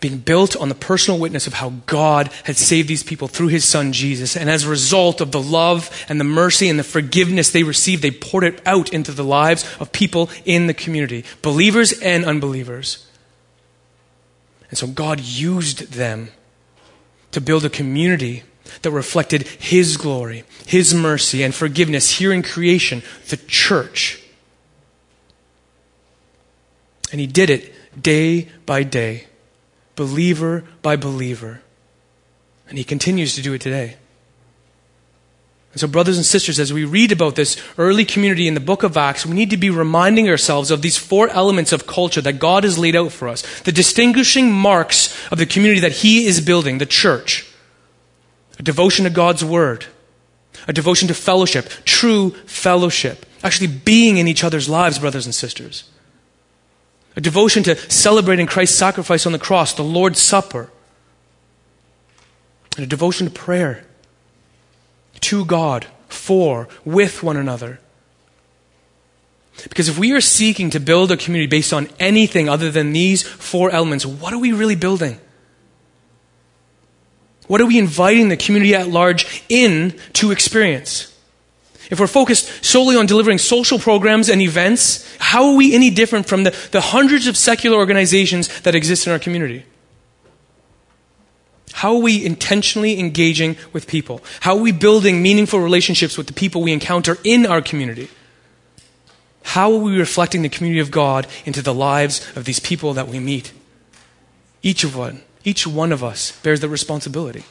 being 0.00 0.18
built 0.18 0.56
on 0.56 0.68
the 0.68 0.74
personal 0.74 1.18
witness 1.18 1.46
of 1.46 1.54
how 1.54 1.70
God 1.86 2.30
had 2.44 2.56
saved 2.56 2.88
these 2.88 3.02
people 3.02 3.28
through 3.28 3.48
his 3.48 3.64
son 3.64 3.92
Jesus. 3.92 4.36
And 4.36 4.48
as 4.48 4.64
a 4.64 4.70
result 4.70 5.20
of 5.20 5.32
the 5.32 5.42
love 5.42 5.90
and 6.08 6.20
the 6.20 6.24
mercy 6.24 6.68
and 6.68 6.78
the 6.78 6.84
forgiveness 6.84 7.50
they 7.50 7.62
received, 7.62 8.02
they 8.02 8.10
poured 8.10 8.44
it 8.44 8.62
out 8.66 8.92
into 8.92 9.12
the 9.12 9.24
lives 9.24 9.68
of 9.80 9.92
people 9.92 10.30
in 10.44 10.66
the 10.66 10.74
community, 10.74 11.24
believers 11.42 11.92
and 12.00 12.24
unbelievers. 12.24 13.06
And 14.68 14.78
so 14.78 14.86
God 14.86 15.20
used 15.20 15.92
them 15.92 16.28
to 17.32 17.40
build 17.40 17.64
a 17.64 17.70
community 17.70 18.44
that 18.82 18.90
reflected 18.90 19.46
his 19.46 19.96
glory, 19.96 20.44
his 20.66 20.94
mercy, 20.94 21.42
and 21.42 21.54
forgiveness 21.54 22.18
here 22.18 22.32
in 22.32 22.42
creation, 22.42 23.02
the 23.28 23.36
church. 23.36 24.22
And 27.10 27.20
he 27.20 27.26
did 27.26 27.48
it 27.48 27.72
day 28.00 28.48
by 28.66 28.82
day 28.82 29.26
believer 29.98 30.62
by 30.80 30.94
believer. 30.94 31.60
And 32.68 32.78
he 32.78 32.84
continues 32.84 33.34
to 33.34 33.42
do 33.42 33.52
it 33.52 33.60
today. 33.60 33.96
And 35.72 35.80
so, 35.80 35.88
brothers 35.88 36.16
and 36.16 36.24
sisters, 36.24 36.60
as 36.60 36.72
we 36.72 36.84
read 36.84 37.10
about 37.10 37.34
this 37.34 37.60
early 37.76 38.04
community 38.04 38.46
in 38.46 38.54
the 38.54 38.60
book 38.60 38.84
of 38.84 38.96
Acts, 38.96 39.26
we 39.26 39.34
need 39.34 39.50
to 39.50 39.56
be 39.56 39.70
reminding 39.70 40.28
ourselves 40.28 40.70
of 40.70 40.82
these 40.82 40.96
four 40.96 41.28
elements 41.30 41.72
of 41.72 41.88
culture 41.88 42.20
that 42.20 42.34
God 42.34 42.62
has 42.62 42.78
laid 42.78 42.94
out 42.94 43.10
for 43.10 43.26
us. 43.26 43.42
The 43.62 43.72
distinguishing 43.72 44.52
marks 44.52 45.12
of 45.32 45.38
the 45.38 45.46
community 45.46 45.80
that 45.80 45.92
He 45.92 46.26
is 46.26 46.40
building, 46.40 46.78
the 46.78 46.86
church. 46.86 47.52
A 48.60 48.62
devotion 48.62 49.04
to 49.04 49.10
God's 49.10 49.44
Word. 49.44 49.86
A 50.68 50.72
devotion 50.72 51.08
to 51.08 51.14
fellowship, 51.14 51.68
true 51.84 52.30
fellowship. 52.46 53.26
Actually 53.42 53.66
being 53.66 54.16
in 54.16 54.28
each 54.28 54.44
other's 54.44 54.68
lives, 54.68 55.00
brothers 55.00 55.26
and 55.26 55.34
sisters 55.34 55.90
a 57.16 57.20
devotion 57.20 57.62
to 57.64 57.76
celebrating 57.90 58.46
Christ's 58.46 58.78
sacrifice 58.78 59.26
on 59.26 59.32
the 59.32 59.38
cross, 59.38 59.74
the 59.74 59.82
Lord's 59.82 60.20
Supper, 60.20 60.70
and 62.76 62.84
a 62.84 62.88
devotion 62.88 63.26
to 63.26 63.32
prayer, 63.32 63.84
to 65.20 65.44
God, 65.44 65.86
for, 66.08 66.68
with 66.84 67.22
one 67.22 67.36
another. 67.36 67.80
Because 69.64 69.88
if 69.88 69.98
we 69.98 70.12
are 70.12 70.20
seeking 70.20 70.70
to 70.70 70.78
build 70.78 71.10
a 71.10 71.16
community 71.16 71.48
based 71.48 71.72
on 71.72 71.88
anything 71.98 72.48
other 72.48 72.70
than 72.70 72.92
these 72.92 73.22
four 73.22 73.70
elements, 73.70 74.06
what 74.06 74.32
are 74.32 74.38
we 74.38 74.52
really 74.52 74.76
building? 74.76 75.18
What 77.48 77.60
are 77.60 77.66
we 77.66 77.78
inviting 77.78 78.28
the 78.28 78.36
community 78.36 78.74
at 78.74 78.88
large 78.88 79.42
in 79.48 79.98
to 80.14 80.30
experience? 80.30 81.07
If 81.90 82.00
we're 82.00 82.06
focused 82.06 82.64
solely 82.64 82.96
on 82.96 83.06
delivering 83.06 83.38
social 83.38 83.78
programs 83.78 84.28
and 84.28 84.42
events, 84.42 85.08
how 85.18 85.50
are 85.50 85.56
we 85.56 85.74
any 85.74 85.90
different 85.90 86.26
from 86.26 86.44
the, 86.44 86.50
the 86.70 86.80
hundreds 86.80 87.26
of 87.26 87.36
secular 87.36 87.78
organizations 87.78 88.60
that 88.62 88.74
exist 88.74 89.06
in 89.06 89.12
our 89.12 89.18
community? 89.18 89.64
How 91.72 91.94
are 91.94 92.02
we 92.02 92.24
intentionally 92.24 92.98
engaging 92.98 93.56
with 93.72 93.86
people? 93.86 94.20
How 94.40 94.56
are 94.56 94.62
we 94.62 94.72
building 94.72 95.22
meaningful 95.22 95.60
relationships 95.60 96.18
with 96.18 96.26
the 96.26 96.32
people 96.32 96.62
we 96.62 96.72
encounter 96.72 97.18
in 97.24 97.46
our 97.46 97.62
community? 97.62 98.08
How 99.42 99.72
are 99.72 99.78
we 99.78 99.98
reflecting 99.98 100.42
the 100.42 100.48
community 100.48 100.80
of 100.80 100.90
God 100.90 101.26
into 101.46 101.62
the 101.62 101.72
lives 101.72 102.26
of 102.36 102.44
these 102.44 102.60
people 102.60 102.92
that 102.94 103.08
we 103.08 103.18
meet? 103.18 103.52
Each 104.62 104.84
of 104.84 104.96
one, 104.96 105.22
each 105.44 105.66
one 105.66 105.92
of 105.92 106.04
us 106.04 106.38
bears 106.42 106.60
the 106.60 106.68
responsibility. 106.68 107.44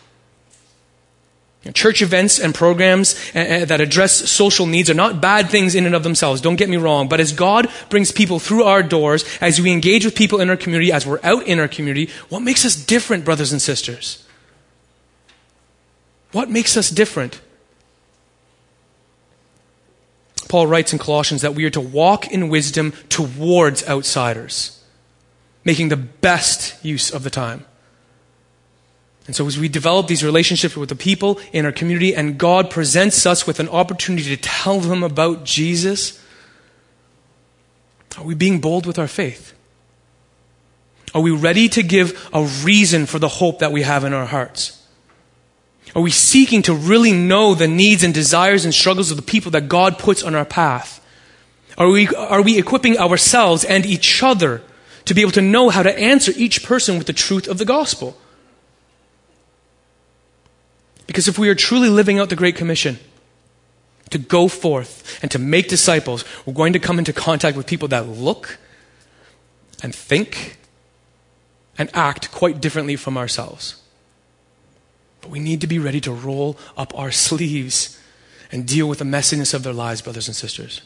Church 1.74 2.02
events 2.02 2.40
and 2.40 2.56
programs 2.56 3.16
uh, 3.36 3.40
uh, 3.40 3.66
that 3.66 3.82
address 3.82 4.30
social 4.30 4.66
needs 4.66 4.90
are 4.90 4.94
not 4.94 5.20
bad 5.20 5.50
things 5.50 5.76
in 5.76 5.86
and 5.86 5.96
of 5.96 6.04
themselves, 6.04 6.40
don't 6.40 6.56
get 6.56 6.70
me 6.70 6.78
wrong. 6.78 7.10
But 7.10 7.20
as 7.20 7.34
God 7.34 7.68
brings 7.90 8.12
people 8.12 8.40
through 8.40 8.64
our 8.64 8.82
doors, 8.82 9.26
as 9.42 9.60
we 9.60 9.72
engage 9.72 10.06
with 10.06 10.16
people 10.16 10.40
in 10.40 10.50
our 10.50 10.56
community, 10.56 10.92
as 10.92 11.06
we're 11.06 11.20
out 11.24 11.46
in 11.46 11.60
our 11.60 11.68
community, 11.68 12.10
what 12.30 12.42
makes 12.42 12.64
us 12.64 12.76
different, 12.76 13.26
brothers 13.26 13.52
and 13.52 13.62
sisters? 13.62 14.26
What 16.32 16.50
makes 16.50 16.78
us 16.78 16.90
different? 16.90 17.42
Paul 20.48 20.68
writes 20.68 20.94
in 20.94 21.00
Colossians 21.00 21.42
that 21.42 21.56
we 21.56 21.66
are 21.66 21.70
to 21.72 21.82
walk 21.82 22.28
in 22.28 22.50
wisdom 22.50 22.94
towards 23.10 23.88
outsiders, 23.88 24.82
making 25.66 25.90
the 25.90 25.98
best 25.98 26.84
use 26.86 27.12
of 27.12 27.24
the 27.24 27.30
time. 27.30 27.66
And 29.28 29.36
so, 29.36 29.46
as 29.46 29.60
we 29.60 29.68
develop 29.68 30.08
these 30.08 30.24
relationships 30.24 30.78
with 30.78 30.88
the 30.88 30.96
people 30.96 31.40
in 31.52 31.66
our 31.66 31.74
community, 31.74 32.16
and 32.16 32.38
God 32.38 32.72
presents 32.72 33.26
us 33.26 33.46
with 33.46 33.60
an 33.60 33.68
opportunity 33.68 34.36
to 34.36 34.42
tell 34.42 34.80
them 34.80 35.04
about 35.04 35.44
Jesus, 35.44 36.24
are 38.18 38.24
we 38.24 38.34
being 38.34 38.62
bold 38.62 38.86
with 38.86 38.98
our 38.98 39.08
faith? 39.08 39.54
Are 41.14 41.22
we 41.22 41.32
ready 41.32 41.68
to 41.70 41.84
give 41.84 42.30
a 42.34 42.44
reason 42.44 43.06
for 43.06 43.20
the 43.20 43.28
hope 43.28 43.60
that 43.60 43.74
we 43.74 43.82
have 43.82 44.06
in 44.06 44.14
our 44.14 44.26
hearts? 44.26 44.82
Are 45.94 46.02
we 46.02 46.12
seeking 46.12 46.62
to 46.64 46.74
really 46.74 47.12
know 47.12 47.54
the 47.54 47.68
needs 47.68 48.04
and 48.04 48.14
desires 48.14 48.66
and 48.66 48.74
struggles 48.74 49.12
of 49.12 49.18
the 49.18 49.24
people 49.24 49.52
that 49.52 49.68
God 49.68 50.00
puts 50.00 50.24
on 50.24 50.36
our 50.36 50.46
path? 50.46 51.04
Are 51.78 51.90
we, 51.90 52.08
are 52.08 52.42
we 52.42 52.58
equipping 52.58 52.98
ourselves 52.98 53.64
and 53.64 53.86
each 53.86 54.24
other 54.24 54.62
to 55.06 55.14
be 55.14 55.22
able 55.22 55.32
to 55.32 55.42
know 55.42 55.70
how 55.70 55.84
to 55.84 56.00
answer 56.00 56.32
each 56.36 56.64
person 56.64 56.98
with 56.98 57.08
the 57.08 57.14
truth 57.14 57.48
of 57.48 57.58
the 57.58 57.66
gospel? 57.66 58.18
Because 61.08 61.28
if 61.28 61.40
we 61.40 61.50
are 61.50 61.56
truly 61.56 61.90
living 61.90 62.20
out 62.20 62.30
the 62.30 62.36
Great 62.36 62.56
Commission, 62.56 63.00
to 64.10 64.18
go 64.18 64.48
forth 64.48 65.20
and 65.22 65.32
to 65.32 65.40
make 65.40 65.68
disciples, 65.68 66.24
we're 66.46 66.54
going 66.54 66.74
to 66.74 66.80
come 66.80 67.00
into 67.00 67.12
contact 67.12 67.58
with 67.58 67.66
people 67.66 67.88
that 67.90 68.08
look 68.08 68.58
and 69.84 69.94
think 69.94 70.58
and 71.78 71.90
act 71.94 72.32
quite 72.32 72.62
differently 72.62 72.96
from 72.96 73.18
ourselves. 73.18 73.82
But 75.22 75.30
we 75.30 75.40
need 75.40 75.62
to 75.62 75.68
be 75.68 75.80
ready 75.80 76.00
to 76.02 76.12
roll 76.12 76.58
up 76.78 76.98
our 76.98 77.12
sleeves 77.12 78.00
and 78.52 78.66
deal 78.66 78.88
with 78.88 79.00
the 79.00 79.06
messiness 79.06 79.54
of 79.54 79.64
their 79.64 79.74
lives, 79.74 80.02
brothers 80.02 80.28
and 80.28 80.36
sisters. 80.36 80.82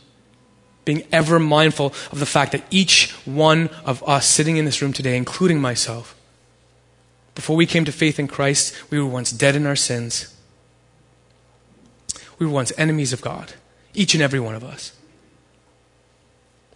being 0.85 1.03
ever 1.11 1.39
mindful 1.39 1.93
of 2.11 2.19
the 2.19 2.25
fact 2.25 2.51
that 2.51 2.63
each 2.71 3.11
one 3.25 3.69
of 3.85 4.03
us 4.07 4.25
sitting 4.25 4.57
in 4.57 4.65
this 4.65 4.81
room 4.81 4.93
today, 4.93 5.15
including 5.15 5.61
myself, 5.61 6.15
before 7.35 7.55
we 7.55 7.65
came 7.65 7.85
to 7.85 7.91
faith 7.91 8.19
in 8.19 8.27
Christ, 8.27 8.75
we 8.91 8.99
were 8.99 9.09
once 9.09 9.31
dead 9.31 9.55
in 9.55 9.65
our 9.65 9.75
sins. 9.75 10.35
We 12.39 12.45
were 12.45 12.51
once 12.51 12.73
enemies 12.77 13.13
of 13.13 13.21
God, 13.21 13.53
each 13.93 14.13
and 14.13 14.23
every 14.23 14.39
one 14.39 14.55
of 14.55 14.63
us. 14.63 14.93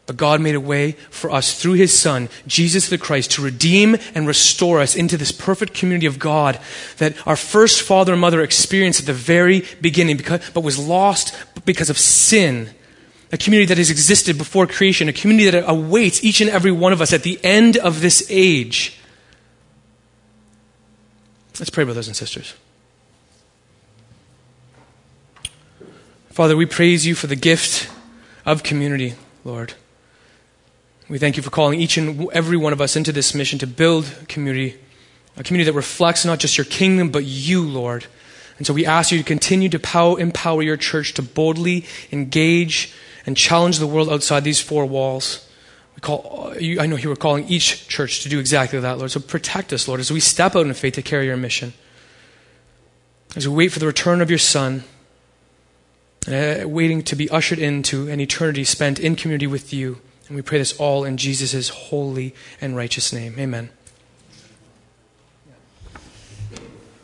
But 0.05 0.17
God 0.17 0.39
made 0.39 0.53
a 0.53 0.59
way 0.59 0.91
for 1.09 1.31
us 1.31 1.59
through 1.59 1.73
His 1.73 1.97
Son, 1.97 2.29
Jesus 2.45 2.89
the 2.89 2.97
Christ, 2.97 3.31
to 3.31 3.41
redeem 3.41 3.97
and 4.13 4.27
restore 4.27 4.79
us 4.79 4.95
into 4.95 5.17
this 5.17 5.31
perfect 5.31 5.73
community 5.73 6.05
of 6.05 6.19
God 6.19 6.59
that 6.97 7.15
our 7.27 7.35
first 7.35 7.81
father 7.81 8.11
and 8.11 8.21
mother 8.21 8.41
experienced 8.41 8.99
at 8.99 9.07
the 9.07 9.13
very 9.13 9.63
beginning, 9.81 10.17
because, 10.17 10.47
but 10.51 10.61
was 10.61 10.77
lost 10.77 11.35
because 11.65 11.89
of 11.89 11.97
sin. 11.97 12.69
A 13.31 13.37
community 13.37 13.67
that 13.69 13.79
has 13.79 13.89
existed 13.89 14.37
before 14.37 14.67
creation, 14.67 15.09
a 15.09 15.13
community 15.13 15.49
that 15.49 15.67
awaits 15.67 16.23
each 16.23 16.39
and 16.39 16.51
every 16.51 16.71
one 16.71 16.93
of 16.93 17.01
us 17.01 17.11
at 17.11 17.23
the 17.23 17.39
end 17.43 17.75
of 17.75 18.01
this 18.01 18.27
age. 18.29 18.99
Let's 21.57 21.69
pray, 21.69 21.85
brothers 21.85 22.07
and 22.07 22.15
sisters. 22.17 22.53
Father, 26.29 26.57
we 26.57 26.65
praise 26.65 27.05
you 27.05 27.15
for 27.15 27.27
the 27.27 27.35
gift 27.37 27.89
of 28.45 28.61
community, 28.61 29.13
Lord. 29.45 29.73
We 31.07 31.17
thank 31.17 31.37
you 31.37 31.43
for 31.43 31.51
calling 31.51 31.79
each 31.79 31.97
and 31.97 32.29
every 32.33 32.57
one 32.57 32.73
of 32.73 32.81
us 32.81 32.97
into 32.97 33.13
this 33.13 33.33
mission 33.33 33.57
to 33.59 33.67
build 33.67 34.13
community, 34.27 34.77
a 35.37 35.43
community 35.43 35.71
that 35.71 35.77
reflects 35.77 36.25
not 36.25 36.39
just 36.39 36.57
your 36.57 36.65
kingdom, 36.65 37.09
but 37.09 37.23
you, 37.23 37.63
Lord. 37.63 38.05
And 38.57 38.67
so 38.67 38.73
we 38.73 38.85
ask 38.85 39.13
you 39.13 39.17
to 39.17 39.23
continue 39.23 39.69
to 39.69 39.79
pow- 39.79 40.15
empower 40.15 40.61
your 40.61 40.75
church 40.75 41.13
to 41.13 41.21
boldly 41.21 41.85
engage 42.11 42.93
and 43.25 43.37
challenge 43.37 43.79
the 43.79 43.87
world 43.87 44.09
outside 44.09 44.43
these 44.43 44.59
four 44.59 44.85
walls. 44.85 45.47
Call, 46.01 46.53
you, 46.59 46.79
I 46.79 46.85
know 46.85 46.97
you 46.97 47.09
were 47.09 47.15
calling 47.15 47.47
each 47.47 47.87
church 47.87 48.23
to 48.23 48.29
do 48.29 48.39
exactly 48.39 48.79
that, 48.79 48.97
Lord. 48.97 49.11
So 49.11 49.19
protect 49.19 49.73
us, 49.73 49.87
Lord, 49.87 49.99
as 49.99 50.11
we 50.11 50.19
step 50.19 50.55
out 50.55 50.65
in 50.65 50.73
faith 50.73 50.95
to 50.95 51.01
carry 51.01 51.25
your 51.25 51.37
mission. 51.37 51.73
As 53.35 53.47
we 53.47 53.55
wait 53.55 53.71
for 53.71 53.79
the 53.79 53.87
return 53.87 54.21
of 54.21 54.29
your 54.29 54.39
Son, 54.39 54.83
uh, 56.27 56.63
waiting 56.65 57.03
to 57.03 57.15
be 57.15 57.29
ushered 57.29 57.59
into 57.59 58.09
an 58.09 58.19
eternity 58.19 58.63
spent 58.63 58.99
in 58.99 59.15
community 59.15 59.47
with 59.47 59.73
you. 59.73 59.99
And 60.27 60.35
we 60.35 60.41
pray 60.41 60.57
this 60.57 60.77
all 60.79 61.03
in 61.03 61.17
Jesus' 61.17 61.69
holy 61.69 62.33
and 62.59 62.75
righteous 62.75 63.13
name. 63.13 63.35
Amen. 63.37 63.69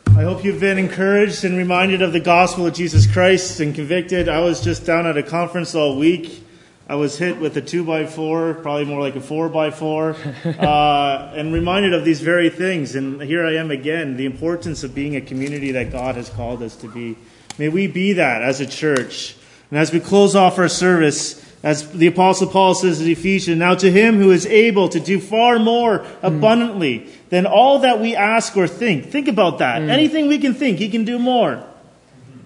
I 0.08 0.24
hope 0.24 0.44
you've 0.44 0.60
been 0.60 0.78
encouraged 0.78 1.44
and 1.44 1.56
reminded 1.56 2.02
of 2.02 2.12
the 2.12 2.20
gospel 2.20 2.66
of 2.66 2.74
Jesus 2.74 3.10
Christ 3.10 3.60
and 3.60 3.74
convicted. 3.74 4.28
I 4.28 4.40
was 4.40 4.60
just 4.60 4.84
down 4.84 5.06
at 5.06 5.16
a 5.16 5.22
conference 5.22 5.74
all 5.74 5.98
week. 5.98 6.44
I 6.92 6.94
was 6.94 7.16
hit 7.16 7.38
with 7.38 7.56
a 7.56 7.62
two 7.62 7.84
by 7.84 8.04
four, 8.04 8.52
probably 8.52 8.84
more 8.84 9.00
like 9.00 9.16
a 9.16 9.20
four 9.22 9.48
by 9.48 9.70
four, 9.70 10.14
uh, 10.44 11.32
and 11.34 11.50
reminded 11.50 11.94
of 11.94 12.04
these 12.04 12.20
very 12.20 12.50
things. 12.50 12.94
And 12.94 13.22
here 13.22 13.46
I 13.46 13.54
am 13.54 13.70
again 13.70 14.18
the 14.18 14.26
importance 14.26 14.84
of 14.84 14.94
being 14.94 15.16
a 15.16 15.22
community 15.22 15.72
that 15.72 15.90
God 15.90 16.16
has 16.16 16.28
called 16.28 16.62
us 16.62 16.76
to 16.76 16.88
be. 16.88 17.16
May 17.56 17.70
we 17.70 17.86
be 17.86 18.12
that 18.12 18.42
as 18.42 18.60
a 18.60 18.66
church. 18.66 19.34
And 19.70 19.78
as 19.78 19.90
we 19.90 20.00
close 20.00 20.36
off 20.36 20.58
our 20.58 20.68
service, 20.68 21.42
as 21.62 21.90
the 21.92 22.08
apostle 22.08 22.48
Paul 22.48 22.74
says 22.74 23.00
in 23.00 23.08
Ephesians, 23.08 23.58
now 23.58 23.74
to 23.74 23.90
him 23.90 24.18
who 24.18 24.30
is 24.30 24.44
able 24.44 24.90
to 24.90 25.00
do 25.00 25.18
far 25.18 25.58
more 25.58 26.04
abundantly 26.20 27.06
than 27.30 27.46
all 27.46 27.78
that 27.78 28.00
we 28.00 28.14
ask 28.14 28.54
or 28.54 28.68
think. 28.68 29.06
Think 29.06 29.28
about 29.28 29.60
that. 29.60 29.80
Mm. 29.80 29.88
Anything 29.88 30.28
we 30.28 30.36
can 30.36 30.52
think, 30.52 30.76
he 30.76 30.90
can 30.90 31.06
do 31.06 31.18
more. 31.18 31.64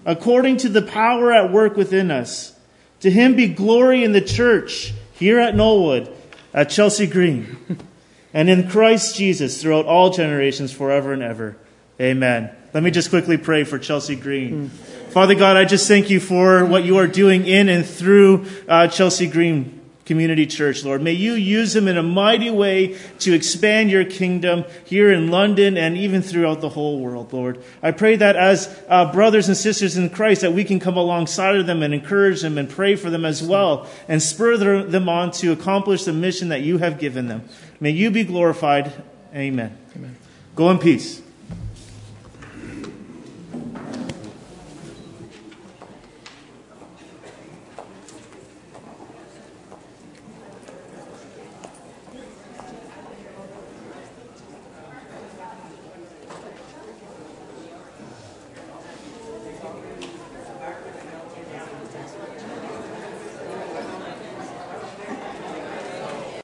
According 0.05 0.55
to 0.59 0.69
the 0.69 0.83
power 0.83 1.33
at 1.33 1.51
work 1.51 1.75
within 1.75 2.11
us. 2.11 2.56
To 3.01 3.11
him 3.11 3.35
be 3.35 3.47
glory 3.47 4.03
in 4.03 4.11
the 4.11 4.21
church, 4.21 4.93
here 5.13 5.39
at 5.39 5.53
Knollwood, 5.53 6.11
at 6.53 6.69
Chelsea 6.69 7.07
Green, 7.07 7.57
and 8.33 8.49
in 8.49 8.69
Christ 8.69 9.15
Jesus 9.15 9.61
throughout 9.61 9.85
all 9.85 10.09
generations, 10.09 10.71
forever 10.71 11.13
and 11.13 11.21
ever. 11.21 11.57
Amen. 11.99 12.51
Let 12.73 12.83
me 12.83 12.91
just 12.91 13.09
quickly 13.09 13.37
pray 13.37 13.63
for 13.63 13.79
Chelsea 13.79 14.15
Green. 14.15 14.69
Mm. 14.69 14.69
Father 15.11 15.35
God, 15.35 15.57
I 15.57 15.65
just 15.65 15.87
thank 15.87 16.09
you 16.09 16.19
for 16.19 16.65
what 16.65 16.83
you 16.83 16.97
are 16.97 17.07
doing 17.07 17.47
in 17.47 17.69
and 17.69 17.85
through 17.85 18.45
uh, 18.67 18.87
Chelsea 18.87 19.27
Green 19.27 19.76
Community 20.07 20.47
Church, 20.47 20.85
Lord. 20.85 21.01
May 21.01 21.11
you 21.11 21.33
use 21.33 21.73
them 21.73 21.87
in 21.87 21.97
a 21.97 22.01
mighty 22.01 22.49
way 22.49 22.97
to 23.19 23.33
expand 23.33 23.91
your 23.91 24.05
kingdom 24.05 24.63
here 24.85 25.11
in 25.11 25.29
London 25.29 25.75
and 25.75 25.97
even 25.97 26.21
throughout 26.21 26.61
the 26.61 26.69
whole 26.69 26.99
world, 26.99 27.33
Lord. 27.33 27.61
I 27.83 27.91
pray 27.91 28.15
that 28.15 28.37
as 28.37 28.73
uh, 28.87 29.11
brothers 29.11 29.49
and 29.49 29.57
sisters 29.57 29.97
in 29.97 30.09
Christ, 30.09 30.41
that 30.41 30.53
we 30.53 30.63
can 30.63 30.79
come 30.79 30.95
alongside 30.95 31.57
of 31.57 31.67
them 31.67 31.83
and 31.83 31.93
encourage 31.93 32.41
them 32.41 32.57
and 32.57 32.69
pray 32.69 32.95
for 32.95 33.09
them 33.09 33.25
as 33.25 33.43
well 33.43 33.85
and 34.07 34.23
spur 34.23 34.55
them 34.55 35.09
on 35.09 35.31
to 35.31 35.51
accomplish 35.51 36.05
the 36.05 36.13
mission 36.13 36.49
that 36.49 36.61
you 36.61 36.77
have 36.77 36.99
given 36.99 37.27
them. 37.27 37.47
May 37.81 37.91
you 37.91 38.09
be 38.09 38.23
glorified. 38.23 38.93
Amen. 39.35 39.77
Amen. 39.93 40.15
Go 40.55 40.71
in 40.71 40.79
peace. 40.79 41.21